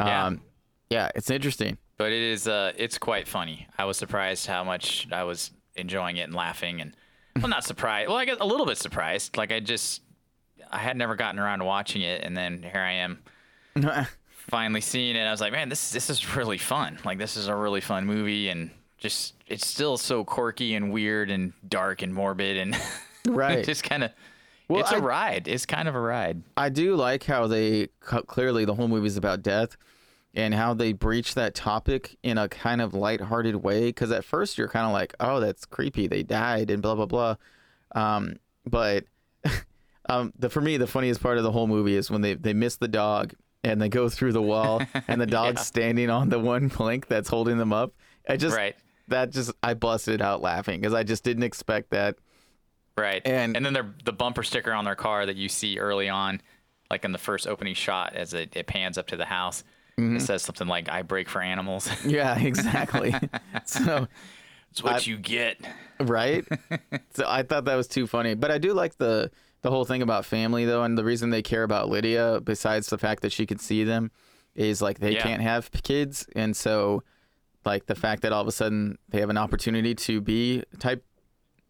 Yeah. 0.00 0.26
Um 0.26 0.40
yeah, 0.88 1.10
it's 1.14 1.28
interesting. 1.30 1.76
But 1.98 2.12
it 2.12 2.22
is 2.22 2.48
uh 2.48 2.72
it's 2.76 2.96
quite 2.96 3.28
funny. 3.28 3.66
I 3.76 3.84
was 3.84 3.96
surprised 3.98 4.46
how 4.46 4.64
much 4.64 5.08
I 5.12 5.24
was 5.24 5.50
enjoying 5.74 6.16
it 6.16 6.22
and 6.22 6.34
laughing 6.34 6.80
and 6.80 6.96
well 7.36 7.48
not 7.48 7.64
surprised. 7.64 8.08
Well, 8.08 8.16
I 8.16 8.24
guess 8.24 8.38
a 8.40 8.46
little 8.46 8.64
bit 8.66 8.78
surprised. 8.78 9.36
Like 9.36 9.52
I 9.52 9.60
just 9.60 10.00
I 10.70 10.78
had 10.78 10.96
never 10.96 11.16
gotten 11.16 11.38
around 11.38 11.58
to 11.58 11.66
watching 11.66 12.00
it 12.00 12.22
and 12.24 12.34
then 12.34 12.62
here 12.62 12.80
I 12.80 12.92
am 12.92 13.18
finally 14.48 14.80
seeing 14.80 15.16
it. 15.16 15.22
I 15.24 15.30
was 15.30 15.40
like, 15.40 15.52
man, 15.52 15.68
this 15.68 15.90
this 15.90 16.10
is 16.10 16.36
really 16.36 16.58
fun. 16.58 16.98
Like 17.04 17.18
this 17.18 17.36
is 17.36 17.48
a 17.48 17.54
really 17.54 17.80
fun 17.80 18.06
movie 18.06 18.48
and 18.48 18.70
just 18.98 19.34
it's 19.46 19.66
still 19.66 19.96
so 19.98 20.24
quirky 20.24 20.74
and 20.74 20.92
weird 20.92 21.30
and 21.30 21.52
dark 21.68 22.02
and 22.02 22.12
morbid 22.14 22.56
and 22.56 22.76
Right. 23.28 23.64
just 23.64 23.82
kind 23.84 24.04
of 24.04 24.12
Well, 24.68 24.80
it's 24.80 24.92
a 24.92 25.00
ride. 25.00 25.48
It's 25.48 25.66
kind 25.66 25.88
of 25.88 25.94
a 25.94 26.00
ride. 26.00 26.42
I 26.56 26.68
do 26.68 26.94
like 26.96 27.24
how 27.24 27.46
they 27.46 27.88
clearly 28.00 28.64
the 28.64 28.74
whole 28.74 28.88
movie 28.88 29.06
is 29.08 29.16
about 29.16 29.42
death 29.42 29.76
and 30.34 30.54
how 30.54 30.74
they 30.74 30.92
breach 30.92 31.34
that 31.34 31.54
topic 31.54 32.16
in 32.22 32.38
a 32.38 32.48
kind 32.48 32.80
of 32.80 32.94
lighthearted 32.94 33.56
way. 33.56 33.86
Because 33.86 34.10
at 34.12 34.24
first 34.24 34.58
you're 34.58 34.68
kind 34.68 34.86
of 34.86 34.92
like, 34.92 35.14
oh, 35.18 35.40
that's 35.40 35.64
creepy. 35.64 36.06
They 36.06 36.22
died 36.22 36.70
and 36.70 36.80
blah 36.82 36.94
blah 36.94 37.06
blah. 37.06 37.36
Um, 37.94 38.36
but 38.64 39.04
um, 40.08 40.32
the 40.38 40.48
for 40.48 40.60
me 40.60 40.76
the 40.76 40.86
funniest 40.86 41.20
part 41.22 41.36
of 41.38 41.42
the 41.44 41.52
whole 41.52 41.66
movie 41.66 41.96
is 41.96 42.10
when 42.10 42.20
they 42.22 42.34
they 42.34 42.52
miss 42.52 42.76
the 42.76 42.88
dog 42.88 43.34
and 43.70 43.80
they 43.80 43.88
go 43.88 44.08
through 44.08 44.32
the 44.32 44.42
wall 44.42 44.82
and 45.08 45.20
the 45.20 45.26
dog's 45.26 45.60
Yeah. 45.60 45.64
standing 45.64 46.10
on 46.10 46.28
the 46.28 46.38
one 46.38 46.70
plank 46.70 47.06
that's 47.08 47.28
holding 47.28 47.58
them 47.58 47.72
up. 47.72 47.92
I 48.28 48.36
just 48.36 48.56
Right. 48.56 48.76
that 49.08 49.30
just 49.30 49.52
I 49.62 49.74
busted 49.74 50.20
out 50.22 50.40
laughing 50.42 50.80
because 50.80 50.94
I 50.94 51.02
just 51.02 51.24
didn't 51.24 51.42
expect 51.44 51.90
that. 51.90 52.16
Right. 52.98 53.22
And- 53.24 53.56
and 53.56 53.64
then 53.66 53.72
their 53.72 53.94
the 54.04 54.12
bumper 54.12 54.42
sticker 54.42 54.72
on 54.72 54.84
their 54.84 54.94
car 54.96 55.26
that 55.26 55.36
you 55.36 55.48
see 55.48 55.78
early 55.78 56.08
on, 56.08 56.40
like 56.90 57.04
in 57.04 57.12
the 57.12 57.18
first 57.18 57.46
opening 57.46 57.74
shot 57.74 58.14
as 58.14 58.32
it, 58.34 58.56
it 58.56 58.66
pans 58.66 58.96
up 58.98 59.08
to 59.08 59.16
the 59.16 59.24
house. 59.26 59.64
Mm-hmm. 59.98 60.16
It 60.16 60.20
says 60.22 60.42
something 60.42 60.66
like 60.68 60.88
"I 60.90 61.02
break 61.02 61.28
for 61.28 61.40
animals." 61.42 61.88
Yeah, 62.06 62.38
exactly. 62.38 63.14
so 63.64 64.06
it's 64.70 64.82
what 64.82 64.94
I- 64.94 64.98
you 65.10 65.16
get. 65.18 65.58
right? 66.00 66.44
so 67.14 67.24
I 67.26 67.42
thought 67.42 67.64
that 67.64 67.74
was 67.76 67.88
too 67.88 68.06
funny. 68.06 68.34
But 68.34 68.50
I 68.50 68.58
do 68.58 68.72
like 68.74 68.96
the 68.98 69.30
the 69.66 69.70
whole 69.72 69.84
thing 69.84 70.00
about 70.00 70.24
family 70.24 70.64
though, 70.64 70.84
and 70.84 70.96
the 70.96 71.02
reason 71.04 71.30
they 71.30 71.42
care 71.42 71.64
about 71.64 71.88
Lydia, 71.88 72.40
besides 72.40 72.86
the 72.86 72.96
fact 72.98 73.22
that 73.22 73.32
she 73.32 73.46
can 73.46 73.58
see 73.58 73.82
them, 73.82 74.12
is 74.54 74.80
like 74.80 75.00
they 75.00 75.14
Yeah. 75.14 75.22
can't 75.24 75.42
have 75.42 75.72
kids, 75.82 76.24
and 76.36 76.56
so 76.56 77.02
like 77.64 77.86
the 77.86 77.96
fact 77.96 78.22
that 78.22 78.32
all 78.32 78.40
of 78.40 78.46
a 78.46 78.52
sudden 78.52 78.96
they 79.08 79.18
have 79.18 79.28
an 79.28 79.36
opportunity 79.36 79.92
to 79.96 80.20
be 80.20 80.62
type 80.78 81.04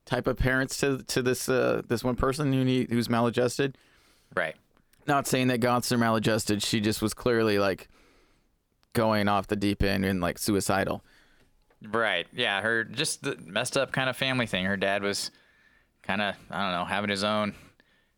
type 0.05 0.27
of 0.27 0.37
parents 0.37 0.77
to 0.81 0.99
to 1.05 1.23
this 1.23 1.49
uh, 1.49 1.81
this 1.89 2.05
one 2.05 2.17
person 2.17 2.53
who 2.53 2.65
need, 2.67 2.91
who's 2.91 3.09
maladjusted. 3.09 3.79
Right. 4.35 4.57
Not 5.07 5.27
saying 5.27 5.49
that 5.49 5.61
Goths 5.61 5.91
are 5.91 5.97
maladjusted. 5.97 6.63
She 6.63 6.81
just 6.81 7.01
was 7.01 7.15
clearly 7.15 7.59
like 7.59 7.89
going 8.93 9.27
off 9.27 9.47
the 9.47 9.57
deep 9.57 9.83
end 9.83 10.05
and 10.05 10.21
like 10.21 10.37
suicidal. 10.39 11.03
Right. 11.83 12.27
Yeah. 12.33 12.61
Her 12.61 12.85
just 12.85 13.23
the 13.23 13.37
messed 13.43 13.79
up 13.79 13.93
kind 13.93 14.11
of 14.11 14.19
family 14.19 14.47
thing. 14.47 14.67
Her 14.67 14.77
dad 14.77 15.03
was 15.03 15.31
kind 16.03 16.21
of 16.21 16.35
I 16.51 16.63
don't 16.63 16.73
know 16.79 16.85
having 16.85 17.09
his 17.09 17.25
own 17.25 17.55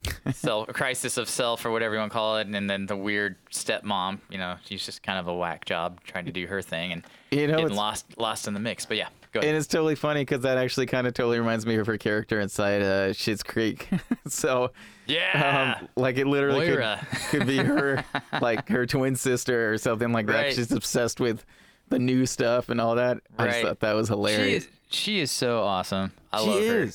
self 0.33 0.69
crisis 0.69 1.17
of 1.17 1.29
self 1.29 1.65
or 1.65 1.71
whatever 1.71 1.95
you 1.95 2.01
want 2.01 2.13
to 2.13 2.15
call 2.17 2.39
it, 2.39 2.47
and 2.47 2.71
then 2.71 2.87
the 2.87 2.97
weird 2.97 3.37
stepmom. 3.51 4.19
You 4.31 4.39
know, 4.39 4.57
she's 4.65 4.85
just 4.85 5.03
kind 5.03 5.19
of 5.19 5.29
a 5.29 5.35
whack 5.35 5.65
job 5.65 6.01
trying 6.05 6.27
to 6.27 6.33
do 6.33 6.47
her 6.47 6.63
thing 6.63 6.93
and 6.93 7.03
You 7.31 7.47
know, 7.47 7.55
getting 7.55 7.67
it's- 7.67 7.77
lost 7.77 8.07
lost 8.19 8.47
in 8.49 8.55
the 8.55 8.61
mix. 8.61 8.87
But 8.87 8.97
yeah, 8.97 9.09
go 9.33 9.41
ahead. 9.41 9.49
And 9.49 9.57
it's 9.57 9.67
totally 9.67 9.95
funny 9.97 10.23
because 10.23 10.43
that 10.43 10.59
actually 10.59 10.87
kind 10.87 11.07
of 11.07 11.15
totally 11.15 11.39
reminds 11.39 11.67
me 11.67 11.77
of 11.77 11.87
her 11.87 11.99
character 11.99 12.41
inside 12.41 12.83
uh, 12.83 13.09
Schitt's 13.11 13.43
Creek. 13.43 13.89
so, 14.29 14.71
yeah. 15.07 15.77
um, 15.81 15.89
like 15.97 16.17
it 16.19 16.27
literally 16.27 16.67
could, 16.69 16.99
could 17.31 17.47
be 17.47 17.59
her, 17.59 18.05
like 18.41 18.69
her 18.69 18.87
twin 18.87 19.17
sister 19.17 19.73
or 19.73 19.79
something 19.79 20.13
like 20.13 20.27
that. 20.27 20.55
She's 20.55 20.71
obsessed 20.73 21.21
with 21.21 21.45
the 21.89 21.99
new 21.99 22.27
stuff 22.27 22.69
and 22.69 22.81
all 22.81 22.95
that. 22.97 23.19
I 23.39 23.47
just 23.49 23.63
thought 23.63 23.81
that 23.81 23.95
was 23.95 24.09
she 24.09 24.13
hilarious. 24.13 24.65
is 24.65 24.71
she 24.91 25.21
is 25.21 25.31
so 25.31 25.61
awesome. 25.63 26.13
I 26.33 26.41
she 26.43 26.47
love 26.49 26.65
her. 26.65 26.91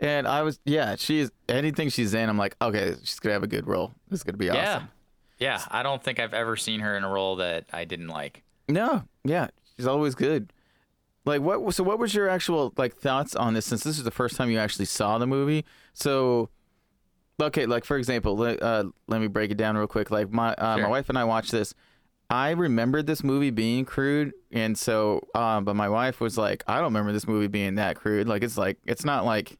And 0.00 0.26
I 0.26 0.42
was, 0.42 0.58
yeah, 0.64 0.96
she's 0.96 1.30
anything 1.48 1.88
she's 1.88 2.14
in. 2.14 2.28
I'm 2.28 2.36
like, 2.38 2.56
okay, 2.60 2.94
she's 3.02 3.18
gonna 3.20 3.34
have 3.34 3.42
a 3.42 3.48
good 3.48 3.66
role. 3.66 3.92
This 4.08 4.20
is 4.20 4.24
gonna 4.24 4.38
be 4.38 4.46
Yeah. 4.46 4.74
awesome. 4.76 4.88
Yeah. 5.38 5.58
yeah 5.58 5.64
I 5.70 5.82
don't 5.82 6.02
think 6.02 6.18
I've 6.18 6.34
ever 6.34 6.56
seen 6.56 6.80
her 6.80 6.96
in 6.96 7.04
a 7.04 7.08
role 7.08 7.36
that 7.36 7.66
I 7.72 7.84
didn't 7.84 8.08
like. 8.08 8.42
No, 8.68 9.04
yeah, 9.24 9.48
she's 9.76 9.86
always 9.86 10.14
good. 10.14 10.52
Like 11.24 11.40
what? 11.40 11.74
So 11.74 11.82
what 11.84 11.98
was 11.98 12.14
your 12.14 12.28
actual 12.28 12.72
like 12.76 12.96
thoughts 12.96 13.34
on 13.34 13.54
this? 13.54 13.66
Since 13.66 13.84
this 13.84 13.96
is 13.98 14.04
the 14.04 14.10
first 14.10 14.36
time 14.36 14.50
you 14.50 14.58
actually 14.58 14.84
saw 14.84 15.16
the 15.18 15.26
movie, 15.26 15.64
so 15.94 16.50
okay, 17.40 17.66
like 17.66 17.84
for 17.84 17.96
example, 17.96 18.36
let, 18.36 18.62
uh, 18.62 18.84
let 19.06 19.20
me 19.20 19.26
break 19.26 19.50
it 19.50 19.56
down 19.56 19.76
real 19.76 19.86
quick. 19.86 20.10
Like 20.10 20.30
my 20.30 20.54
uh, 20.54 20.78
my 20.78 20.88
wife 20.88 21.08
and 21.08 21.16
I 21.18 21.24
watched 21.24 21.50
this. 21.52 21.74
I 22.30 22.50
remembered 22.50 23.06
this 23.06 23.22
movie 23.22 23.50
being 23.50 23.84
crude, 23.84 24.32
and 24.50 24.76
so, 24.78 25.26
um, 25.34 25.64
but 25.64 25.76
my 25.76 25.88
wife 25.88 26.20
was 26.20 26.38
like, 26.38 26.64
I 26.66 26.76
don't 26.76 26.84
remember 26.84 27.12
this 27.12 27.26
movie 27.28 27.48
being 27.48 27.74
that 27.74 27.96
crude. 27.96 28.26
Like, 28.26 28.42
it's 28.42 28.56
like, 28.56 28.78
it's 28.86 29.04
not 29.04 29.26
like, 29.26 29.58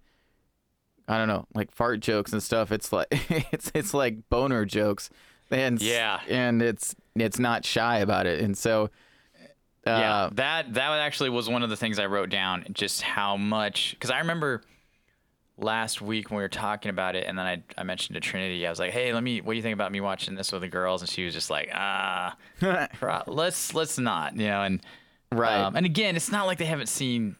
I 1.08 1.18
don't 1.18 1.28
know, 1.28 1.46
like 1.54 1.70
fart 1.72 2.00
jokes 2.00 2.32
and 2.32 2.42
stuff. 2.42 2.72
It's 2.72 2.92
like, 2.92 3.08
it's 3.52 3.70
it's 3.74 3.92
like 3.94 4.28
boner 4.30 4.64
jokes, 4.64 5.10
and 5.50 5.80
Yeah. 5.82 6.20
and 6.28 6.62
it's 6.62 6.94
it's 7.14 7.38
not 7.38 7.64
shy 7.64 7.98
about 7.98 8.26
it, 8.26 8.40
and 8.40 8.56
so, 8.56 8.84
uh, 9.86 9.90
yeah, 9.90 10.28
that 10.32 10.74
that 10.74 10.90
actually 11.00 11.30
was 11.30 11.48
one 11.48 11.62
of 11.62 11.70
the 11.70 11.76
things 11.76 11.98
I 11.98 12.06
wrote 12.06 12.30
down. 12.30 12.64
Just 12.72 13.02
how 13.02 13.36
much, 13.36 13.92
because 13.92 14.10
I 14.10 14.18
remember 14.20 14.62
last 15.56 16.02
week 16.02 16.30
when 16.30 16.38
we 16.38 16.42
were 16.42 16.48
talking 16.48 16.88
about 16.88 17.14
it, 17.16 17.26
and 17.28 17.38
then 17.38 17.46
I 17.46 17.62
I 17.78 17.84
mentioned 17.84 18.14
to 18.14 18.20
Trinity, 18.20 18.66
I 18.66 18.70
was 18.70 18.78
like, 18.78 18.90
"Hey, 18.92 19.12
let 19.12 19.22
me. 19.22 19.40
What 19.42 19.52
do 19.52 19.56
you 19.56 19.62
think 19.62 19.74
about 19.74 19.92
me 19.92 20.00
watching 20.00 20.34
this 20.34 20.52
with 20.52 20.62
the 20.62 20.68
girls?" 20.68 21.02
And 21.02 21.08
she 21.10 21.24
was 21.26 21.34
just 21.34 21.50
like, 21.50 21.68
"Ah, 21.74 22.34
pro- 22.94 23.22
let's 23.26 23.74
let's 23.74 23.98
not," 23.98 24.36
you 24.36 24.46
know. 24.46 24.62
And 24.62 24.80
right, 25.30 25.60
um, 25.60 25.76
and 25.76 25.84
again, 25.84 26.16
it's 26.16 26.32
not 26.32 26.46
like 26.46 26.56
they 26.58 26.64
haven't 26.64 26.88
seen 26.88 27.36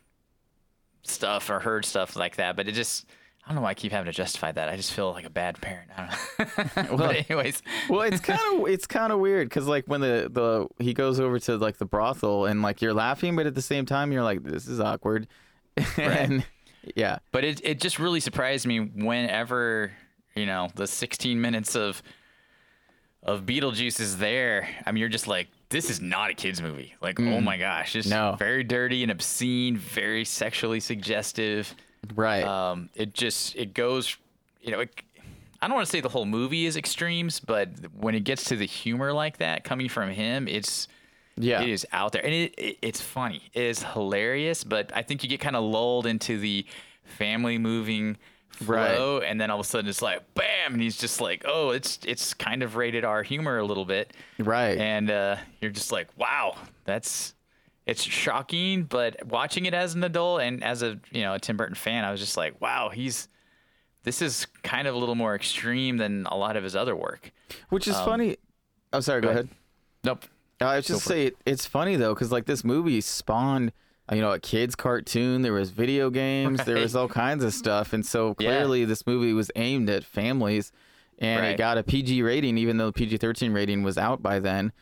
stuff 1.03 1.51
or 1.51 1.61
heard 1.61 1.85
stuff 1.85 2.15
like 2.17 2.37
that, 2.37 2.57
but 2.57 2.69
it 2.69 2.73
just. 2.73 3.07
I 3.45 3.51
don't 3.51 3.57
know 3.57 3.63
why 3.63 3.71
I 3.71 3.75
keep 3.75 3.93
having 3.93 4.07
to 4.07 4.13
justify 4.17 4.53
that. 4.53 4.71
I 4.71 4.77
just 4.77 4.93
feel 4.93 5.13
like 5.13 5.27
a 5.27 5.31
bad 5.31 5.61
parent. 5.61 5.91
I 5.97 6.17
don't 6.39 6.91
know. 6.91 6.97
Well- 6.97 7.11
anyways, 7.11 7.63
well, 7.91 8.01
it's 8.01 8.21
kind 8.33 8.41
of 8.55 8.69
it's 8.69 8.87
kind 8.87 9.13
of 9.13 9.19
weird 9.19 9.49
because 9.49 9.67
like 9.67 9.85
when 9.87 10.01
the 10.01 10.31
the 10.33 10.67
he 10.83 10.95
goes 10.95 11.21
over 11.21 11.39
to 11.41 11.57
like 11.59 11.77
the 11.77 11.85
brothel 11.85 12.47
and 12.47 12.63
like 12.63 12.81
you're 12.81 12.95
laughing, 12.95 13.37
but 13.37 13.47
at 13.47 13.55
the 13.55 13.63
same 13.63 13.85
time 13.85 14.13
you're 14.13 14.23
like, 14.23 14.43
this 14.43 14.67
is 14.67 14.81
awkward, 14.81 15.27
and 15.99 16.45
yeah, 16.97 17.19
But 17.33 17.45
it 17.45 17.61
it 17.65 17.81
just 17.81 17.99
really 17.99 18.21
surprised 18.21 18.67
me 18.67 18.79
whenever 18.81 19.93
you 20.35 20.47
know 20.47 20.69
the 20.75 20.87
16 20.87 21.41
minutes 21.41 21.77
of 21.77 22.03
of 23.23 23.43
Beetlejuice 23.47 24.01
is 24.01 24.19
there. 24.19 24.69
I 24.87 24.93
mean, 24.93 25.01
you're 25.01 25.09
just 25.09 25.27
like, 25.27 25.49
this 25.71 25.89
is 25.89 26.01
not 26.01 26.31
a 26.31 26.35
kids 26.35 26.61
movie. 26.61 26.95
Like, 27.01 27.19
oh 27.19 27.23
mm. 27.23 27.43
my 27.43 27.57
gosh, 27.57 27.97
it's 27.97 28.07
No. 28.07 28.37
very 28.39 28.65
dirty 28.65 29.03
and 29.03 29.11
obscene, 29.11 29.77
very 29.79 30.25
sexually 30.27 30.81
suggestive. 30.81 31.75
Right, 32.15 32.45
Um, 32.45 32.89
it 32.95 33.15
just 33.15 33.57
it 33.57 33.75
goes, 33.75 34.17
you 34.61 34.71
know. 34.73 34.81
It, 34.81 34.91
I 35.63 35.67
don't 35.69 35.77
want 35.77 35.87
to 35.87 35.91
say 35.91 36.01
the 36.03 36.11
whole 36.11 36.27
movie 36.27 36.67
is 36.67 36.77
extremes, 36.77 37.41
but 37.41 37.71
when 37.99 38.15
it 38.15 38.25
gets 38.25 38.45
to 38.45 38.57
the 38.57 38.67
humor 38.67 39.15
like 39.15 39.39
that 39.39 39.65
coming 39.65 39.89
from 39.89 40.11
him, 40.11 40.47
it's 40.47 40.89
yeah, 41.37 41.63
it 41.63 41.71
is 41.71 41.87
out 41.91 42.13
there, 42.13 42.23
and 42.25 42.35
it, 42.35 42.55
it 42.59 42.79
it's 42.83 43.01
funny. 43.01 43.43
It 43.55 43.63
is 43.63 43.83
hilarious, 43.83 44.63
but 44.63 44.93
I 44.95 45.01
think 45.03 45.23
you 45.23 45.29
get 45.29 45.41
kind 45.41 45.57
of 45.57 45.65
lulled 45.65 46.07
into 46.07 46.39
the 46.39 46.67
family 47.05 47.57
moving 47.59 48.19
Right. 48.61 48.95
flow, 48.97 49.19
and 49.21 49.41
then 49.41 49.51
all 49.51 49.59
of 49.59 49.67
a 49.67 49.69
sudden 49.69 49.89
it's 49.89 50.01
like 50.03 50.35
bam, 50.35 50.75
and 50.75 50.83
he's 50.83 50.97
just 50.99 51.21
like, 51.21 51.45
oh, 51.47 51.71
it's 51.71 51.99
it's 52.07 52.35
kind 52.35 52.63
of 52.63 52.77
rated 52.77 53.05
R 53.05 53.23
humor 53.23 53.59
a 53.59 53.65
little 53.65 53.85
bit, 53.87 54.13
right, 54.39 54.79
and 54.79 55.11
uh, 55.11 55.37
you're 55.61 55.73
just 55.73 55.91
like, 55.91 56.09
wow, 56.17 56.57
that's 56.85 57.35
it's 57.87 58.03
shocking, 58.03 58.85
but 58.85 59.27
watching 59.27 59.67
it 59.67 59.75
as 59.75 59.95
an 59.95 60.03
adult 60.05 60.41
and 60.41 60.65
as 60.65 60.83
a 60.83 60.99
you 61.11 61.23
know 61.23 61.35
a 61.35 61.39
Tim 61.39 61.57
Burton 61.57 61.75
fan, 61.75 62.05
I 62.05 62.11
was 62.11 62.21
just 62.21 62.37
like, 62.37 62.61
wow, 62.61 62.91
he's 62.91 63.29
this 64.05 64.21
is 64.21 64.47
kind 64.63 64.87
of 64.87 64.95
a 64.95 64.99
little 64.99 65.15
more 65.15 65.35
extreme 65.35 65.97
than 65.97 66.27
a 66.27 66.37
lot 66.37 66.57
of 66.57 66.63
his 66.65 66.77
other 66.77 66.95
work. 66.95 67.33
which 67.71 67.89
is 67.89 67.97
funny. 67.97 68.31
I'm 68.93 68.99
oh, 68.99 69.01
sorry, 69.01 69.21
go, 69.21 69.29
go 69.29 69.33
ahead. 69.33 69.45
ahead. 69.47 69.57
Nope. 70.05 70.25
Uh, 70.61 70.67
I 70.67 70.77
was 70.77 70.87
just 70.87 71.05
say 71.05 71.27
it, 71.27 71.37
it's 71.45 71.67
funny 71.67 71.97
though 71.97 72.15
because 72.15 72.31
like 72.31 72.47
this 72.47 72.65
movie 72.65 73.01
spawned 73.01 73.73
you 74.13 74.21
know 74.21 74.33
a 74.33 74.39
kids 74.39 74.75
cartoon 74.77 75.43
there 75.43 75.53
was 75.53 75.71
video 75.71 76.11
games 76.11 76.63
there 76.65 76.77
was 76.77 76.95
all 76.95 77.09
kinds 77.09 77.43
of 77.43 77.53
stuff 77.55 77.93
and 77.93 78.05
so 78.05 78.37
Yeah. 78.39 78.51
clearly 78.51 78.85
this 78.85 79.07
movie 79.07 79.33
was 79.33 79.51
aimed 79.57 79.89
at 79.89 80.05
families 80.05 80.73
and 81.19 81.45
it 81.47 81.57
got 81.57 81.79
a 81.79 81.83
PG 81.83 82.23
rating 82.23 82.59
even 82.59 82.77
though 82.77 82.87
the 82.87 82.93
PG-13 82.93 83.55
rating 83.55 83.83
was 83.83 83.97
out 83.97 84.23
by 84.23 84.39
then 84.41 84.73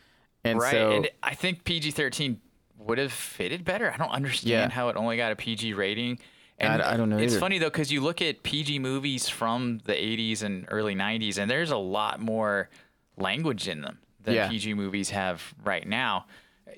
and 0.43 0.59
right 0.59 0.71
so 0.71 0.91
and 0.91 1.09
i 1.23 1.33
think 1.33 1.63
pg-13 1.63 2.37
would 2.85 2.97
have 2.97 3.11
fitted 3.11 3.63
better? 3.63 3.91
I 3.91 3.97
don't 3.97 4.11
understand 4.11 4.49
Yeah. 4.51 4.69
how 4.69 4.89
it 4.89 4.95
only 4.95 5.17
got 5.17 5.31
a 5.31 5.35
pg 5.35 5.73
rating. 5.73 6.19
And 6.59 6.81
I- 6.81 6.93
I 6.93 6.97
don't 6.97 7.09
know 7.09 7.17
it's 7.17 7.33
either. 7.33 7.39
funny 7.39 7.57
though 7.57 7.69
because 7.69 7.91
you 7.91 8.01
look 8.01 8.21
at 8.21 8.43
pg 8.43 8.79
movies 8.79 9.27
from 9.29 9.79
the 9.85 9.93
80s 9.93 10.43
and 10.43 10.65
early 10.69 10.95
90s 10.95 11.37
and 11.37 11.49
there's 11.49 11.71
a 11.71 11.77
lot 11.77 12.19
more 12.21 12.69
language 13.17 13.67
in 13.67 13.81
them 13.81 13.99
than 14.21 14.35
Yeah. 14.35 14.49
pg 14.49 14.73
movies 14.73 15.09
have 15.09 15.53
right 15.63 15.87
now. 15.87 16.25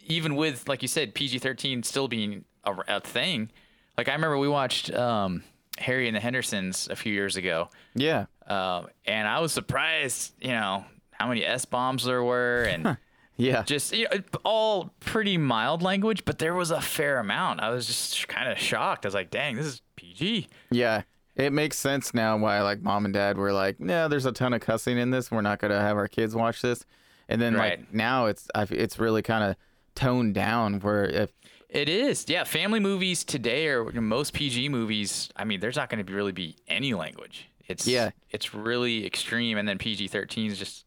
Even 0.07 0.35
with 0.35 0.67
like 0.67 0.81
you 0.81 0.87
said 0.87 1.13
pg-13 1.15 1.83
still 1.83 2.07
being 2.07 2.45
a, 2.63 2.73
a 2.87 2.99
thing. 3.01 3.49
Like 3.97 4.07
i 4.09 4.13
remember 4.13 4.37
we 4.37 4.47
watched 4.47 4.91
um, 4.93 5.43
harry 5.77 6.07
and 6.07 6.15
the 6.15 6.19
hendersons 6.21 6.87
a 6.89 6.95
few 6.95 7.13
years 7.13 7.35
ago. 7.35 7.69
Yeah. 7.95 8.25
Um, 8.47 8.87
and 9.05 9.27
i 9.27 9.39
was 9.39 9.51
surprised 9.51 10.33
you 10.39 10.49
know 10.49 10.85
how 11.11 11.27
many 11.27 11.43
s-bombs 11.45 12.03
there 12.03 12.23
were 12.23 12.63
and 12.63 12.97
yeah 13.37 13.63
just 13.63 13.95
you 13.95 14.07
know, 14.11 14.19
all 14.43 14.93
pretty 14.99 15.37
mild 15.37 15.81
language, 15.81 16.23
but 16.25 16.39
there 16.39 16.53
was 16.53 16.71
a 16.71 16.81
fair 16.81 17.19
amount. 17.19 17.59
I 17.61 17.69
was 17.69 17.85
just 17.87 18.27
kind 18.27 18.51
of 18.51 18.57
shocked. 18.57 19.05
I 19.05 19.07
was 19.07 19.13
like, 19.13 19.29
"Dang, 19.31 19.55
this 19.55 19.65
is 19.65 19.81
PG." 19.95 20.47
yeah 20.71 21.01
it 21.35 21.51
makes 21.51 21.77
sense 21.77 22.13
now 22.13 22.37
why 22.37 22.61
like 22.61 22.81
mom 22.81 23.03
and 23.03 23.13
dad 23.13 23.37
were 23.37 23.51
like 23.51 23.77
no 23.79 24.07
there's 24.07 24.25
a 24.25 24.31
ton 24.31 24.53
of 24.53 24.61
cussing 24.61 24.97
in 24.97 25.11
this 25.11 25.29
we're 25.29 25.41
not 25.41 25.59
gonna 25.59 25.81
have 25.81 25.97
our 25.97 26.07
kids 26.07 26.33
watch 26.33 26.61
this 26.61 26.85
and 27.27 27.41
then 27.41 27.53
Right. 27.55 27.79
like 27.79 27.93
now 27.93 28.27
it's 28.27 28.47
I 28.55 28.61
f- 28.61 28.71
it's 28.71 28.97
really 28.99 29.21
kind 29.21 29.43
of 29.43 29.55
toned 29.95 30.33
down 30.33 30.79
where 30.79 31.03
if 31.05 31.31
It 31.69 31.89
is, 31.89 32.25
yeah. 32.29 32.45
Family 32.45 32.79
movies 32.79 33.25
today, 33.25 33.67
or 33.67 33.83
most 34.01 34.31
PG 34.33 34.69
movies, 34.69 35.29
I 35.35 35.43
mean, 35.43 35.59
there's 35.59 35.75
not 35.75 35.89
going 35.89 35.97
to 35.97 36.03
be 36.05 36.13
really 36.13 36.31
be 36.31 36.55
any 36.69 36.93
language. 36.93 37.49
It's 37.67 37.85
Yeah. 37.85 38.11
it's 38.29 38.53
really 38.53 39.05
extreme, 39.05 39.57
and 39.57 39.67
then 39.67 39.77
PG 39.77 40.07
13 40.07 40.51
is 40.51 40.59
just 40.59 40.84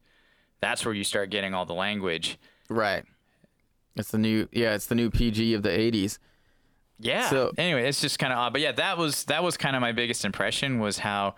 that's 0.61 0.85
where 0.85 0.95
you 0.95 1.05
start 1.05 1.31
getting 1.31 1.55
all 1.55 1.65
the 1.67 1.75
language. 1.75 2.39
Right. 2.69 3.05
It's 3.97 4.11
the 4.11 4.19
new 4.19 4.49
yeah, 4.53 4.75
it's 4.75 4.87
the 4.87 4.95
new 4.95 5.11
PG 5.11 5.55
of 5.55 5.63
the 5.63 5.71
80s. 5.71 6.19
Yeah. 7.01 7.29
So- 7.29 7.53
anyway, 7.59 7.89
it's 7.89 8.01
just 8.01 8.19
kind 8.19 8.33
of 8.33 8.39
odd, 8.39 8.53
but 8.53 8.61
yeah, 8.63 8.73
that 8.73 8.99
was 8.99 9.25
that 9.25 9.43
was 9.43 9.57
kind 9.57 9.75
of 9.77 9.81
my 9.83 9.93
biggest 9.93 10.25
impression 10.25 10.79
was 10.79 10.99
how 10.99 11.35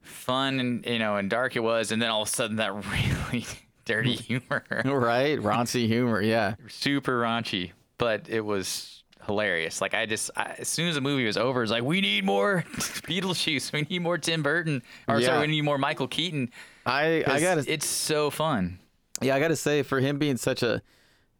fun 0.00 0.58
and 0.60 0.86
you 0.86 0.98
know 0.98 1.16
and 1.16 1.30
dark 1.30 1.56
it 1.56 1.60
was, 1.60 1.92
and 1.92 2.00
then 2.02 2.10
all 2.10 2.22
of 2.22 2.28
a 2.28 2.30
sudden 2.30 2.56
that 2.56 2.72
really 3.32 3.46
dirty 3.84 4.14
humor. 4.14 4.64
Right? 4.84 5.38
Raunchy 5.38 5.86
humor, 5.86 6.20
yeah. 6.20 6.54
super 6.68 7.20
raunchy, 7.20 7.72
but 7.98 8.28
it 8.28 8.40
was 8.42 9.01
hilarious. 9.26 9.80
Like 9.80 9.94
I 9.94 10.06
just, 10.06 10.30
I, 10.36 10.54
as 10.58 10.68
soon 10.68 10.88
as 10.88 10.94
the 10.96 11.00
movie 11.00 11.24
was 11.26 11.36
over, 11.36 11.62
it's 11.62 11.72
like 11.72 11.82
we 11.84 12.00
need 12.00 12.24
more 12.24 12.64
Beetlejuice, 12.76 13.72
we 13.72 13.82
need 13.82 14.00
more 14.02 14.18
Tim 14.18 14.42
Burton, 14.42 14.82
or 15.08 15.20
Yeah. 15.20 15.26
sorry, 15.26 15.40
we 15.42 15.46
need 15.48 15.62
more 15.62 15.78
Michael 15.78 16.08
Keaton. 16.08 16.50
I 16.86 17.22
I 17.26 17.40
got 17.40 17.58
it's 17.68 17.86
so 17.86 18.30
fun. 18.30 18.78
Yeah, 19.20 19.36
I 19.36 19.40
got 19.40 19.48
to 19.48 19.56
say 19.56 19.82
for 19.82 20.00
him 20.00 20.18
being 20.18 20.36
such 20.36 20.62
a 20.62 20.82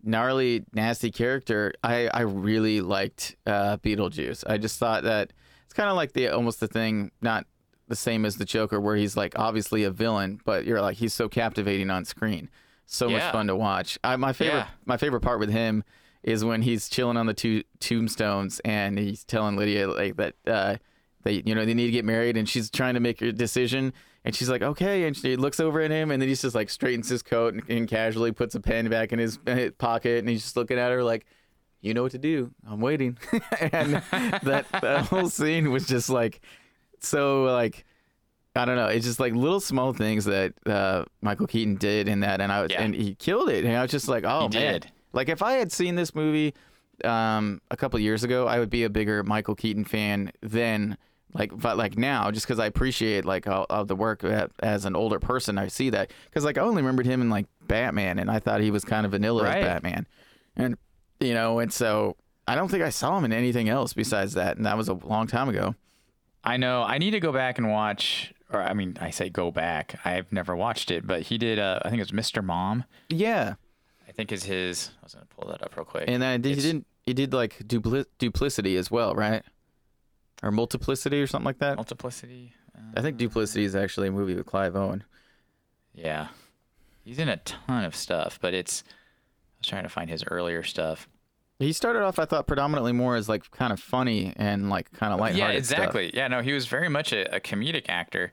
gnarly 0.03 0.65
nasty 0.73 1.11
character, 1.11 1.73
I 1.83 2.09
I 2.13 2.21
really 2.23 2.81
liked 2.81 3.37
uh 3.47 3.77
Beetlejuice. 3.79 4.45
I 4.49 4.59
just 4.59 4.79
thought 4.79 5.03
that 5.05 5.33
it's 5.65 5.75
kind 5.75 5.89
of 5.89 5.97
like 5.97 6.13
the 6.13 6.29
almost 6.29 6.61
the 6.61 6.69
thing 6.69 7.11
not 7.21 7.47
the 7.89 7.97
same 7.97 8.25
as 8.25 8.37
the 8.37 8.45
Joker 8.45 8.81
where 8.81 8.97
he's 8.97 9.17
like 9.17 9.39
obviously 9.39 9.85
a 9.85 9.91
villain, 9.91 10.41
but 10.45 10.65
you're 10.65 10.81
like 10.81 10.97
he's 10.97 11.15
so 11.15 11.29
captivating 11.29 11.91
on 11.91 12.05
screen. 12.05 12.49
So 12.87 13.09
much 13.09 13.23
fun 13.33 13.47
to 13.47 13.57
watch. 13.57 13.99
I, 14.05 14.17
my 14.17 14.33
favorite 14.33 14.59
Yeah. 14.59 14.67
my 14.85 14.97
favorite 14.97 15.21
part 15.21 15.41
with 15.41 15.51
him 15.51 15.83
is 16.23 16.45
when 16.45 16.63
he's 16.63 16.89
chilling 16.89 17.17
on 17.17 17.27
the 17.27 17.35
two 17.35 17.63
tombstones 17.81 18.61
and 18.65 18.99
he's 18.99 19.25
telling 19.25 19.57
Lydia 19.57 19.89
like 19.89 20.17
that 20.17 20.35
uh 20.47 20.77
they 21.25 21.43
you 21.45 21.55
know 21.55 21.65
they 21.65 21.75
need 21.75 21.87
to 21.87 21.93
get 21.93 22.05
married 22.05 22.37
and 22.37 22.49
she's 22.49 22.71
trying 22.71 22.95
to 22.95 23.01
make 23.01 23.21
a 23.23 23.33
decision 23.33 23.93
and 24.25 24.35
she's 24.35 24.49
like 24.49 24.63
okay 24.63 25.05
and 25.05 25.17
she 25.17 25.37
looks 25.37 25.59
over 25.61 25.81
at 25.81 25.91
him 25.91 26.11
and 26.11 26.21
then 26.23 26.29
he's 26.29 26.43
just 26.43 26.55
like 26.55 26.71
straightens 26.71 27.09
his 27.09 27.23
coat 27.23 27.55
and, 27.55 27.63
and 27.69 27.89
casually 27.89 28.31
puts 28.33 28.55
a 28.55 28.61
pen 28.61 28.89
back 28.89 29.13
in 29.13 29.19
his 29.19 29.39
uh, 29.47 29.69
pocket 29.79 30.19
and 30.21 30.29
he's 30.29 30.43
just 30.43 30.57
looking 30.57 30.79
at 30.79 30.91
her 30.93 31.03
like 31.03 31.25
you 31.81 31.93
know 31.95 32.03
what 32.03 32.13
to 32.13 32.19
do 32.19 32.53
i'm 32.69 32.81
waiting 32.81 33.19
and 33.61 33.95
that, 34.43 34.67
that 34.81 35.07
whole 35.07 35.29
scene 35.29 35.71
was 35.73 35.87
just 35.87 36.09
like 36.09 36.41
so 37.01 37.45
like 37.45 37.85
I 38.55 38.67
don't 38.67 38.77
know. 38.77 38.89
It's 38.89 39.07
just 39.07 39.19
like 39.19 39.33
little 39.33 39.61
small 39.61 39.95
things 39.95 40.27
that 40.27 40.53
uh, 40.67 41.07
Michael 41.23 41.47
Keaton 41.47 41.77
did 41.77 42.07
in 42.07 42.21
that, 42.21 42.43
and 42.43 42.53
I 42.53 42.61
was, 42.61 42.71
Yeah. 42.71 42.83
and 42.83 42.95
he 42.95 43.15
killed 43.15 43.49
it. 43.49 43.65
And 43.65 43.75
I 43.75 43.81
was 43.81 43.91
just 43.91 44.09
like, 44.09 44.25
oh 44.27 44.51
He 44.53 44.59
man, 44.59 44.73
did. 44.75 44.93
Like 45.13 45.29
if 45.29 45.43
I 45.43 45.55
had 45.55 45.71
seen 45.73 45.95
this 45.95 46.15
movie 46.15 46.55
um, 47.05 47.61
a 47.71 47.77
couple 47.77 47.99
years 48.01 48.25
ago, 48.25 48.47
I 48.47 48.59
would 48.59 48.71
be 48.71 48.85
a 48.85 48.91
bigger 48.91 49.23
Michael 49.23 49.55
Keaton 49.55 49.85
fan 49.85 50.33
than 50.41 50.97
like 51.35 51.51
but 51.57 51.77
like 51.77 51.97
now, 51.97 52.31
just 52.31 52.47
because 52.47 52.59
I 52.59 52.67
appreciate 52.67 53.25
like 53.25 53.47
all, 53.47 53.67
all 53.71 53.85
the 53.85 53.97
work 53.97 54.21
that, 54.21 54.51
as 54.63 54.85
an 54.85 54.95
older 54.95 55.19
person. 55.19 55.59
I 55.59 55.69
see 55.69 55.91
that 55.91 56.11
because 56.27 56.45
like 56.45 56.59
I 56.59 56.61
only 56.61 56.83
remembered 56.83 57.07
him 57.07 57.21
in 57.23 57.31
like 57.31 57.47
Batman, 57.67 58.19
and 58.19 58.31
I 58.31 58.39
thought 58.39 58.61
he 58.61 58.71
was 58.71 58.85
kind 58.85 59.07
of 59.07 59.13
vanilla 59.13 59.45
Right. 59.45 59.59
as 59.59 59.65
Batman, 59.65 60.07
and 60.57 60.77
you 61.21 61.35
know, 61.35 61.59
and 61.59 61.73
so 61.73 62.17
I 62.47 62.55
don't 62.55 62.69
think 62.69 62.83
I 62.83 62.91
saw 62.91 63.17
him 63.17 63.25
in 63.25 63.33
anything 63.33 63.69
else 63.69 63.93
besides 63.95 64.35
that, 64.35 64.57
and 64.57 64.67
that 64.67 64.77
was 64.77 64.89
a 64.89 64.95
long 64.95 65.27
time 65.27 65.49
ago. 65.49 65.75
I 66.45 66.57
know. 66.57 66.83
I 66.83 66.99
need 66.99 67.13
to 67.13 67.21
go 67.21 67.33
back 67.33 67.59
and 67.59 67.71
watch. 67.71 68.35
Or 68.53 68.61
I 68.61 68.75
mean, 68.75 68.99
I 69.01 69.09
say 69.11 69.31
go 69.31 69.51
back. 69.51 69.99
I've 70.05 70.31
never 70.33 70.55
watched 70.55 70.91
it, 70.91 71.07
but 71.07 71.23
he 71.23 71.39
did. 71.39 71.59
Uh, 71.59 71.79
I 71.83 71.89
think 71.89 72.03
it 72.03 72.13
was 72.13 72.27
Mr. 72.31 72.45
Mom. 72.45 72.85
Yeah, 73.09 73.55
I 74.13 74.15
think 74.15 74.31
is 74.31 74.45
his. 74.45 74.91
I 75.01 75.05
was 75.05 75.15
gonna 75.15 75.27
pull 75.27 75.49
that 75.49 75.63
up 75.63 75.75
real 75.75 75.87
quick. 75.87 76.05
and 76.07 76.23
then 76.23 76.45
he 76.45 76.55
didn't. 76.55 76.87
He 77.07 77.15
did 77.15 77.33
like 77.33 77.59
dupli- 77.61 78.05
duplicity 78.19 78.77
as 78.77 78.91
well, 78.91 79.15
right? 79.15 79.43
Or 80.43 80.51
multiplicity 80.51 81.21
or 81.23 81.27
something 81.27 81.47
like 81.47 81.59
that. 81.61 81.77
Multiplicity. 81.77 82.53
Uh, 82.77 82.81
I 82.99 83.01
think 83.01 83.17
duplicity 83.17 83.65
is 83.65 83.75
actually 83.75 84.09
a 84.09 84.13
movie 84.13 84.35
with 84.35 84.45
Clive 84.45 84.77
Owen. 84.77 85.03
Yeah. 85.95 86.29
He's 87.05 87.19
in 87.19 87.31
a 87.31 87.39
ton 87.39 87.85
of 87.85 87.97
stuff, 87.97 88.39
but 88.41 88.53
it's 88.53 88.85
I 88.87 88.93
was 89.61 89.67
trying 89.67 89.83
to 89.85 89.89
find 89.89 90.11
his 90.11 90.23
earlier 90.31 90.63
stuff. 90.63 91.09
He 91.59 91.73
started 91.73 92.03
off, 92.03 92.19
I 92.19 92.27
thought, 92.27 92.47
predominantly 92.47 92.93
more 92.93 93.17
as 93.17 93.29
like 93.31 93.51
kind 93.51 93.73
of 93.73 93.81
funny 93.81 94.35
and 94.37 94.69
like 94.69 94.93
kind 94.93 95.15
of 95.15 95.21
lighthearted 95.21 95.57
yeah, 95.57 95.63
stuff. 95.63 95.79
exactly. 95.79 96.11
Yeah, 96.13 96.29
no, 96.29 96.43
he 96.43 96.53
was 96.53 96.67
very 96.67 96.89
much 96.91 97.13
a, 97.13 97.37
a 97.37 97.41
comedic 97.41 97.87
actor. 97.89 98.33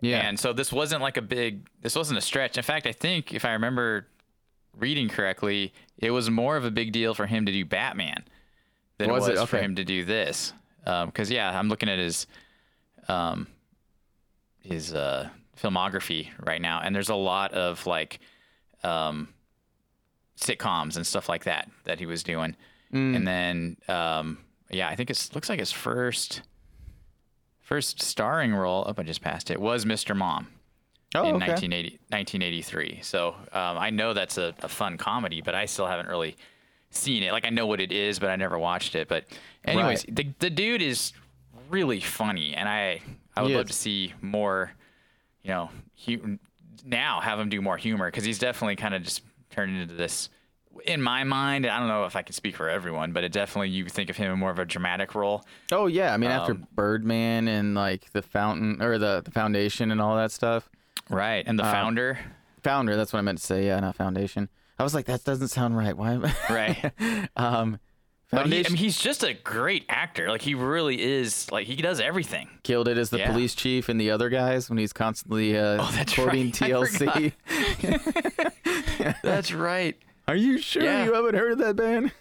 Yeah. 0.00 0.26
And 0.26 0.40
so 0.40 0.52
this 0.54 0.72
wasn't 0.72 1.02
like 1.02 1.16
a 1.18 1.22
big, 1.22 1.68
this 1.82 1.94
wasn't 1.94 2.18
a 2.18 2.22
stretch. 2.22 2.56
In 2.56 2.62
fact, 2.62 2.86
I 2.86 2.92
think 2.92 3.34
if 3.34 3.44
I 3.44 3.52
remember 3.52 4.06
reading 4.76 5.08
correctly, 5.08 5.72
it 5.98 6.10
was 6.10 6.30
more 6.30 6.56
of 6.56 6.64
a 6.64 6.70
big 6.70 6.92
deal 6.92 7.14
for 7.14 7.26
him 7.26 7.46
to 7.46 7.52
do 7.52 7.64
Batman 7.64 8.24
than 8.98 9.10
Was 9.10 9.28
it 9.28 9.36
it? 9.36 9.40
was 9.40 9.48
for 9.48 9.58
him 9.58 9.76
to 9.76 9.84
do 9.84 10.04
this. 10.04 10.52
Because 10.84 11.30
yeah, 11.30 11.56
I'm 11.58 11.68
looking 11.68 11.88
at 11.88 11.98
his, 11.98 12.26
um, 13.08 13.46
his 14.62 14.94
uh, 14.94 15.28
filmography 15.60 16.28
right 16.40 16.60
now, 16.60 16.80
and 16.82 16.94
there's 16.94 17.10
a 17.10 17.14
lot 17.14 17.52
of 17.52 17.86
like, 17.86 18.20
um, 18.82 19.28
sitcoms 20.40 20.96
and 20.96 21.06
stuff 21.06 21.28
like 21.28 21.44
that 21.44 21.70
that 21.84 21.98
he 21.98 22.06
was 22.06 22.22
doing. 22.22 22.56
Mm. 22.92 23.16
And 23.16 23.28
then, 23.28 23.76
um, 23.88 24.38
yeah, 24.70 24.88
I 24.88 24.96
think 24.96 25.10
it 25.10 25.30
looks 25.34 25.48
like 25.48 25.58
his 25.58 25.72
first 25.72 26.42
first 27.60 28.02
starring 28.02 28.54
role. 28.54 28.84
Oh, 28.86 28.94
I 28.96 29.02
just 29.02 29.20
passed 29.20 29.50
it. 29.50 29.60
Was 29.60 29.84
Mr. 29.84 30.16
Mom 30.16 30.48
oh, 31.14 31.20
in 31.24 31.36
okay. 31.36 31.48
1980, 31.52 31.98
1983. 32.08 33.00
So 33.02 33.28
um, 33.52 33.78
I 33.78 33.90
know 33.90 34.12
that's 34.12 34.38
a, 34.38 34.54
a 34.62 34.68
fun 34.68 34.98
comedy, 34.98 35.40
but 35.40 35.54
I 35.54 35.66
still 35.66 35.86
haven't 35.86 36.08
really 36.08 36.36
seen 36.90 37.22
it. 37.22 37.32
Like 37.32 37.44
I 37.44 37.50
know 37.50 37.66
what 37.66 37.80
it 37.80 37.92
is, 37.92 38.18
but 38.18 38.30
I 38.30 38.36
never 38.36 38.58
watched 38.58 38.94
it. 38.94 39.08
But 39.08 39.24
anyways, 39.64 40.04
the 40.08 40.28
the 40.38 40.50
dude 40.50 40.82
is 40.82 41.12
really 41.68 42.00
funny, 42.00 42.54
and 42.54 42.68
I 42.68 43.00
I 43.36 43.42
would 43.42 43.50
He 43.50 43.56
love 43.56 43.66
to 43.66 43.72
see 43.72 44.14
more. 44.20 44.72
You 45.42 45.50
know, 45.50 45.70
hu- 46.04 46.38
now 46.84 47.20
have 47.20 47.38
him 47.38 47.48
do 47.48 47.62
more 47.62 47.76
humor 47.76 48.08
because 48.08 48.24
he's 48.24 48.38
definitely 48.38 48.76
kind 48.76 48.94
of 48.94 49.02
just 49.02 49.22
turned 49.50 49.76
into 49.76 49.94
this. 49.94 50.28
In 50.86 51.02
my 51.02 51.24
mind, 51.24 51.66
I 51.66 51.78
don't 51.78 51.88
know 51.88 52.04
if 52.04 52.14
I 52.16 52.22
can 52.22 52.32
speak 52.34 52.56
for 52.56 52.68
everyone, 52.68 53.12
but 53.12 53.24
it 53.24 53.32
definitely 53.32 53.70
you 53.70 53.86
think 53.86 54.08
of 54.10 54.16
him 54.16 54.32
in 54.32 54.38
more 54.38 54.50
of 54.50 54.58
a 54.58 54.64
dramatic 54.64 55.14
role. 55.14 55.44
Oh 55.72 55.86
yeah, 55.86 56.14
I 56.14 56.16
mean 56.16 56.30
after 56.30 56.52
Um, 56.52 56.66
Birdman 56.74 57.48
and 57.48 57.74
like 57.74 58.10
the 58.12 58.22
fountain 58.22 58.80
or 58.82 58.98
the, 58.98 59.22
the 59.24 59.30
foundation 59.30 59.90
and 59.90 60.00
all 60.00 60.16
that 60.16 60.30
stuff. 60.30 60.68
Right. 61.10 61.44
And 61.46 61.58
the 61.58 61.64
Um, 61.66 61.72
founder. 61.72 62.18
Founder, 62.62 62.96
that's 62.96 63.12
what 63.12 63.18
I 63.18 63.22
meant 63.22 63.38
to 63.38 63.44
say. 63.44 63.66
Yeah, 63.66 63.80
not 63.80 63.96
foundation. 63.96 64.48
I 64.78 64.82
was 64.82 64.94
like, 64.94 65.06
that 65.06 65.24
doesn't 65.24 65.48
sound 65.48 65.76
right. 65.76 65.96
Why? 65.96 66.12
am 66.12 66.24
I- 66.24 66.34
Right. 66.50 66.92
um, 67.36 67.78
But 68.30 68.38
he, 68.38 68.38
I 68.38 68.42
foundation 68.44 68.72
mean, 68.74 68.78
he's 68.82 68.98
just 68.98 69.22
a 69.24 69.34
great 69.34 69.84
actor. 69.88 70.28
Like 70.30 70.42
he 70.42 70.54
really 70.54 71.02
is. 71.02 71.50
Like 71.50 71.66
he 71.66 71.76
does 71.76 72.00
everything. 72.00 72.48
killed 72.62 72.86
it 72.88 72.96
as 72.96 73.10
the 73.10 73.18
Yeah. 73.18 73.30
police 73.32 73.54
chief 73.54 73.88
and 73.88 74.00
the 74.00 74.10
other 74.12 74.28
guys 74.30 74.68
when 74.70 74.78
he's 74.78 74.92
constantly 74.92 75.58
uh, 75.58 75.78
Oh, 75.82 75.90
that's 75.94 76.14
quoting 76.14 76.46
right. 76.46 76.54
TLC. 76.54 77.32
That's 79.22 79.52
right. 79.52 79.96
Are 80.28 80.36
you 80.36 80.58
sure 80.58 80.82
Yeah. 80.82 81.04
you 81.04 81.12
haven't 81.14 81.34
heard 81.34 81.52
of 81.52 81.58
that 81.58 81.76
band? 81.76 82.12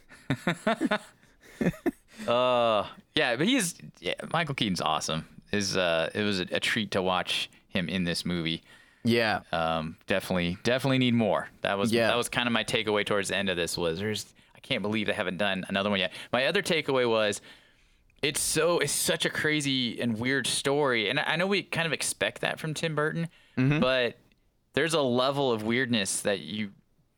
Uh, 2.27 2.85
yeah, 3.15 3.35
but 3.35 3.47
he's 3.47 3.75
yeah, 3.99 4.13
Michael 4.33 4.55
Keaton's 4.55 4.81
awesome. 4.81 5.25
Is 5.51 5.77
uh, 5.77 6.09
it 6.13 6.21
was 6.23 6.39
a, 6.41 6.45
a 6.51 6.59
treat 6.59 6.91
to 6.91 7.01
watch 7.01 7.49
him 7.69 7.87
in 7.89 8.03
this 8.03 8.25
movie. 8.25 8.61
Yeah. 9.03 9.41
Um, 9.53 9.95
definitely, 10.07 10.57
definitely 10.63 10.97
need 10.99 11.13
more. 11.13 11.47
That 11.61 11.77
was 11.77 11.91
Yeah. 11.91 12.07
that 12.07 12.17
was 12.17 12.27
kind 12.29 12.47
of 12.47 12.53
my 12.53 12.63
takeaway 12.63 13.05
towards 13.05 13.29
the 13.29 13.37
end 13.37 13.49
of 13.49 13.55
this. 13.57 13.77
Was 13.77 13.99
there's 13.99 14.25
I 14.55 14.59
can't 14.59 14.81
believe 14.81 15.07
they 15.07 15.13
haven't 15.13 15.37
done 15.37 15.63
another 15.69 15.89
one 15.89 15.99
yet. 15.99 16.11
My 16.33 16.45
other 16.47 16.61
takeaway 16.61 17.09
was 17.09 17.41
it's 18.21 18.41
so 18.41 18.79
it's 18.79 18.91
such 18.91 19.25
a 19.25 19.29
crazy 19.29 20.01
and 20.01 20.19
weird 20.19 20.45
story, 20.47 21.09
and 21.09 21.19
I 21.19 21.37
know 21.37 21.47
we 21.47 21.63
kind 21.63 21.87
of 21.87 21.93
expect 21.93 22.41
that 22.41 22.59
from 22.59 22.73
Tim 22.73 22.93
Burton, 22.95 23.29
Mm-hmm. 23.57 23.79
but 23.79 24.17
there's 24.73 24.93
a 24.93 25.01
level 25.01 25.51
of 25.51 25.63
weirdness 25.63 26.21
that 26.21 26.39
you 26.41 26.71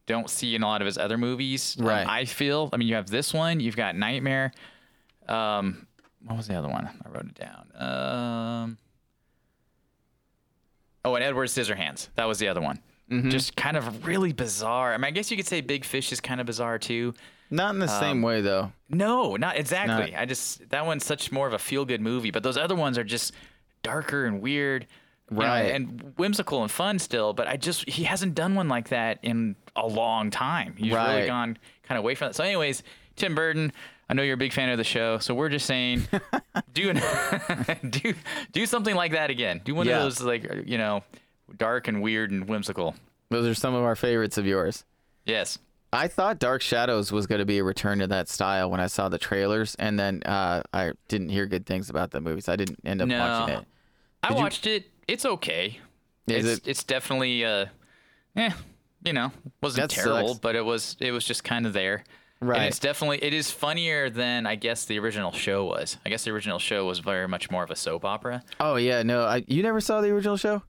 don't 0.06 0.30
see 0.30 0.54
in 0.56 0.62
a 0.64 0.68
lot 0.68 0.82
of 0.82 0.86
his 0.86 0.98
other 0.98 1.18
movies. 1.18 1.76
Um, 1.80 1.86
Right. 1.88 2.08
I 2.08 2.26
feel. 2.26 2.70
I 2.74 2.78
mean, 2.78 2.88
you 2.88 2.96
have 2.96 3.10
this 3.10 3.34
one. 3.34 3.60
You've 3.60 3.76
got 3.76 3.96
Nightmare. 3.96 4.52
Um, 5.28 5.88
what 6.26 6.38
was 6.38 6.48
the 6.48 6.56
other 6.56 6.68
one? 6.70 6.88
I 6.88 7.10
wrote 7.10 7.26
it 7.26 7.36
down. 7.36 7.72
Um, 7.76 8.78
oh, 11.06 11.16
and 11.16 11.24
Edward 11.24 11.48
Scissorhands. 11.48 12.10
That 12.16 12.28
was 12.28 12.40
the 12.40 12.48
other 12.48 12.62
one. 12.62 12.80
Mm-hmm. 13.10 13.30
Just 13.30 13.56
kind 13.56 13.76
of 13.76 14.06
really 14.06 14.32
bizarre. 14.32 14.94
I 14.94 14.98
mean, 14.98 15.06
I 15.06 15.12
guess 15.12 15.30
you 15.30 15.38
could 15.38 15.48
say 15.48 15.62
Big 15.62 15.84
Fish 15.84 16.12
is 16.12 16.22
kind 16.22 16.40
of 16.40 16.48
bizarre 16.48 16.80
too. 16.80 17.14
Not 17.50 17.74
in 17.74 17.80
the 17.80 17.88
same 17.88 18.22
way 18.22 18.40
though. 18.40 18.72
No, 18.90 19.36
not 19.36 19.58
exactly. 19.58 20.12
Not- 20.12 20.22
I 20.22 20.26
just 20.26 20.70
that 20.70 20.86
one's 20.86 21.06
such 21.06 21.32
more 21.32 21.48
of 21.48 21.54
a 21.54 21.60
feel 21.60 21.84
good 21.84 22.00
movie, 22.00 22.32
but 22.32 22.44
those 22.44 22.58
other 22.58 22.76
ones 22.76 22.98
are 22.98 23.04
just 23.04 23.34
darker 23.84 24.26
and 24.26 24.42
weird. 24.42 24.88
Right. 25.34 25.74
and 25.74 26.14
whimsical 26.18 26.62
and 26.62 26.70
fun 26.70 27.00
still, 27.00 27.32
but 27.32 27.48
I 27.48 27.56
just 27.56 27.88
he 27.88 28.04
hasn't 28.04 28.36
done 28.36 28.54
one 28.56 28.68
like 28.68 28.90
that 28.90 29.20
in 29.24 29.56
a 29.78 29.88
long 29.88 30.30
time. 30.30 30.76
He's 30.78 30.92
really 30.92 31.26
gone 31.26 31.58
kind 31.84 31.98
of 31.98 32.04
away 32.04 32.16
from 32.16 32.28
that. 32.30 32.36
So, 32.36 32.44
anyways, 32.44 32.84
Tim 33.16 33.34
Burton, 33.34 33.72
I 34.12 34.14
know 34.14 34.24
you're 34.24 34.34
a 34.34 34.38
big 34.38 34.52
fan 34.52 34.68
of 34.70 34.78
the 34.78 34.84
show, 34.84 35.20
so 35.20 35.34
we're 35.34 35.48
just 35.50 35.66
saying, 35.66 36.06
do 36.74 36.90
an, 36.90 37.02
do 37.90 38.14
do 38.52 38.66
something 38.66 38.94
like 38.96 39.14
that 39.14 39.30
again. 39.30 39.62
Do 39.64 39.74
one 39.74 39.88
Yeah. 39.88 39.98
of 40.00 40.04
those 40.04 40.22
like 40.22 40.46
you 40.66 40.78
know, 40.78 41.04
dark 41.58 41.88
and 41.88 42.02
weird 42.02 42.30
and 42.32 42.48
whimsical. 42.48 42.94
Those 43.30 43.48
are 43.48 43.54
some 43.56 43.74
of 43.74 43.84
our 43.84 43.96
favorites 43.96 44.38
of 44.38 44.46
yours. 44.46 44.84
Yes. 45.26 45.58
I 45.94 46.08
thought 46.10 46.40
Dark 46.40 46.62
Shadows 46.62 47.12
was 47.12 47.28
going 47.28 47.40
to 47.40 47.46
be 47.46 47.58
a 47.60 47.64
return 47.64 48.00
to 48.00 48.08
that 48.08 48.30
style 48.30 48.70
when 48.70 48.80
I 48.80 48.88
saw 48.88 49.10
the 49.10 49.18
trailers, 49.18 49.76
and 49.76 50.00
then 50.00 50.22
uh, 50.26 50.64
I 50.74 50.92
didn't 51.10 51.30
hear 51.30 51.46
good 51.46 51.66
things 51.66 51.90
about 51.90 52.12
the 52.12 52.22
movie, 52.22 52.40
so 52.42 52.54
I 52.54 52.56
didn't 52.56 52.80
end 52.86 53.02
up 53.02 53.08
No. 53.10 53.20
watching 53.20 53.56
it. 53.60 53.66
I 54.24 54.28
Did 54.30 54.38
you- 54.38 54.44
watched 54.44 54.68
it. 54.68 54.86
It's 55.08 55.26
okay. 55.26 55.80
Is 56.28 56.46
it's 56.48 56.66
it- 56.66 56.70
it's 56.70 56.84
definitely 56.84 57.44
uh 57.46 57.66
eh, 58.38 58.52
you 59.06 59.14
know, 59.14 59.32
wasn't 59.62 59.90
That 59.90 59.96
terrible, 59.96 60.30
sucks. 60.30 60.40
but 60.40 60.56
it 60.56 60.64
was 60.64 60.96
it 61.00 61.12
was 61.12 61.26
just 61.26 61.44
kind 61.44 61.66
of 61.66 61.74
there. 61.74 62.04
And 62.42 62.50
Right. 62.50 62.64
it's 62.64 62.80
definitely 62.80 63.24
it 63.24 63.34
is 63.34 63.52
funnier 63.52 64.10
than 64.10 64.48
I 64.48 64.56
guess 64.56 64.86
the 64.86 64.98
original 64.98 65.32
show 65.32 65.66
was. 65.66 65.98
I 66.06 66.10
guess 66.10 66.24
the 66.24 66.32
original 66.32 66.58
show 66.58 66.86
was 66.88 66.98
very 67.00 67.28
much 67.28 67.52
more 67.52 67.64
of 67.64 67.70
a 67.70 67.76
soap 67.76 68.04
opera. 68.04 68.44
Oh 68.60 68.78
yeah, 68.78 69.04
no, 69.04 69.24
I, 69.26 69.44
you 69.48 69.62
never 69.62 69.80
saw 69.80 70.02
the 70.02 70.10
original 70.10 70.38
show? 70.38 70.64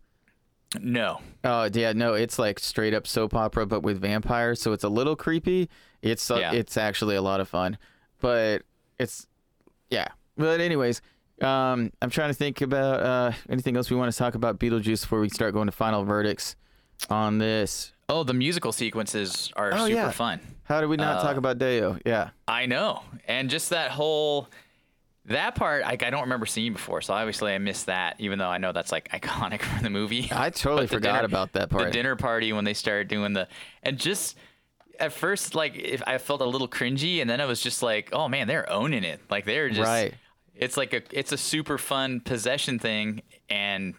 No. 0.81 1.21
Oh 1.45 1.71
yeah, 1.73 1.93
no, 1.93 2.13
it's 2.15 2.39
like 2.39 2.59
straight 2.59 2.93
up 2.95 3.07
soap 3.07 3.35
opera, 3.35 3.65
but 3.67 3.83
with 3.83 4.01
vampires, 4.01 4.61
so 4.61 4.73
it's 4.73 4.85
a 4.85 4.89
little 4.91 5.17
creepy. 5.17 5.71
It's 6.03 6.31
uh, 6.31 6.37
Yeah. 6.37 6.53
it's 6.53 6.77
actually 6.77 7.17
a 7.17 7.23
lot 7.23 7.41
of 7.41 7.49
fun, 7.49 7.79
but 8.21 8.63
it's 8.99 9.27
yeah. 9.91 10.09
But 10.37 10.61
anyways, 10.61 11.01
um, 11.41 11.91
I'm 12.03 12.11
trying 12.11 12.29
to 12.31 12.35
think 12.35 12.61
about 12.61 13.01
uh, 13.03 13.33
anything 13.49 13.77
else 13.79 13.91
we 13.91 13.97
want 13.97 14.13
to 14.13 14.19
talk 14.19 14.35
about 14.35 14.59
Beetlejuice 14.59 15.03
before 15.03 15.21
we 15.21 15.29
start 15.31 15.53
going 15.55 15.67
to 15.67 15.73
final 15.73 16.05
verdicts 16.05 16.57
on 17.11 17.39
this. 17.39 17.92
Oh, 18.09 18.25
the 18.25 18.35
musical 18.35 18.73
sequences 18.73 19.51
are 19.57 19.73
Oh, 19.73 19.87
super 19.87 19.91
yeah. 19.95 20.11
fun. 20.11 20.41
How 20.65 20.81
do 20.81 20.89
we 20.89 20.97
not 20.97 21.19
Uh, 21.19 21.23
talk 21.23 21.37
about 21.37 21.59
Day-O? 21.59 21.99
Yeah. 22.05 22.31
I 22.47 22.67
know. 22.67 23.03
And 23.27 23.49
just 23.51 23.71
that 23.71 23.91
whole 23.91 24.49
that 25.27 25.55
part 25.55 25.85
I, 25.85 25.93
I 25.93 26.11
don't 26.11 26.23
remember 26.23 26.47
seeing 26.47 26.73
before, 26.73 27.01
so 27.01 27.15
obviously 27.15 27.53
I 27.55 27.59
missed 27.59 27.87
that, 27.87 28.17
even 28.19 28.39
though 28.41 28.49
I 28.49 28.59
know 28.59 28.73
that's 28.73 28.91
like 28.91 29.09
iconic 29.13 29.63
from 29.63 29.83
the 29.85 29.91
movie. 29.91 30.29
I 30.33 30.51
totally 30.51 30.87
forgot 30.89 31.13
dinner- 31.15 31.25
about 31.27 31.53
that 31.53 31.71
part. 31.71 31.85
The 31.87 31.91
dinner 31.93 32.17
party 32.17 32.53
when 32.53 32.65
they 32.65 32.75
started 32.75 33.09
doing 33.09 33.33
the 33.33 33.47
and 33.85 33.99
just 33.99 34.37
at 34.99 35.13
first 35.13 35.55
like 35.55 35.77
if 35.77 36.03
I 36.07 36.19
felt 36.19 36.41
a 36.41 36.45
little 36.45 36.69
cringy 36.69 37.21
and 37.21 37.31
then 37.31 37.41
I 37.41 37.47
was 37.47 37.61
just 37.61 37.83
like, 37.83 38.11
oh 38.13 38.29
man, 38.29 38.47
they're 38.49 38.69
owning 38.71 39.05
it. 39.05 39.21
Like 39.31 39.45
they're 39.45 39.69
just 39.71 39.81
Right. 39.89 40.15
It's 40.55 40.77
like 40.77 40.93
a 40.93 41.03
it's 41.13 41.33
a 41.33 41.39
super 41.39 41.79
fun 41.79 42.21
possession 42.21 42.79
thing 42.79 43.23
and 43.49 43.95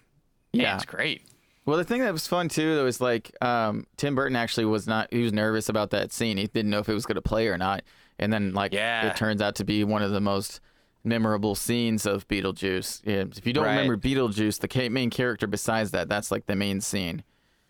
yeah, 0.52 0.64
Yeah. 0.64 0.76
it's 0.76 0.86
great. 0.86 1.24
Well, 1.66 1.78
the 1.78 1.84
thing 1.86 2.02
that 2.02 2.12
was 2.12 2.28
fun 2.28 2.50
too, 2.50 2.76
though, 2.76 2.86
is 2.88 3.00
like 3.00 3.32
um, 3.42 3.86
Tim 3.98 4.16
Burton 4.16 4.36
actually 4.36 4.66
was 4.66 4.86
not. 4.88 5.08
He 5.14 5.24
was 5.24 5.32
nervous 5.34 5.70
about 5.70 5.92
that 5.92 6.12
scene. 6.12 6.38
He 6.38 6.48
didn't 6.48 6.70
know 6.72 6.80
if 6.80 6.90
it 6.90 6.94
was 6.94 7.06
going 7.06 7.16
to 7.16 7.22
play 7.22 7.48
or 7.48 7.58
not. 7.58 7.84
And 8.20 8.32
then, 8.32 8.54
like, 8.54 8.74
Yeah. 8.74 9.08
it 9.10 9.16
turns 9.18 9.42
out 9.42 9.56
to 9.56 9.64
be 9.64 9.84
one 9.84 10.02
of 10.04 10.12
the 10.12 10.22
most 10.22 10.60
memorable 11.04 11.56
scenes 11.56 12.06
of 12.06 12.28
Beetlejuice. 12.28 13.02
Yeah, 13.06 13.24
if 13.36 13.46
you 13.48 13.54
don't 13.54 13.66
Right. 13.66 13.72
remember 13.76 13.98
Beetlejuice, 13.98 14.60
the 14.60 14.90
main 14.90 15.10
character 15.10 15.48
besides 15.48 15.92
that, 15.92 16.10
that's 16.10 16.32
like 16.32 16.46
the 16.46 16.56
main 16.56 16.80
scene. 16.82 17.24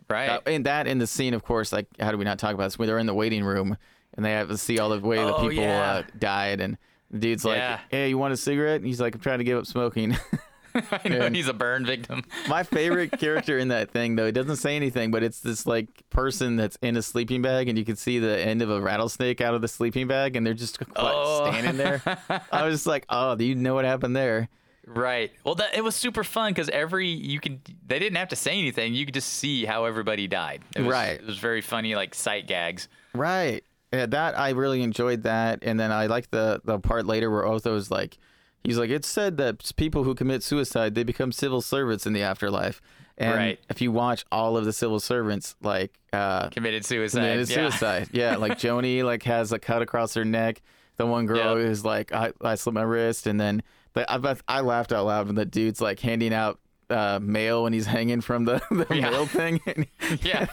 Right. 0.08 0.28
Uh, 0.28 0.40
and 0.46 0.66
that 0.66 0.86
in 0.86 0.98
the 0.98 1.06
scene, 1.06 1.32
of 1.34 1.42
course, 1.44 1.72
like 1.72 1.86
how 1.98 2.10
do 2.10 2.18
we 2.18 2.24
not 2.24 2.38
talk 2.38 2.52
about 2.54 2.64
this? 2.64 2.78
When 2.78 2.86
they're 2.86 2.98
in 2.98 3.06
the 3.06 3.14
waiting 3.14 3.42
room 3.42 3.76
and 4.16 4.24
they 4.24 4.32
have 4.32 4.48
to 4.48 4.58
see 4.58 4.78
all 4.78 4.90
the 4.90 5.00
way 5.00 5.16
the 5.16 5.34
Oh, 5.34 5.48
people 5.48 5.64
yeah. 5.64 5.92
uh, 5.92 6.02
died, 6.18 6.60
and 6.60 6.76
the 7.10 7.18
dude's 7.18 7.44
like, 7.44 7.56
Yeah. 7.56 7.80
"Hey, 7.90 8.08
you 8.10 8.18
want 8.18 8.32
a 8.34 8.36
cigarette?" 8.36 8.76
And 8.76 8.86
he's 8.86 9.00
like, 9.00 9.14
"I'm 9.14 9.20
trying 9.20 9.38
to 9.38 9.44
give 9.44 9.58
up 9.58 9.66
smoking." 9.66 10.16
I 10.90 11.08
know 11.08 11.20
and- 11.22 11.36
he's 11.36 11.48
a 11.48 11.52
burn 11.52 11.86
victim. 11.86 12.22
My 12.48 12.62
favorite 12.62 13.12
character 13.12 13.58
in 13.58 13.68
that 13.68 13.90
thing, 13.90 14.16
though, 14.16 14.26
it 14.26 14.32
doesn't 14.32 14.56
say 14.56 14.76
anything, 14.76 15.10
but 15.10 15.22
it's 15.22 15.40
this 15.40 15.66
like 15.66 15.88
person 16.10 16.56
that's 16.56 16.76
in 16.82 16.96
a 16.96 17.02
sleeping 17.02 17.42
bag, 17.42 17.68
and 17.68 17.78
you 17.78 17.84
can 17.84 17.96
see 17.96 18.18
the 18.18 18.38
end 18.38 18.62
of 18.62 18.70
a 18.70 18.80
rattlesnake 18.80 19.40
out 19.40 19.54
of 19.54 19.60
the 19.62 19.68
sleeping 19.68 20.06
bag, 20.08 20.36
and 20.36 20.46
they're 20.46 20.54
just 20.54 20.78
Oh. 20.96 21.46
standing 21.50 21.76
there. 21.76 22.02
I 22.50 22.64
was 22.64 22.74
just 22.74 22.86
like, 22.86 23.06
oh, 23.08 23.34
do 23.36 23.44
you 23.44 23.54
know 23.54 23.74
what 23.74 23.84
happened 23.84 24.16
there? 24.16 24.48
Right. 24.86 25.30
Well, 25.44 25.54
that 25.54 25.74
it 25.74 25.82
was 25.82 25.94
super 25.94 26.22
fun 26.24 26.52
because 26.52 26.68
every 26.68 27.08
you 27.08 27.40
could 27.40 27.60
they 27.86 27.98
didn't 27.98 28.16
have 28.18 28.28
to 28.28 28.36
say 28.36 28.52
anything. 28.58 28.92
You 28.92 29.06
could 29.06 29.14
just 29.14 29.30
see 29.32 29.64
how 29.64 29.86
everybody 29.86 30.26
died. 30.26 30.60
It 30.76 30.82
was, 30.82 30.90
Right. 30.92 31.12
It 31.20 31.24
was 31.24 31.38
very 31.38 31.62
funny, 31.62 31.94
like 31.94 32.14
sight 32.14 32.46
gags. 32.46 32.88
Right. 33.14 33.64
Yeah, 33.94 34.04
that 34.06 34.38
I 34.38 34.50
really 34.50 34.82
enjoyed 34.82 35.22
that, 35.22 35.60
and 35.62 35.80
then 35.80 35.90
I 35.90 36.06
like 36.06 36.30
the 36.30 36.60
the 36.64 36.80
part 36.80 37.06
later 37.06 37.30
where 37.30 37.44
Otho's 37.44 37.90
like, 37.90 38.18
he's 38.64 38.78
like, 38.78 38.90
it's 38.90 39.08
said 39.08 39.36
that 39.36 39.70
people 39.76 40.04
who 40.04 40.14
commit 40.14 40.42
suicide 40.42 40.94
they 40.94 41.04
become 41.04 41.30
civil 41.32 41.60
servants 41.60 42.06
in 42.06 42.12
the 42.12 42.22
afterlife, 42.22 42.80
And 43.16 43.34
Right. 43.36 43.60
if 43.70 43.80
you 43.80 43.92
watch 43.92 44.24
all 44.32 44.56
of 44.56 44.64
the 44.64 44.72
civil 44.72 44.98
servants, 44.98 45.54
like 45.62 45.92
uh, 46.12 46.48
Committed 46.50 46.84
suicide. 46.84 47.20
committed 47.20 47.48
yeah. 47.48 47.54
suicide, 47.54 48.08
yeah, 48.12 48.36
like 48.44 48.58
Juno 48.58 49.04
like 49.06 49.22
has 49.24 49.52
a 49.52 49.58
cut 49.58 49.82
across 49.82 50.14
her 50.14 50.24
neck. 50.24 50.62
The 50.96 51.06
one 51.06 51.26
girl 51.26 51.58
Yep. 51.58 51.68
is 51.70 51.84
like, 51.84 52.12
I, 52.12 52.32
I 52.40 52.54
slit 52.56 52.74
my 52.74 52.82
wrist, 52.82 53.26
and 53.26 53.40
then 53.40 53.62
the, 53.94 54.10
I, 54.10 54.36
I 54.48 54.60
laughed 54.60 54.92
out 54.92 55.06
loud 55.06 55.26
when 55.26 55.34
the 55.36 55.44
dude's 55.44 55.80
like 55.80 56.00
handing 56.00 56.32
out 56.34 56.58
uh, 56.90 57.18
mail 57.22 57.62
when 57.64 57.72
he's 57.72 57.86
hanging 57.98 58.20
from 58.20 58.44
the, 58.44 58.60
the 58.70 58.86
Yeah. 58.90 59.10
mail 59.10 59.26
thing. 59.26 59.60
Yeah. 60.22 60.46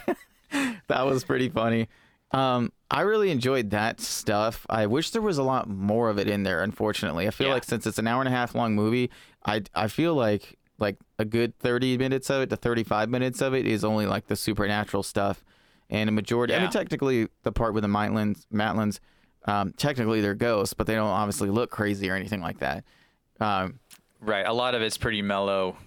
that 0.87 1.05
was 1.05 1.23
pretty 1.23 1.49
funny. 1.49 1.87
Um, 2.31 2.71
I 2.93 3.01
really 3.01 3.31
enjoyed 3.31 3.69
that 3.69 4.01
stuff. 4.01 4.65
I 4.69 4.85
wish 4.85 5.11
there 5.11 5.21
was 5.21 5.37
a 5.37 5.43
lot 5.43 5.69
more 5.69 6.09
of 6.09 6.19
it 6.19 6.27
in 6.27 6.43
there. 6.43 6.61
Unfortunately, 6.61 7.25
I 7.25 7.31
feel 7.31 7.47
Yeah. 7.47 7.53
like 7.53 7.63
since 7.63 7.87
it's 7.87 7.97
an 7.97 8.05
hour 8.05 8.19
and 8.21 8.27
a 8.27 8.31
half 8.31 8.53
long 8.53 8.75
movie, 8.75 9.09
I 9.45 9.63
I 9.73 9.87
feel 9.87 10.13
like 10.13 10.57
like 10.77 10.97
a 11.17 11.23
good 11.25 11.57
thirty 11.59 11.97
minutes 11.97 12.29
of 12.29 12.41
it 12.41 12.49
to 12.49 12.57
thirty 12.57 12.83
five 12.83 13.09
minutes 13.09 13.39
of 13.41 13.53
it 13.53 13.65
is 13.65 13.83
only 13.85 14.05
like 14.07 14.27
the 14.27 14.35
supernatural 14.35 15.03
stuff, 15.03 15.43
and 15.89 16.09
a 16.09 16.11
majority. 16.11 16.53
I 16.53 16.57
mean, 16.57 16.65
Yeah. 16.65 16.69
technically, 16.71 17.27
the 17.43 17.51
part 17.53 17.73
with 17.73 17.83
the 17.83 17.87
Matlins, 17.87 18.45
Matlins, 18.53 18.99
um, 19.45 19.71
technically 19.77 20.19
they're 20.19 20.35
ghosts, 20.35 20.73
but 20.73 20.85
they 20.85 20.95
don't 20.95 21.07
obviously 21.07 21.49
look 21.49 21.71
crazy 21.71 22.09
or 22.09 22.15
anything 22.15 22.41
like 22.41 22.59
that. 22.59 22.83
Um, 23.39 23.79
Right. 24.19 24.45
A 24.45 24.53
lot 24.53 24.75
of 24.75 24.81
it's 24.83 24.97
pretty 24.97 25.21
mellow. 25.23 25.77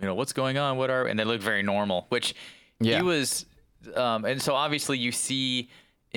You 0.00 0.06
know, 0.06 0.14
what's 0.14 0.32
going 0.32 0.56
on? 0.56 0.76
What 0.78 0.88
are 0.90 1.04
and 1.06 1.18
they 1.18 1.24
look 1.24 1.40
very 1.40 1.62
normal, 1.62 2.06
which 2.10 2.34
Yeah. 2.80 2.98
he 2.98 3.02
was 3.02 3.44
um 3.96 4.24
and 4.24 4.40
so 4.40 4.54
obviously 4.54 4.96
you 4.98 5.10
see 5.12 5.68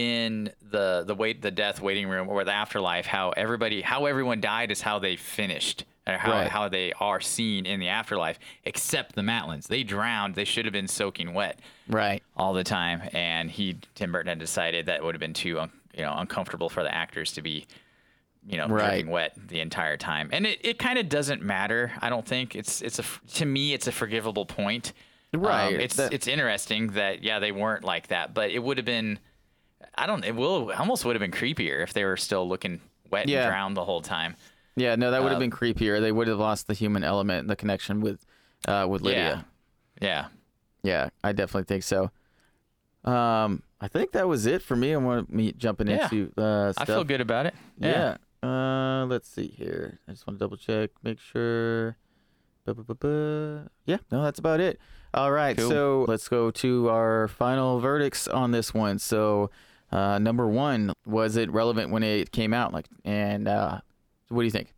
in 0.08 0.52
the 0.62 1.04
the 1.06 1.16
wait 1.16 1.42
the 1.42 1.52
death 1.52 1.82
waiting 1.82 2.08
room 2.08 2.30
or 2.30 2.44
the 2.44 2.52
afterlife 2.54 3.08
how 3.08 3.32
everybody 3.32 3.82
how 3.82 4.06
everyone 4.06 4.40
died 4.40 4.72
is 4.72 4.80
how 4.82 5.00
they 5.00 5.16
finished 5.16 5.84
or 6.06 6.14
how 6.14 6.32
Right. 6.32 6.48
how 6.48 6.70
they 6.70 6.94
are 7.00 7.20
seen 7.20 7.66
in 7.66 7.80
the 7.80 7.88
afterlife 7.90 8.38
except 8.64 9.16
the 9.16 9.24
Matlins. 9.24 9.68
They 9.68 9.84
drowned. 9.84 10.36
They 10.36 10.46
should 10.46 10.66
have 10.66 10.72
been 10.72 10.88
soaking 10.88 11.34
wet 11.34 11.60
right. 11.90 12.22
all 12.38 12.54
the 12.54 12.64
time 12.64 13.02
and 13.12 13.50
he 13.50 13.78
Tim 13.96 14.12
Burton 14.12 14.30
had 14.30 14.40
decided 14.40 14.86
that 14.86 15.04
would 15.04 15.16
have 15.16 15.20
been 15.20 15.34
too 15.34 15.60
un, 15.60 15.72
you 15.96 16.04
know 16.04 16.14
uncomfortable 16.16 16.70
for 16.70 16.84
the 16.84 16.94
actors 16.94 17.34
to 17.34 17.42
be 17.42 17.66
you 18.48 18.58
know 18.58 18.68
Right. 18.68 18.90
dripping 18.92 19.10
wet 19.12 19.34
the 19.48 19.60
entire 19.62 19.98
time 19.98 20.30
and 20.32 20.46
it, 20.46 20.60
it 20.64 20.78
kind 20.80 21.00
of 21.00 21.10
doesn't 21.10 21.42
matter 21.42 21.92
I 22.02 22.10
don't 22.10 22.26
think 22.26 22.56
it's 22.56 22.84
it's 22.84 23.00
a 23.00 23.04
to 23.34 23.46
me 23.48 23.74
it's 23.74 23.88
a 23.88 23.92
forgivable 23.92 24.46
point 24.46 24.94
Right, 25.34 25.74
Um, 25.74 25.80
it's 25.82 25.96
that- 25.98 26.14
it's 26.14 26.28
interesting 26.28 26.90
that 26.92 27.24
yeah 27.24 27.40
they 27.40 27.52
weren't 27.52 27.84
like 27.84 28.08
that 28.10 28.36
but 28.36 28.52
it 28.52 28.60
would 28.60 28.78
have 28.78 28.86
been 28.86 29.18
I 29.98 30.06
don't 30.06 30.24
it 30.26 30.36
will 30.36 30.72
almost 30.78 31.06
would 31.06 31.16
have 31.16 31.22
been 31.22 31.32
creepier 31.32 31.82
if 31.84 31.94
they 31.94 32.06
were 32.06 32.18
still 32.18 32.48
looking 32.48 32.82
wet 33.10 33.28
Yeah. 33.28 33.44
and 33.44 33.50
drowned 33.52 33.78
the 33.78 33.84
whole 33.86 34.02
time 34.02 34.36
Yeah, 34.76 34.96
no, 34.96 35.10
that 35.12 35.22
would 35.24 35.30
have 35.32 35.42
Um, 35.42 35.50
been 35.50 35.52
creepier. 35.60 36.00
They 36.00 36.12
would 36.12 36.28
have 36.28 36.38
lost 36.40 36.68
the 36.68 36.74
human 36.76 37.04
element 37.04 37.40
and 37.42 37.50
the 37.50 37.56
connection 37.56 38.02
with 38.02 38.26
uh, 38.68 38.86
with 38.90 39.02
Lydia. 39.02 39.46
yeah 40.02 40.08
Yeah, 40.08 40.28
Yeah, 40.84 41.10
I 41.24 41.32
definitely 41.32 41.64
think 41.66 41.84
so. 41.84 42.12
Um, 43.04 43.64
I 43.80 43.88
think 43.88 44.12
that 44.12 44.28
was 44.28 44.46
it 44.46 44.62
for 44.62 44.76
me. 44.76 44.94
I 44.94 44.98
want 44.98 45.32
me 45.34 45.52
jumping 45.54 45.88
Yeah. 45.88 46.04
into 46.04 46.32
uh, 46.38 46.74
I 46.78 46.86
feel 46.86 47.04
good 47.04 47.22
about 47.22 47.46
it 47.46 47.56
Yeah. 47.80 48.18
Uh, 48.44 49.06
let's 49.08 49.28
see 49.30 49.48
here. 49.48 50.00
I 50.08 50.12
just 50.12 50.28
want 50.28 50.38
to 50.38 50.44
double 50.46 50.58
check, 50.58 50.92
make 51.04 51.20
sure. 51.20 51.98
Ba-ba-ba-ba. 52.66 53.70
Yeah, 53.86 53.98
no, 54.12 54.22
that's 54.24 54.38
about 54.40 54.60
it. 54.60 54.80
All 55.14 55.32
right, 55.32 55.58
Cool. 55.58 55.70
so 55.70 56.06
let's 56.08 56.28
go 56.28 56.52
to 56.52 56.90
our 56.90 57.28
final 57.30 57.80
verdicts 57.80 58.28
on 58.28 58.52
this 58.52 58.74
one. 58.76 59.00
So, 59.00 59.50
uh, 59.92 60.20
number 60.20 60.48
one, 60.48 60.94
was 61.06 61.38
it 61.38 61.50
relevant 61.52 61.92
when 61.92 62.04
it 62.04 62.32
came 62.32 62.54
out? 62.54 62.74
Like, 62.74 62.88
and 63.06 63.48
uh, 63.48 63.80
what 64.30 64.42
do 64.42 64.46
you 64.46 64.52
think? 64.52 64.74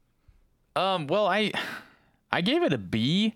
Um, 0.75 1.07
well, 1.07 1.25
I 1.27 1.51
I 2.31 2.41
gave 2.41 2.63
it 2.63 2.73
a 2.73 2.77
B, 2.77 3.33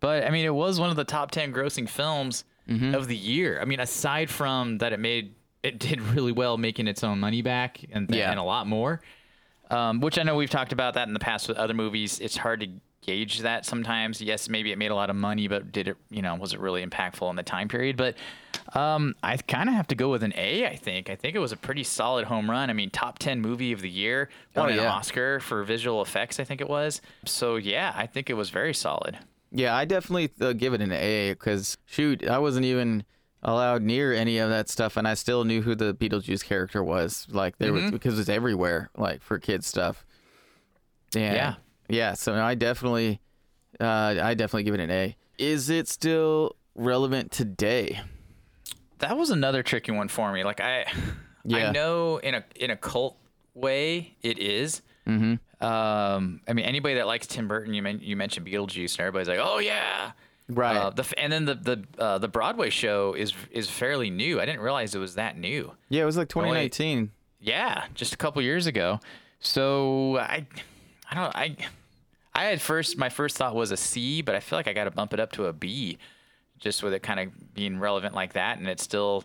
but 0.00 0.24
I 0.24 0.30
mean 0.30 0.44
it 0.44 0.54
was 0.54 0.78
one 0.80 0.90
of 0.90 0.96
the 0.96 1.04
top 1.04 1.30
ten 1.30 1.52
grossing 1.52 1.88
films 1.88 2.44
Mm-hmm. 2.68 2.96
of 2.96 3.06
the 3.06 3.14
year. 3.14 3.60
I 3.62 3.64
mean, 3.64 3.78
aside 3.78 4.28
from 4.28 4.78
that, 4.78 4.92
it 4.92 4.98
made 4.98 5.36
it 5.62 5.78
did 5.86 6.00
really 6.00 6.32
well 6.32 6.58
making 6.58 6.88
its 6.88 7.04
own 7.04 7.20
money 7.20 7.40
back 7.40 7.80
and 7.92 8.12
Yeah. 8.12 8.28
and 8.30 8.40
a 8.40 8.42
lot 8.42 8.66
more. 8.66 9.00
Um, 9.70 10.00
which 10.00 10.18
I 10.18 10.24
know 10.24 10.34
we've 10.34 10.50
talked 10.50 10.72
about 10.72 10.94
that 10.94 11.06
in 11.06 11.14
the 11.14 11.20
past 11.20 11.46
with 11.48 11.58
other 11.58 11.74
movies. 11.74 12.18
It's 12.18 12.36
hard 12.36 12.60
to 12.60 12.68
gauge 13.02 13.40
that 13.40 13.64
sometimes. 13.64 14.20
Yes, 14.20 14.48
maybe 14.48 14.72
it 14.72 14.78
made 14.78 14.90
a 14.90 14.94
lot 14.94 15.10
of 15.10 15.16
money, 15.16 15.48
but 15.48 15.72
did 15.72 15.88
it? 15.88 15.96
You 16.10 16.22
know, 16.22 16.34
was 16.34 16.52
it 16.52 16.60
really 16.60 16.84
impactful 16.84 17.28
in 17.30 17.36
the 17.36 17.42
time 17.42 17.68
period? 17.68 17.96
But 17.96 18.16
um, 18.74 19.14
I 19.22 19.36
kind 19.36 19.68
of 19.68 19.74
have 19.74 19.86
to 19.88 19.94
go 19.94 20.10
with 20.10 20.22
an 20.22 20.32
A. 20.36 20.66
I 20.66 20.76
think. 20.76 21.08
I 21.10 21.16
think 21.16 21.34
it 21.36 21.38
was 21.38 21.52
a 21.52 21.56
pretty 21.56 21.84
solid 21.84 22.24
home 22.26 22.50
run. 22.50 22.70
I 22.70 22.72
mean, 22.72 22.90
top 22.90 23.18
ten 23.18 23.40
movie 23.40 23.72
of 23.72 23.80
the 23.80 23.90
year, 23.90 24.28
won 24.54 24.66
Oh, 24.66 24.68
an 24.72 24.76
yeah. 24.76 24.90
Oscar 24.92 25.40
for 25.40 25.62
visual 25.62 26.02
effects. 26.02 26.40
I 26.40 26.44
think 26.44 26.60
it 26.60 26.68
was. 26.68 27.00
So 27.24 27.56
yeah, 27.56 27.92
I 27.96 28.06
think 28.06 28.28
it 28.30 28.34
was 28.34 28.50
very 28.50 28.74
solid. 28.74 29.18
Yeah, 29.52 29.74
I 29.76 29.84
definitely 29.84 30.30
uh, 30.40 30.52
give 30.52 30.74
it 30.74 30.80
an 30.80 30.92
A 30.92 31.30
because 31.32 31.78
shoot, 31.86 32.26
I 32.28 32.38
wasn't 32.38 32.66
even 32.66 33.04
allowed 33.42 33.80
near 33.82 34.12
any 34.12 34.38
of 34.38 34.50
that 34.50 34.68
stuff, 34.68 34.96
and 34.96 35.06
I 35.06 35.14
still 35.14 35.44
knew 35.44 35.62
who 35.62 35.76
the 35.76 35.94
Beetlejuice 35.94 36.44
character 36.44 36.82
was. 36.82 37.26
Like 37.30 37.58
there 37.58 37.70
Mm-hmm. 37.72 37.82
was 37.84 37.92
because 37.92 38.18
it's 38.18 38.28
everywhere, 38.28 38.90
like 38.96 39.22
for 39.22 39.38
kids 39.38 39.66
stuff. 39.68 40.04
And, 41.14 41.36
Yeah. 41.36 41.54
Yeah. 41.88 42.14
So 42.14 42.34
I 42.34 42.54
definitely, 42.54 43.20
uh, 43.80 44.16
I 44.22 44.34
definitely 44.34 44.64
give 44.64 44.74
it 44.74 44.80
an 44.80 44.90
A. 44.90 45.16
Is 45.38 45.68
it 45.70 45.88
still 45.88 46.56
relevant 46.74 47.30
today? 47.32 48.00
that 48.98 49.14
was 49.18 49.28
another 49.28 49.62
tricky 49.62 49.92
one 49.92 50.08
for 50.08 50.32
me. 50.32 50.42
Like 50.42 50.58
I, 50.60 50.86
Yeah. 51.44 51.68
I 51.68 51.72
know 51.72 52.16
in 52.16 52.34
a 52.34 52.44
in 52.56 52.70
a 52.70 52.76
cult 52.76 53.18
way 53.54 54.16
it 54.22 54.38
is. 54.38 54.80
Mm-hmm. 55.06 55.64
Um, 55.64 56.40
I 56.48 56.52
mean, 56.54 56.64
anybody 56.64 56.94
that 56.94 57.06
likes 57.06 57.26
Tim 57.26 57.46
Burton, 57.46 57.74
you 57.74 57.82
men- 57.82 58.00
you 58.02 58.16
mentioned 58.16 58.46
Beetlejuice, 58.46 58.92
and 58.92 59.00
everybody's 59.00 59.28
like, 59.28 59.38
oh 59.40 59.58
yeah, 59.58 60.12
Right. 60.48 60.76
Uh, 60.76 60.90
the 60.90 61.02
f- 61.02 61.12
and 61.18 61.32
then 61.32 61.44
the 61.44 61.54
the 61.54 61.84
uh, 61.98 62.18
the 62.18 62.28
Broadway 62.28 62.70
show 62.70 63.12
is 63.14 63.32
is 63.50 63.68
fairly 63.68 64.10
new. 64.10 64.40
I 64.40 64.46
didn't 64.46 64.60
realize 64.60 64.94
it 64.94 64.98
was 64.98 65.14
that 65.16 65.36
new. 65.36 65.72
Yeah, 65.88 66.02
it 66.02 66.06
was 66.06 66.16
like 66.16 66.28
2019. 66.28 67.10
Yeah, 67.40 67.84
just 67.94 68.14
a 68.14 68.16
couple 68.16 68.40
years 68.42 68.66
ago. 68.66 68.98
So 69.40 70.18
I, 70.18 70.46
I 71.10 71.14
don't 71.14 71.34
I, 71.36 71.56
I 72.34 72.44
had 72.44 72.60
first 72.60 72.98
my 72.98 73.08
first 73.08 73.36
thought 73.36 73.54
was 73.54 73.70
a 73.70 73.76
C, 73.76 74.22
but 74.22 74.34
I 74.34 74.40
feel 74.40 74.58
like 74.58 74.68
I 74.68 74.72
got 74.72 74.84
to 74.84 74.90
bump 74.90 75.12
it 75.12 75.20
up 75.20 75.32
to 75.32 75.46
a 75.46 75.52
B, 75.52 75.98
just 76.58 76.82
with 76.82 76.92
it 76.92 77.02
kind 77.02 77.20
of 77.20 77.54
being 77.54 77.78
relevant 77.78 78.14
like 78.14 78.32
that, 78.34 78.58
and 78.58 78.68
it 78.68 78.80
still 78.80 79.24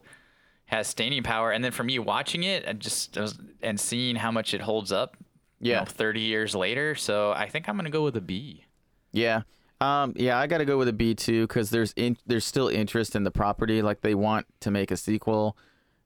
has 0.66 0.88
staining 0.88 1.24
power. 1.24 1.52
And 1.52 1.64
then 1.64 1.72
for 1.72 1.84
me 1.84 2.00
watching 2.00 2.44
it, 2.44 2.64
and 2.66 2.80
just 2.80 3.18
was- 3.18 3.38
and 3.62 3.80
seeing 3.80 4.16
how 4.16 4.32
much 4.32 4.54
it 4.54 4.62
holds 4.62 4.92
up, 4.92 5.18
you 5.60 5.72
Yeah. 5.72 5.80
know, 5.80 5.86
thirty 5.86 6.22
years 6.22 6.56
later. 6.56 6.96
So 6.96 7.32
I 7.32 7.50
think 7.50 7.68
I'm 7.68 7.76
gonna 7.76 7.90
go 7.90 8.04
with 8.04 8.16
a 8.16 8.22
B. 8.22 8.66
Yeah. 9.12 9.42
Um, 9.82 10.14
yeah, 10.16 10.38
I 10.38 10.46
got 10.46 10.60
to 10.60 10.66
go 10.66 10.78
with 10.78 10.88
a 10.88 10.94
B 10.94 11.16
too 11.16 11.48
because 11.48 11.72
there's 11.72 11.92
in, 11.96 12.16
there's 12.28 12.46
still 12.46 12.68
interest 12.68 13.16
in 13.16 13.24
the 13.24 13.32
property. 13.32 13.82
Like 13.82 14.02
they 14.02 14.14
want 14.14 14.46
to 14.60 14.70
make 14.70 14.92
a 14.92 14.96
sequel. 14.98 15.58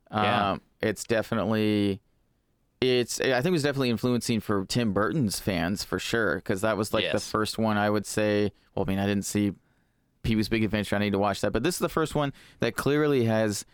Um, 0.09 0.23
Yeah. 0.23 0.57
It's 0.82 1.03
definitely, 1.03 1.99
it's 2.82 3.19
I 3.21 3.26
think 3.36 3.45
it 3.47 3.51
was 3.51 3.63
definitely 3.63 3.89
influencing 3.89 4.39
for 4.41 4.65
Tim 4.65 4.93
Burton's 4.93 5.39
fans 5.39 5.84
for 5.84 5.97
sure 5.99 6.36
because 6.36 6.61
that 6.61 6.78
was 6.78 6.93
like 6.93 7.11
the 7.11 7.19
first 7.19 7.57
one 7.57 7.78
I 7.78 7.89
would 7.89 8.05
say. 8.05 8.51
Well, 8.76 8.86
I 8.88 8.89
mean, 8.89 8.99
I 8.99 9.05
didn't 9.05 9.26
see 9.26 9.53
Pee 10.23 10.36
Wee's 10.36 10.49
Big 10.49 10.63
Adventure. 10.63 10.95
I 10.95 10.99
need 10.99 11.13
to 11.13 11.19
watch 11.19 11.41
that, 11.41 11.51
but 11.51 11.63
this 11.63 11.76
is 11.76 11.80
the 11.80 11.89
first 11.89 12.15
one 12.15 12.34
that 12.59 12.76
clearly 12.76 13.26
has 13.26 13.65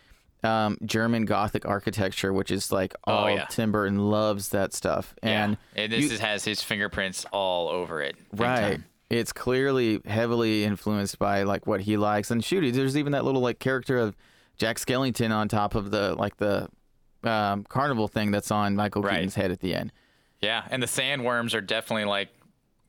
um, 0.44 0.78
German 0.86 1.26
Gothic 1.26 1.66
architecture, 1.66 2.32
which 2.34 2.52
is 2.52 2.72
like 2.72 2.94
all 3.06 3.26
Oh, 3.26 3.28
yeah. 3.28 3.46
Tim 3.46 3.72
Burton 3.72 3.98
loves 4.10 4.50
that 4.50 4.74
stuff. 4.74 5.14
And 5.24 5.58
yeah, 5.76 5.84
and 5.84 5.92
this 5.94 6.06
you- 6.06 6.12
is, 6.12 6.20
has 6.20 6.44
his 6.46 6.62
fingerprints 6.62 7.26
all 7.32 7.70
over 7.70 8.02
it. 8.02 8.16
right 8.34 8.60
time. 8.74 8.86
it's 9.10 9.34
clearly 9.34 10.00
heavily 10.06 10.64
influenced 10.64 11.20
by 11.20 11.44
like 11.44 11.68
what 11.68 11.82
he 11.82 11.98
likes 11.98 12.32
and 12.32 12.44
shoot 12.44 12.74
there's 12.74 12.96
even 12.98 13.12
that 13.12 13.26
little 13.26 13.42
like 13.42 13.60
character 13.60 13.98
of 13.98 14.16
jack 14.58 14.78
skellington 14.78 15.32
on 15.32 15.48
top 15.50 15.76
of 15.76 15.92
the 15.92 16.16
like 16.16 16.38
the 16.38 16.68
um, 17.24 17.64
carnival 17.66 18.08
thing 18.08 18.32
that's 18.32 18.52
on 18.52 18.76
michael 18.76 19.02
Right. 19.02 19.16
keaton's 19.16 19.36
head 19.36 19.52
at 19.52 19.60
the 19.60 19.76
end. 19.76 19.92
Yeah, 20.42 20.64
and 20.72 20.82
the 20.82 20.88
sandworms 20.88 21.54
are 21.54 21.62
definitely 21.62 22.06
like 22.06 22.30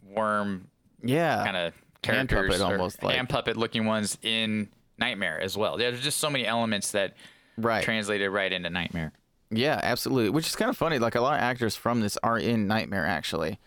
worm 0.03 0.69
yeah. 1.03 1.45
kind 1.45 1.57
of 1.57 1.75
Hand 2.05 2.29
characters, 2.29 2.59
puppet 2.61 2.73
almost, 2.81 3.03
like- 3.03 3.17
hand 3.17 3.29
puppet 3.29 3.57
looking 3.57 3.85
ones 3.87 4.19
in 4.23 4.69
Nightmare 4.99 5.41
as 5.41 5.57
well. 5.57 5.81
Yeah, 5.81 5.91
there's 5.91 6.03
just 6.03 6.19
so 6.19 6.31
many 6.31 6.47
elements 6.47 6.93
that 6.93 7.15
right. 7.57 7.83
translated 7.85 8.31
right 8.31 8.53
into 8.53 8.71
Nightmare. 8.71 9.13
yeah 9.51 9.79
absolutely 9.83 10.31
which 10.31 10.47
is 10.47 10.57
kind 10.57 10.71
of 10.71 10.77
funny 10.79 10.99
like 10.99 11.15
a 11.15 11.21
lot 11.21 11.35
of 11.35 11.41
actors 11.41 11.77
from 11.77 12.01
this 12.01 12.17
are 12.23 12.39
in 12.39 12.67
nightmare 12.67 13.05
actually. 13.07 13.59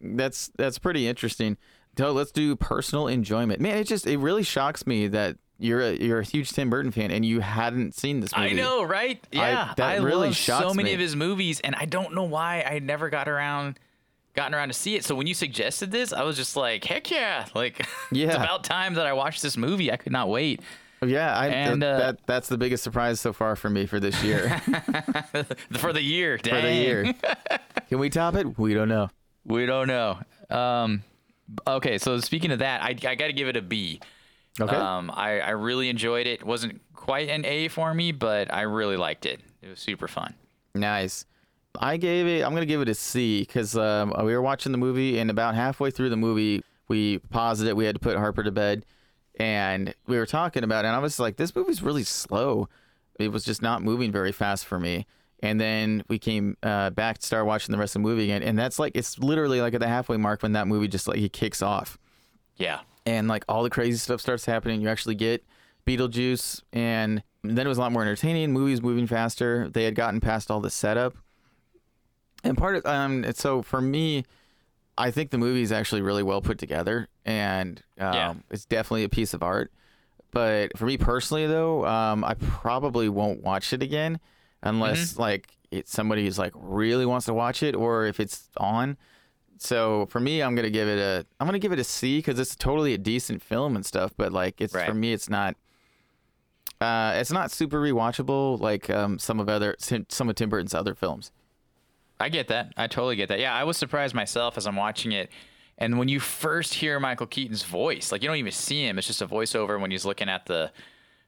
That's 0.00 0.50
that's 0.56 0.78
pretty 0.78 1.06
interesting. 1.08 1.56
So 1.98 2.12
let's 2.12 2.30
do 2.32 2.54
personal 2.56 3.08
enjoyment. 3.08 3.60
Man 3.60 3.76
it 3.76 3.84
just 3.88 4.06
it 4.06 4.18
really 4.18 4.42
shocks 4.44 4.86
me 4.86 5.08
that 5.08 5.36
you're 5.62 5.80
a 5.80 5.92
you're 5.94 6.18
a 6.18 6.24
huge 6.24 6.50
tim 6.50 6.68
burton 6.70 6.90
fan 6.90 7.10
and 7.10 7.24
you 7.24 7.40
hadn't 7.40 7.94
seen 7.94 8.20
this 8.20 8.36
movie 8.36 8.50
I 8.50 8.52
know, 8.52 8.82
right? 8.82 9.24
Yeah, 9.30 9.72
that 9.76 10.02
really 10.02 10.28
love 10.28 10.36
so 10.36 10.74
many 10.74 10.90
me. 10.90 10.94
of 10.94 11.00
his 11.00 11.14
movies, 11.14 11.60
and 11.60 11.74
I 11.76 11.84
don't 11.84 12.14
know 12.14 12.24
why 12.24 12.62
I 12.62 12.80
never 12.80 13.08
got 13.08 13.28
around, 13.28 13.78
gotten 14.34 14.54
around 14.54 14.68
to 14.68 14.74
see 14.74 14.96
it. 14.96 15.04
So 15.04 15.14
when 15.14 15.26
you 15.26 15.34
suggested 15.34 15.90
this, 15.92 16.12
I 16.12 16.24
was 16.24 16.36
just 16.36 16.56
like, 16.56 16.84
heck 16.84 17.10
yeah! 17.10 17.46
Like, 17.54 17.86
yeah. 18.10 18.26
it's 18.26 18.36
about 18.36 18.64
time 18.64 18.94
that 18.94 19.06
I 19.06 19.12
watched 19.12 19.42
this 19.42 19.56
movie. 19.56 19.92
I 19.92 19.96
could 19.96 20.12
not 20.12 20.28
wait. 20.28 20.60
Yeah, 21.04 21.36
I, 21.36 21.48
And, 21.48 21.82
uh, 21.82 21.98
that 21.98 22.26
that's 22.26 22.48
the 22.48 22.58
biggest 22.58 22.84
surprise 22.84 23.20
so 23.20 23.32
far 23.32 23.56
for 23.56 23.68
me 23.68 23.86
for 23.86 23.98
this 23.98 24.22
year. 24.22 24.58
for 25.72 25.92
the 25.92 26.02
year. 26.02 26.38
for 26.38 26.60
the 26.60 26.72
year. 26.72 27.14
Can 27.88 27.98
we 27.98 28.08
top 28.08 28.34
it? 28.36 28.58
We 28.58 28.74
don't 28.74 28.88
know. 28.88 29.10
We 29.44 29.66
don't 29.66 29.88
know. 29.88 30.18
Um, 30.48 31.02
okay, 31.66 31.98
so 31.98 32.18
speaking 32.20 32.52
of 32.52 32.60
that, 32.60 32.82
I, 32.82 32.90
I 32.90 33.14
got 33.16 33.26
to 33.26 33.32
give 33.32 33.48
it 33.48 33.56
a 33.56 33.62
B. 33.62 34.00
Okay. 34.60 34.76
Um, 34.76 35.10
I, 35.14 35.40
I 35.40 35.50
really 35.50 35.88
enjoyed 35.88 36.26
it. 36.26 36.40
It 36.40 36.46
wasn't 36.46 36.80
quite 36.94 37.28
an 37.28 37.44
A 37.44 37.68
for 37.68 37.92
me, 37.94 38.12
but 38.12 38.52
I 38.52 38.62
really 38.62 38.96
liked 38.96 39.24
it. 39.26 39.40
It 39.62 39.68
was 39.68 39.80
super 39.80 40.08
fun. 40.08 40.34
Nice. 40.74 41.24
I 41.78 41.96
gave 41.96 42.26
it. 42.26 42.44
I'm 42.44 42.52
gonna 42.52 42.66
give 42.66 42.82
it 42.82 42.88
a 42.88 42.94
C 42.94 43.40
because 43.40 43.76
um, 43.76 44.12
we 44.24 44.34
were 44.34 44.42
watching 44.42 44.72
the 44.72 44.78
movie, 44.78 45.18
and 45.18 45.30
about 45.30 45.54
halfway 45.54 45.90
through 45.90 46.10
the 46.10 46.16
movie, 46.16 46.62
we 46.88 47.18
paused 47.18 47.64
it. 47.64 47.74
We 47.76 47.86
had 47.86 47.94
to 47.94 47.98
put 48.00 48.16
Harper 48.16 48.42
to 48.42 48.50
bed, 48.50 48.84
and 49.40 49.94
we 50.06 50.18
were 50.18 50.26
talking 50.26 50.64
about 50.64 50.84
it. 50.84 50.88
And 50.88 50.96
I 50.96 50.98
was 50.98 51.18
like, 51.18 51.36
"This 51.36 51.56
movie's 51.56 51.82
really 51.82 52.04
slow. 52.04 52.68
It 53.18 53.32
was 53.32 53.44
just 53.44 53.62
not 53.62 53.82
moving 53.82 54.12
very 54.12 54.32
fast 54.32 54.66
for 54.66 54.78
me." 54.78 55.06
And 55.42 55.60
then 55.60 56.04
we 56.08 56.18
came 56.18 56.56
uh, 56.62 56.90
back 56.90 57.18
to 57.18 57.26
start 57.26 57.46
watching 57.46 57.72
the 57.72 57.78
rest 57.78 57.96
of 57.96 58.02
the 58.02 58.08
movie 58.08 58.24
again, 58.24 58.42
and 58.42 58.58
that's 58.58 58.78
like 58.78 58.92
it's 58.94 59.18
literally 59.18 59.62
like 59.62 59.72
at 59.72 59.80
the 59.80 59.88
halfway 59.88 60.18
mark 60.18 60.42
when 60.42 60.52
that 60.52 60.68
movie 60.68 60.88
just 60.88 61.08
like 61.08 61.18
it 61.18 61.32
kicks 61.32 61.62
off, 61.62 61.98
Yeah. 62.56 62.80
And 63.06 63.28
like 63.28 63.44
all 63.48 63.62
the 63.62 63.70
crazy 63.70 63.98
stuff 63.98 64.20
starts 64.20 64.44
happening. 64.46 64.80
You 64.80 64.88
actually 64.88 65.14
get 65.14 65.44
Beetlejuice, 65.86 66.62
and 66.72 67.22
then 67.42 67.66
it 67.66 67.68
was 67.68 67.78
a 67.78 67.80
lot 67.80 67.92
more 67.92 68.02
entertaining. 68.02 68.52
Movies 68.52 68.80
moving 68.82 69.06
faster. 69.06 69.68
They 69.68 69.84
had 69.84 69.94
gotten 69.94 70.20
past 70.20 70.50
all 70.50 70.60
the 70.60 70.70
setup, 70.70 71.14
and 72.44 72.56
part 72.56 72.76
of 72.76 72.86
um. 72.86 73.24
So 73.34 73.62
for 73.62 73.80
me, 73.80 74.24
I 74.98 75.10
think 75.10 75.30
the 75.30 75.38
movie 75.38 75.62
is 75.62 75.72
actually 75.72 76.02
really 76.02 76.22
well 76.22 76.40
put 76.40 76.58
together, 76.58 77.08
and 77.24 77.82
um, 77.98 78.14
Yeah. 78.14 78.34
it's 78.50 78.64
definitely 78.64 79.04
a 79.04 79.08
piece 79.08 79.34
of 79.34 79.42
art. 79.42 79.72
But 80.30 80.76
for 80.78 80.86
me 80.86 80.96
personally, 80.96 81.46
though, 81.46 81.84
um, 81.86 82.24
I 82.24 82.34
probably 82.34 83.08
won't 83.08 83.42
watch 83.42 83.72
it 83.72 83.82
again 83.82 84.18
unless 84.62 85.18
like 85.18 85.48
it's 85.70 85.90
somebody 85.92 86.24
who's 86.24 86.38
like 86.38 86.52
really 86.54 87.04
wants 87.06 87.26
to 87.26 87.34
watch 87.34 87.62
it, 87.62 87.74
or 87.74 88.06
if 88.06 88.18
it's 88.20 88.48
on. 88.56 88.96
So 89.62 90.06
for 90.06 90.20
me, 90.20 90.42
I'm 90.42 90.54
gonna 90.54 90.70
give 90.70 90.88
it 90.88 90.98
a 90.98 91.24
I'm 91.40 91.46
gonna 91.46 91.58
give 91.58 91.72
it 91.72 91.78
a 91.78 91.84
C 91.84 92.18
because 92.18 92.38
it's 92.38 92.56
totally 92.56 92.94
a 92.94 92.98
decent 92.98 93.42
film 93.42 93.76
and 93.76 93.84
stuff. 93.86 94.12
But 94.16 94.32
like 94.32 94.60
it's 94.60 94.72
for 94.74 94.94
me, 94.94 95.12
it's 95.12 95.28
not. 95.30 95.56
Uh, 96.80 97.12
it's 97.14 97.30
not 97.30 97.52
super 97.52 97.80
rewatchable 97.80 98.58
like 98.58 98.90
um, 98.90 99.16
some 99.18 99.38
of 99.38 99.48
other 99.48 99.76
some 99.78 100.28
of 100.28 100.34
Tim 100.34 100.48
Burton's 100.48 100.74
other 100.74 100.94
films. 100.96 101.30
I 102.18 102.28
get 102.28 102.48
that. 102.48 102.72
I 102.76 102.88
totally 102.88 103.14
get 103.16 103.28
that. 103.28 103.38
Yeah, 103.38 103.54
I 103.54 103.62
was 103.64 103.76
surprised 103.76 104.14
myself 104.14 104.56
as 104.56 104.66
I'm 104.66 104.76
watching 104.76 105.12
it. 105.12 105.30
And 105.78 105.98
when 105.98 106.08
you 106.08 106.20
first 106.20 106.74
hear 106.74 106.98
Michael 107.00 107.26
Keaton's 107.26 107.62
voice, 107.62 108.10
like 108.12 108.22
you 108.22 108.28
don't 108.28 108.36
even 108.36 108.52
see 108.52 108.84
him, 108.86 108.98
it's 108.98 109.06
just 109.06 109.22
a 109.22 109.26
voiceover 109.28 109.80
when 109.80 109.90
he's 109.90 110.04
looking 110.04 110.28
at 110.28 110.46
the, 110.46 110.70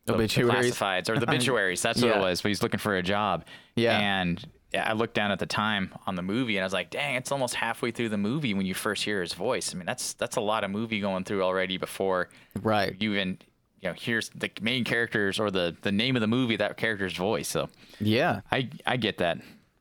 the, 0.06 0.12
the 0.12 0.18
Obituaries. 0.24 0.74
classifieds 0.74 1.08
or 1.08 1.18
the 1.18 1.26
obituaries. 1.28 1.82
That's 1.82 2.00
what 2.02 2.08
Yeah. 2.10 2.18
it 2.18 2.20
was. 2.20 2.42
But 2.42 2.48
he's 2.48 2.62
looking 2.62 2.78
for 2.78 2.96
a 2.96 3.02
job. 3.02 3.44
Yeah. 3.74 3.98
And 3.98 4.44
I 4.76 4.92
looked 4.92 5.14
down 5.14 5.30
at 5.30 5.38
the 5.38 5.46
time 5.46 5.92
on 6.06 6.14
the 6.16 6.22
movie 6.22 6.56
and 6.56 6.62
I 6.64 6.66
was 6.66 6.72
like, 6.72 6.90
dang, 6.90 7.14
it's 7.16 7.30
almost 7.32 7.54
halfway 7.54 7.90
through 7.90 8.08
the 8.08 8.18
movie 8.18 8.54
when 8.54 8.66
you 8.66 8.74
first 8.74 9.04
hear 9.04 9.20
his 9.20 9.32
voice. 9.32 9.74
I 9.74 9.78
mean, 9.78 9.86
that's 9.86 10.14
that's 10.14 10.36
a 10.36 10.40
lot 10.40 10.64
of 10.64 10.70
movie 10.70 11.00
going 11.00 11.24
through 11.24 11.42
already 11.42 11.76
before 11.78 12.28
Right. 12.62 12.96
you 13.00 13.12
even 13.12 13.38
you 13.80 13.88
know 13.90 13.94
here's 13.98 14.30
the 14.30 14.50
main 14.62 14.84
characters 14.84 15.38
or 15.38 15.50
the 15.50 15.76
the 15.82 15.92
name 15.92 16.16
of 16.16 16.20
the 16.20 16.26
movie 16.26 16.56
that 16.56 16.76
character's 16.76 17.16
voice. 17.16 17.48
So 17.48 17.68
Yeah. 18.00 18.40
I 18.50 18.68
I 18.86 18.96
get 18.96 19.18
that. 19.18 19.38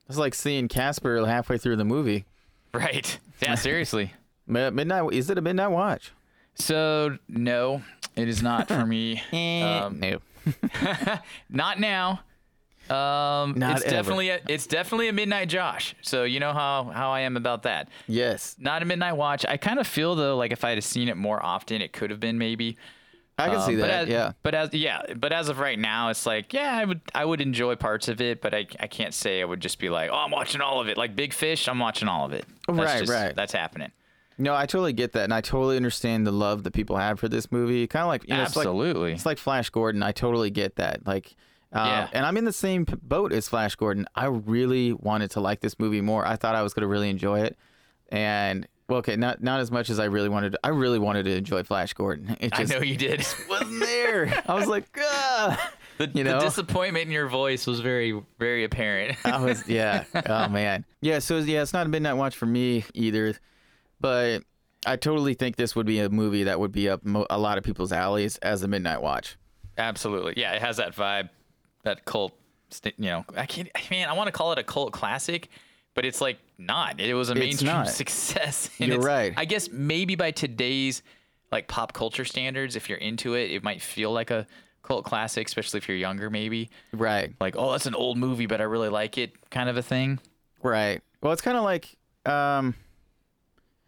It's 0.09 0.17
like 0.17 0.33
seeing 0.35 0.67
Casper 0.67 1.25
halfway 1.25 1.57
through 1.57 1.77
the 1.77 1.85
movie. 1.85 2.25
Right. 2.73 3.19
Yeah. 3.41 3.53
Seriously. 3.55 4.13
Midnight 4.47 5.13
is 5.13 5.29
it 5.29 5.37
a 5.37 5.41
midnight 5.41 5.69
watch? 5.71 6.11
So 6.55 7.17
no, 7.29 7.81
it 8.15 8.27
is 8.27 8.41
not 8.43 8.67
for 8.67 8.85
me. 8.85 9.21
Um, 9.31 9.99
no. 9.99 10.19
not 11.49 11.79
now. 11.79 12.21
Um, 12.89 13.53
Not 13.57 13.77
it's 13.77 13.85
ever. 13.85 13.95
definitely 13.95 14.29
a, 14.29 14.39
it's 14.49 14.67
definitely 14.67 15.07
a 15.07 15.13
midnight 15.13 15.49
Josh. 15.49 15.95
So 16.01 16.23
you 16.23 16.39
know 16.39 16.53
how 16.53 16.91
how 16.93 17.11
I 17.11 17.21
am 17.21 17.37
about 17.37 17.63
that. 17.63 17.89
Yes, 18.07 18.55
Not 18.59 18.81
a 18.81 18.85
midnight 18.85 19.13
watch. 19.13 19.45
I 19.47 19.57
kind 19.57 19.79
of 19.79 19.87
feel 19.87 20.15
though 20.15 20.35
like 20.37 20.51
if 20.51 20.63
I 20.63 20.71
had 20.71 20.83
seen 20.83 21.07
it 21.07 21.17
more 21.17 21.43
often, 21.43 21.81
it 21.81 21.93
could 21.93 22.09
have 22.09 22.19
been 22.19 22.37
maybe. 22.37 22.77
I 23.39 23.47
can 23.47 23.55
Um, 23.57 23.65
see 23.65 23.75
that. 23.75 23.89
As, 23.89 24.09
yeah. 24.09 24.33
But 24.43 24.53
as 24.53 24.73
yeah, 24.73 25.01
but 25.15 25.33
as 25.33 25.49
of 25.49 25.57
right 25.59 25.79
now, 25.79 26.09
it's 26.09 26.25
like 26.27 26.53
yeah, 26.53 26.75
I 26.77 26.85
would 26.85 27.01
I 27.15 27.25
would 27.25 27.41
enjoy 27.41 27.75
parts 27.75 28.07
of 28.07 28.21
it, 28.21 28.41
but 28.41 28.53
I 28.53 28.67
I 28.79 28.87
can't 28.87 29.13
say 29.13 29.41
I 29.41 29.45
would 29.45 29.59
just 29.59 29.79
be 29.79 29.89
like 29.89 30.11
oh 30.11 30.15
I'm 30.17 30.29
watching 30.31 30.61
all 30.61 30.79
of 30.79 30.87
it 30.87 30.97
like 30.97 31.15
Big 31.15 31.33
Fish. 31.33 31.67
I'm 31.67 31.79
watching 31.79 32.07
all 32.07 32.25
of 32.25 32.33
it. 32.33 32.45
That's 32.67 32.77
Right, 32.79 32.99
just- 32.99 33.11
right. 33.11 33.35
That's 33.35 33.53
happening. 33.53 33.91
No, 34.37 34.55
I 34.55 34.65
totally 34.65 34.93
get 34.93 35.11
that, 35.13 35.25
and 35.25 35.33
I 35.33 35.41
totally 35.41 35.77
understand 35.77 36.25
the 36.25 36.31
love 36.31 36.63
that 36.63 36.71
people 36.73 36.97
have 36.97 37.19
for 37.19 37.29
this 37.29 37.51
movie. 37.51 37.85
Kind 37.87 38.01
of 38.01 38.07
like 38.07 38.23
you 38.27 38.35
know, 38.35 38.41
it's 38.43 38.55
like- 38.55 38.65
Absolutely. 38.65 39.13
It's 39.13 39.25
like 39.27 39.37
Flash 39.37 39.69
Gordon. 39.69 40.01
I 40.03 40.11
totally 40.11 40.49
get 40.49 40.75
that. 40.77 41.05
Like, 41.05 41.35
uh, 41.73 41.85
Yeah. 41.85 42.07
and 42.13 42.25
I'm 42.25 42.37
in 42.37 42.45
the 42.45 42.53
same 42.53 42.85
boat 43.01 43.33
as 43.33 43.47
Flash 43.49 43.75
Gordon. 43.75 44.05
I 44.15 44.25
really 44.25 44.93
wanted 44.93 45.31
to 45.31 45.39
like 45.39 45.59
this 45.61 45.79
movie 45.79 46.01
more. 46.01 46.25
I 46.25 46.35
thought 46.35 46.55
I 46.55 46.61
was 46.61 46.73
going 46.73 46.81
to 46.83 46.87
really 46.87 47.09
enjoy 47.09 47.41
it, 47.41 47.57
and 48.09 48.67
well, 48.89 48.99
okay, 48.99 49.15
not 49.15 49.41
not 49.41 49.59
as 49.61 49.71
much 49.71 49.89
as 49.89 49.99
I 49.99 50.05
really 50.05 50.29
wanted. 50.29 50.51
To, 50.53 50.59
I 50.63 50.69
really 50.69 50.99
wanted 50.99 51.23
to 51.23 51.35
enjoy 51.35 51.63
Flash 51.63 51.93
Gordon. 51.93 52.35
It 52.41 52.51
I 52.53 52.63
know 52.63 52.79
you 52.81 52.97
did. 52.97 53.25
wasn't 53.49 53.79
there. 53.79 54.43
I 54.47 54.53
was 54.53 54.67
like, 54.67 54.85
ah. 55.01 55.71
The, 55.99 56.09
You 56.13 56.23
know? 56.23 56.39
the 56.39 56.45
disappointment 56.45 57.05
in 57.05 57.11
your 57.11 57.27
voice 57.27 57.67
was 57.67 57.79
very, 57.79 58.19
very 58.39 58.63
apparent. 58.63 59.15
I 59.25 59.39
was 59.39 59.67
yeah. 59.67 60.03
Oh 60.27 60.49
man. 60.49 60.85
Yeah. 61.01 61.19
So 61.19 61.37
yeah, 61.37 61.61
it's 61.61 61.71
not 61.73 61.85
a 61.85 61.89
midnight 61.89 62.15
watch 62.17 62.35
for 62.35 62.45
me 62.47 62.83
either, 62.95 63.35
but 64.01 64.43
I 64.85 64.95
totally 64.97 65.33
think 65.35 65.55
this 65.55 65.75
would 65.75 65.85
be 65.85 65.99
a 65.99 66.09
movie 66.09 66.43
that 66.45 66.59
would 66.59 66.71
be 66.71 66.89
up 66.89 67.05
mo- 67.05 67.27
a 67.29 67.37
lot 67.37 67.57
of 67.57 67.63
people's 67.63 67.91
alleys 67.93 68.37
as 68.39 68.63
a 68.63 68.67
midnight 68.67 69.01
watch. 69.01 69.37
Absolutely, 69.77 70.33
yeah, 70.35 70.53
it 70.53 70.61
has 70.61 70.77
that 70.77 70.95
vibe, 70.95 71.29
that 71.83 72.05
cult. 72.05 72.33
You 72.83 72.93
know, 72.97 73.25
I 73.37 73.45
can't. 73.45 73.69
Man, 73.91 74.09
I 74.09 74.13
want 74.13 74.27
to 74.27 74.31
call 74.31 74.51
it 74.51 74.57
a 74.57 74.63
cult 74.63 74.93
classic, 74.93 75.49
but 75.93 76.05
it's 76.05 76.21
like 76.21 76.39
not. 76.57 76.99
It 76.99 77.13
was 77.13 77.29
a 77.29 77.35
mainstream 77.35 77.85
success. 77.85 78.69
You're 78.79 78.99
right. 78.99 79.33
I 79.37 79.45
guess 79.45 79.69
maybe 79.71 80.15
by 80.15 80.31
today's 80.31 81.03
like 81.51 81.67
pop 81.67 81.93
culture 81.93 82.25
standards, 82.25 82.75
if 82.75 82.89
you're 82.89 82.97
into 82.97 83.35
it, 83.35 83.51
it 83.51 83.63
might 83.63 83.79
feel 83.81 84.11
like 84.11 84.31
a 84.31 84.47
cult 84.81 85.05
classic, 85.05 85.47
especially 85.47 85.77
if 85.77 85.87
you're 85.87 85.97
younger. 85.97 86.31
Maybe 86.31 86.71
Right. 86.91 87.31
like, 87.39 87.55
oh, 87.55 87.71
that's 87.73 87.85
an 87.85 87.93
old 87.95 88.17
movie, 88.17 88.47
but 88.47 88.59
I 88.59 88.63
really 88.63 88.89
like 88.89 89.19
it, 89.19 89.33
kind 89.51 89.69
of 89.69 89.77
a 89.77 89.83
thing. 89.83 90.19
Right. 90.63 91.01
Well, 91.21 91.31
it's 91.31 91.43
kind 91.43 91.57
of 91.57 91.63
like 91.63 91.95
um 92.25 92.73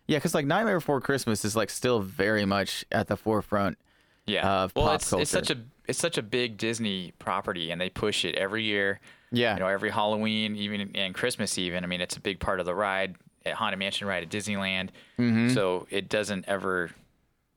yeah, 0.07 0.19
cuz 0.19 0.35
like 0.35 0.45
Nightmare 0.45 0.77
Before 0.77 1.01
Christmas 1.01 1.43
is 1.43 1.55
like 1.55 1.71
still 1.71 2.01
very 2.01 2.45
much 2.45 2.85
at 2.91 3.07
the 3.07 3.17
forefront. 3.17 3.79
Yeah. 4.27 4.47
Of 4.47 4.75
well, 4.75 4.85
pop 4.85 4.95
it's 5.01 5.11
it's 5.13 5.31
such 5.31 5.49
a 5.49 5.57
it's 5.87 5.99
such 5.99 6.17
a 6.17 6.21
big 6.23 6.57
Disney 6.57 7.13
property, 7.19 7.71
and 7.71 7.79
they 7.79 7.89
push 7.89 8.25
it 8.25 8.35
every 8.35 8.63
year. 8.63 8.99
Yeah. 9.31 9.53
You 9.55 9.59
know, 9.61 9.67
every 9.67 9.89
Halloween, 9.89 10.55
even 10.55 10.91
and 10.95 11.13
Christmas, 11.13 11.57
even. 11.57 11.83
I 11.83 11.87
mean, 11.87 12.01
it's 12.01 12.15
a 12.15 12.21
big 12.21 12.39
part 12.39 12.59
of 12.59 12.65
the 12.65 12.75
ride 12.75 13.15
at 13.45 13.53
Haunted 13.53 13.79
Mansion 13.79 14.07
ride 14.07 14.23
at 14.23 14.29
Disneyland. 14.29 14.89
So 15.53 15.87
it 15.89 16.09
doesn't 16.09 16.45
ever 16.47 16.91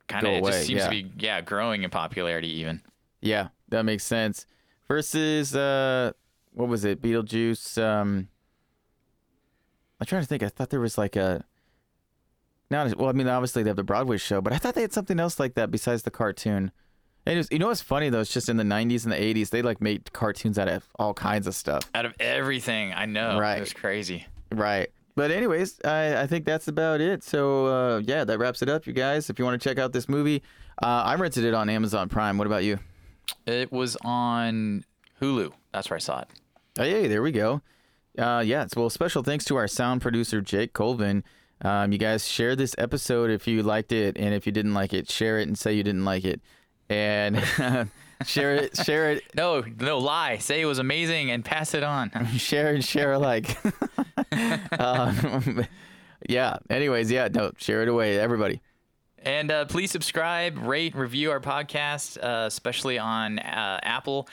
kind 0.08 0.26
Mm-hmm. 0.26 0.26
Of. 0.26 0.38
It 0.38 0.40
away, 0.40 0.50
just 0.52 0.66
seems 0.66 0.78
yeah. 0.78 0.84
to 0.84 0.90
be 0.90 1.10
yeah 1.18 1.40
growing 1.40 1.82
in 1.82 1.90
popularity 1.90 2.48
even. 2.60 2.80
Yeah, 3.20 3.48
that 3.68 3.84
makes 3.84 4.04
sense. 4.04 4.46
Versus 4.88 5.54
uh 5.54 6.12
what 6.52 6.68
was 6.68 6.84
it? 6.84 7.02
Beetlejuice 7.02 7.80
um 7.82 8.28
I'm 10.00 10.06
trying 10.06 10.22
to 10.22 10.28
think. 10.28 10.42
I 10.42 10.48
thought 10.48 10.70
there 10.70 10.80
was 10.80 10.96
like 10.96 11.16
a 11.16 11.44
not 12.70 12.96
well, 12.96 13.08
I 13.08 13.12
mean 13.12 13.28
obviously 13.28 13.62
they 13.62 13.68
have 13.70 13.76
the 13.76 13.82
Broadway 13.82 14.16
show, 14.16 14.40
but 14.40 14.52
I 14.52 14.56
thought 14.58 14.74
they 14.74 14.82
had 14.82 14.92
something 14.92 15.18
else 15.20 15.38
like 15.38 15.54
that 15.54 15.70
besides 15.70 16.02
the 16.02 16.10
cartoon. 16.10 16.70
And 17.28 17.36
was, 17.36 17.48
you 17.50 17.58
know 17.58 17.66
what's 17.66 17.82
funny 17.82 18.08
though? 18.08 18.20
It's 18.20 18.32
just 18.32 18.48
in 18.48 18.56
the 18.56 18.64
90s 18.64 19.04
and 19.04 19.12
the 19.12 19.16
80s 19.16 19.50
they 19.50 19.60
like 19.60 19.82
made 19.82 20.12
cartoons 20.14 20.58
out 20.58 20.66
of 20.66 20.88
all 20.98 21.12
kinds 21.12 21.46
of 21.46 21.54
stuff. 21.54 21.82
Out 21.94 22.06
of 22.06 22.14
everything, 22.18 22.94
I 22.94 23.04
know. 23.04 23.38
Right. 23.38 23.58
It 23.58 23.60
was 23.60 23.74
crazy. 23.74 24.26
Right. 24.50 24.88
But 25.14 25.30
anyways, 25.30 25.78
I, 25.84 26.22
I 26.22 26.26
think 26.26 26.46
that's 26.46 26.68
about 26.68 27.02
it. 27.02 27.22
So 27.22 27.66
uh, 27.66 27.98
yeah, 27.98 28.24
that 28.24 28.38
wraps 28.38 28.62
it 28.62 28.70
up, 28.70 28.86
you 28.86 28.94
guys. 28.94 29.28
If 29.28 29.38
you 29.38 29.44
want 29.44 29.60
to 29.60 29.68
check 29.68 29.78
out 29.78 29.92
this 29.92 30.08
movie, 30.08 30.42
uh, 30.82 31.02
I 31.04 31.16
rented 31.16 31.44
it 31.44 31.52
on 31.52 31.68
Amazon 31.68 32.08
Prime. 32.08 32.38
What 32.38 32.46
about 32.46 32.64
you? 32.64 32.78
It 33.46 33.70
was 33.70 33.96
on 34.04 34.84
Hulu. 35.20 35.52
That's 35.72 35.90
where 35.90 35.96
I 35.96 36.00
saw 36.00 36.20
it. 36.20 36.28
Oh, 36.78 36.84
hey, 36.84 37.08
there 37.08 37.20
we 37.20 37.32
go. 37.32 37.60
Uh, 38.16 38.42
yeah, 38.44 38.66
well, 38.74 38.88
special 38.88 39.22
thanks 39.22 39.44
to 39.44 39.56
our 39.56 39.68
sound 39.68 40.00
producer, 40.00 40.40
Jake 40.40 40.72
Colvin. 40.72 41.24
Um, 41.60 41.92
you 41.92 41.98
guys 41.98 42.26
share 42.26 42.56
this 42.56 42.74
episode 42.78 43.30
if 43.30 43.46
you 43.46 43.62
liked 43.62 43.92
it, 43.92 44.16
and 44.16 44.34
if 44.34 44.46
you 44.46 44.52
didn't 44.52 44.74
like 44.74 44.94
it, 44.94 45.10
share 45.10 45.38
it 45.38 45.46
and 45.46 45.58
say 45.58 45.74
you 45.74 45.82
didn't 45.82 46.04
like 46.04 46.24
it, 46.24 46.40
and 46.88 47.42
share 48.26 48.54
it, 48.56 48.76
share 48.76 49.12
it, 49.12 49.24
No, 49.34 49.64
no 49.78 49.98
lie. 49.98 50.38
Say 50.38 50.60
it 50.60 50.66
was 50.66 50.78
amazing 50.78 51.30
and 51.30 51.44
pass 51.44 51.74
it 51.74 51.82
on. 51.82 52.10
share 52.36 52.74
and 52.74 52.84
share 52.84 53.12
alike. 53.12 53.56
um, 54.80 55.66
yeah. 56.28 56.56
Anyways, 56.70 57.10
yeah, 57.10 57.28
no, 57.28 57.52
share 57.58 57.82
it 57.82 57.88
away, 57.88 58.18
everybody. 58.18 58.60
And 59.22 59.50
uh, 59.50 59.64
please 59.64 59.90
subscribe, 59.90 60.58
rate, 60.58 60.94
review 60.94 61.30
our 61.30 61.40
podcast, 61.40 62.18
uh, 62.22 62.46
especially 62.46 62.98
on 62.98 63.40
uh, 63.40 63.80
Apple 63.82 64.28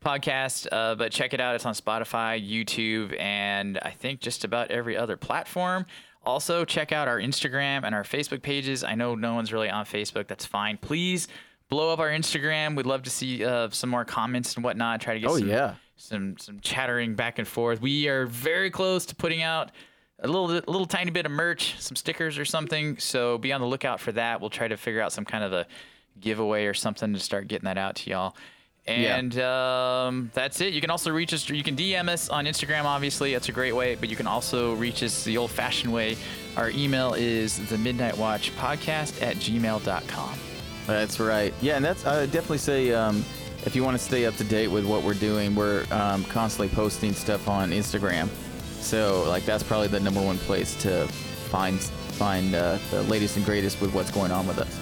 Podcast. 0.00 0.68
Uh, 0.70 0.94
but 0.94 1.10
check 1.10 1.34
it 1.34 1.40
out; 1.40 1.56
it's 1.56 1.66
on 1.66 1.74
Spotify, 1.74 2.40
YouTube, 2.40 3.18
and 3.20 3.78
I 3.82 3.90
think 3.90 4.20
just 4.20 4.44
about 4.44 4.70
every 4.70 4.96
other 4.96 5.16
platform. 5.16 5.86
Also, 6.24 6.64
check 6.64 6.92
out 6.92 7.08
our 7.08 7.18
Instagram 7.18 7.84
and 7.84 7.94
our 7.94 8.04
Facebook 8.04 8.42
pages. 8.42 8.84
I 8.84 8.94
know 8.94 9.14
no 9.14 9.34
one's 9.34 9.52
really 9.52 9.70
on 9.70 9.84
Facebook. 9.84 10.28
That's 10.28 10.46
fine. 10.46 10.76
Please 10.76 11.26
blow 11.68 11.92
up 11.92 11.98
our 11.98 12.08
Instagram. 12.10 12.76
We'd 12.76 12.86
love 12.86 13.02
to 13.04 13.10
see 13.10 13.44
uh, 13.44 13.68
some 13.70 13.90
more 13.90 14.04
comments 14.04 14.54
and 14.54 14.64
whatnot. 14.64 15.00
Try 15.00 15.14
to 15.14 15.20
get 15.20 15.30
Oh, 15.30 15.38
some, 15.38 15.48
yeah. 15.48 15.74
some 15.96 16.36
some 16.38 16.60
chattering 16.60 17.14
back 17.14 17.38
and 17.38 17.46
forth. 17.46 17.80
We 17.80 18.08
are 18.08 18.26
very 18.26 18.70
close 18.70 19.06
to 19.06 19.14
putting 19.14 19.42
out 19.42 19.70
a 20.20 20.26
little 20.26 20.50
a 20.50 20.62
little 20.70 20.86
tiny 20.86 21.10
bit 21.10 21.26
of 21.26 21.32
merch, 21.32 21.78
some 21.80 21.94
stickers 21.96 22.38
or 22.38 22.44
something. 22.44 22.98
So 22.98 23.38
be 23.38 23.52
on 23.52 23.60
the 23.60 23.66
lookout 23.66 24.00
for 24.00 24.12
that. 24.12 24.40
We'll 24.40 24.50
try 24.50 24.68
to 24.68 24.76
figure 24.76 25.00
out 25.00 25.12
some 25.12 25.24
kind 25.24 25.44
of 25.44 25.52
a 25.52 25.66
giveaway 26.20 26.66
or 26.66 26.74
something 26.74 27.12
to 27.12 27.20
start 27.20 27.46
getting 27.48 27.66
that 27.66 27.78
out 27.78 27.96
to 27.96 28.10
y'all. 28.10 28.36
Yeah. 28.86 29.16
And 29.18 29.38
um, 29.38 30.30
that's 30.32 30.62
it. 30.62 30.72
You 30.72 30.80
can 30.80 30.88
also 30.88 31.10
reach 31.10 31.34
us. 31.34 31.46
You 31.50 31.62
can 31.62 31.76
DM 31.76 32.08
us 32.08 32.30
on 32.30 32.46
Instagram, 32.46 32.84
obviously. 32.84 33.34
That's 33.34 33.50
a 33.50 33.52
great 33.52 33.72
way. 33.76 33.96
But 33.96 34.08
you 34.08 34.16
can 34.16 34.26
also 34.26 34.72
reach 34.76 35.02
us 35.02 35.24
the 35.24 35.36
old 35.36 35.50
fashioned 35.50 35.92
way. 35.92 36.16
Our 36.56 36.70
email 36.70 37.12
is 37.12 37.58
the 37.68 37.76
Midnight 37.76 38.16
Watch 38.16 38.50
Podcast 38.56 39.20
at 39.22 39.36
gmail.com. 39.36 40.47
That's 40.88 41.20
right. 41.20 41.52
Yeah, 41.60 41.76
and 41.76 41.84
that's 41.84 42.06
I 42.06 42.20
would 42.20 42.32
definitely 42.32 42.58
say 42.58 42.92
um, 42.94 43.22
if 43.66 43.76
you 43.76 43.84
want 43.84 43.96
to 43.98 44.02
stay 44.02 44.24
up 44.24 44.34
to 44.36 44.44
date 44.44 44.68
with 44.68 44.86
what 44.86 45.02
we're 45.02 45.12
doing, 45.12 45.54
we're 45.54 45.84
um, 45.90 46.24
constantly 46.24 46.74
posting 46.74 47.12
stuff 47.12 47.46
on 47.46 47.70
Instagram. 47.70 48.28
So 48.80 49.24
like 49.28 49.44
that's 49.44 49.62
probably 49.62 49.88
the 49.88 50.00
number 50.00 50.22
one 50.22 50.38
place 50.38 50.80
to 50.82 51.06
find 51.50 51.78
find 51.78 52.54
uh, 52.54 52.78
the 52.90 53.02
latest 53.02 53.36
and 53.36 53.44
greatest 53.44 53.82
with 53.82 53.92
what's 53.92 54.10
going 54.10 54.32
on 54.32 54.46
with 54.46 54.58
us. 54.58 54.80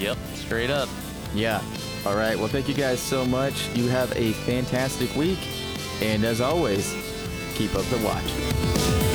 Yep. 0.00 0.18
Straight 0.34 0.70
up. 0.70 0.88
Yeah. 1.34 1.62
All 2.04 2.16
right. 2.16 2.36
Well, 2.36 2.48
thank 2.48 2.68
you 2.68 2.74
guys 2.74 2.98
so 2.98 3.24
much. 3.24 3.68
You 3.76 3.88
have 3.88 4.10
a 4.16 4.32
fantastic 4.32 5.14
week, 5.14 5.38
and 6.02 6.24
as 6.24 6.40
always, 6.40 6.92
keep 7.54 7.76
up 7.76 7.84
the 7.84 7.98
watch. 7.98 9.13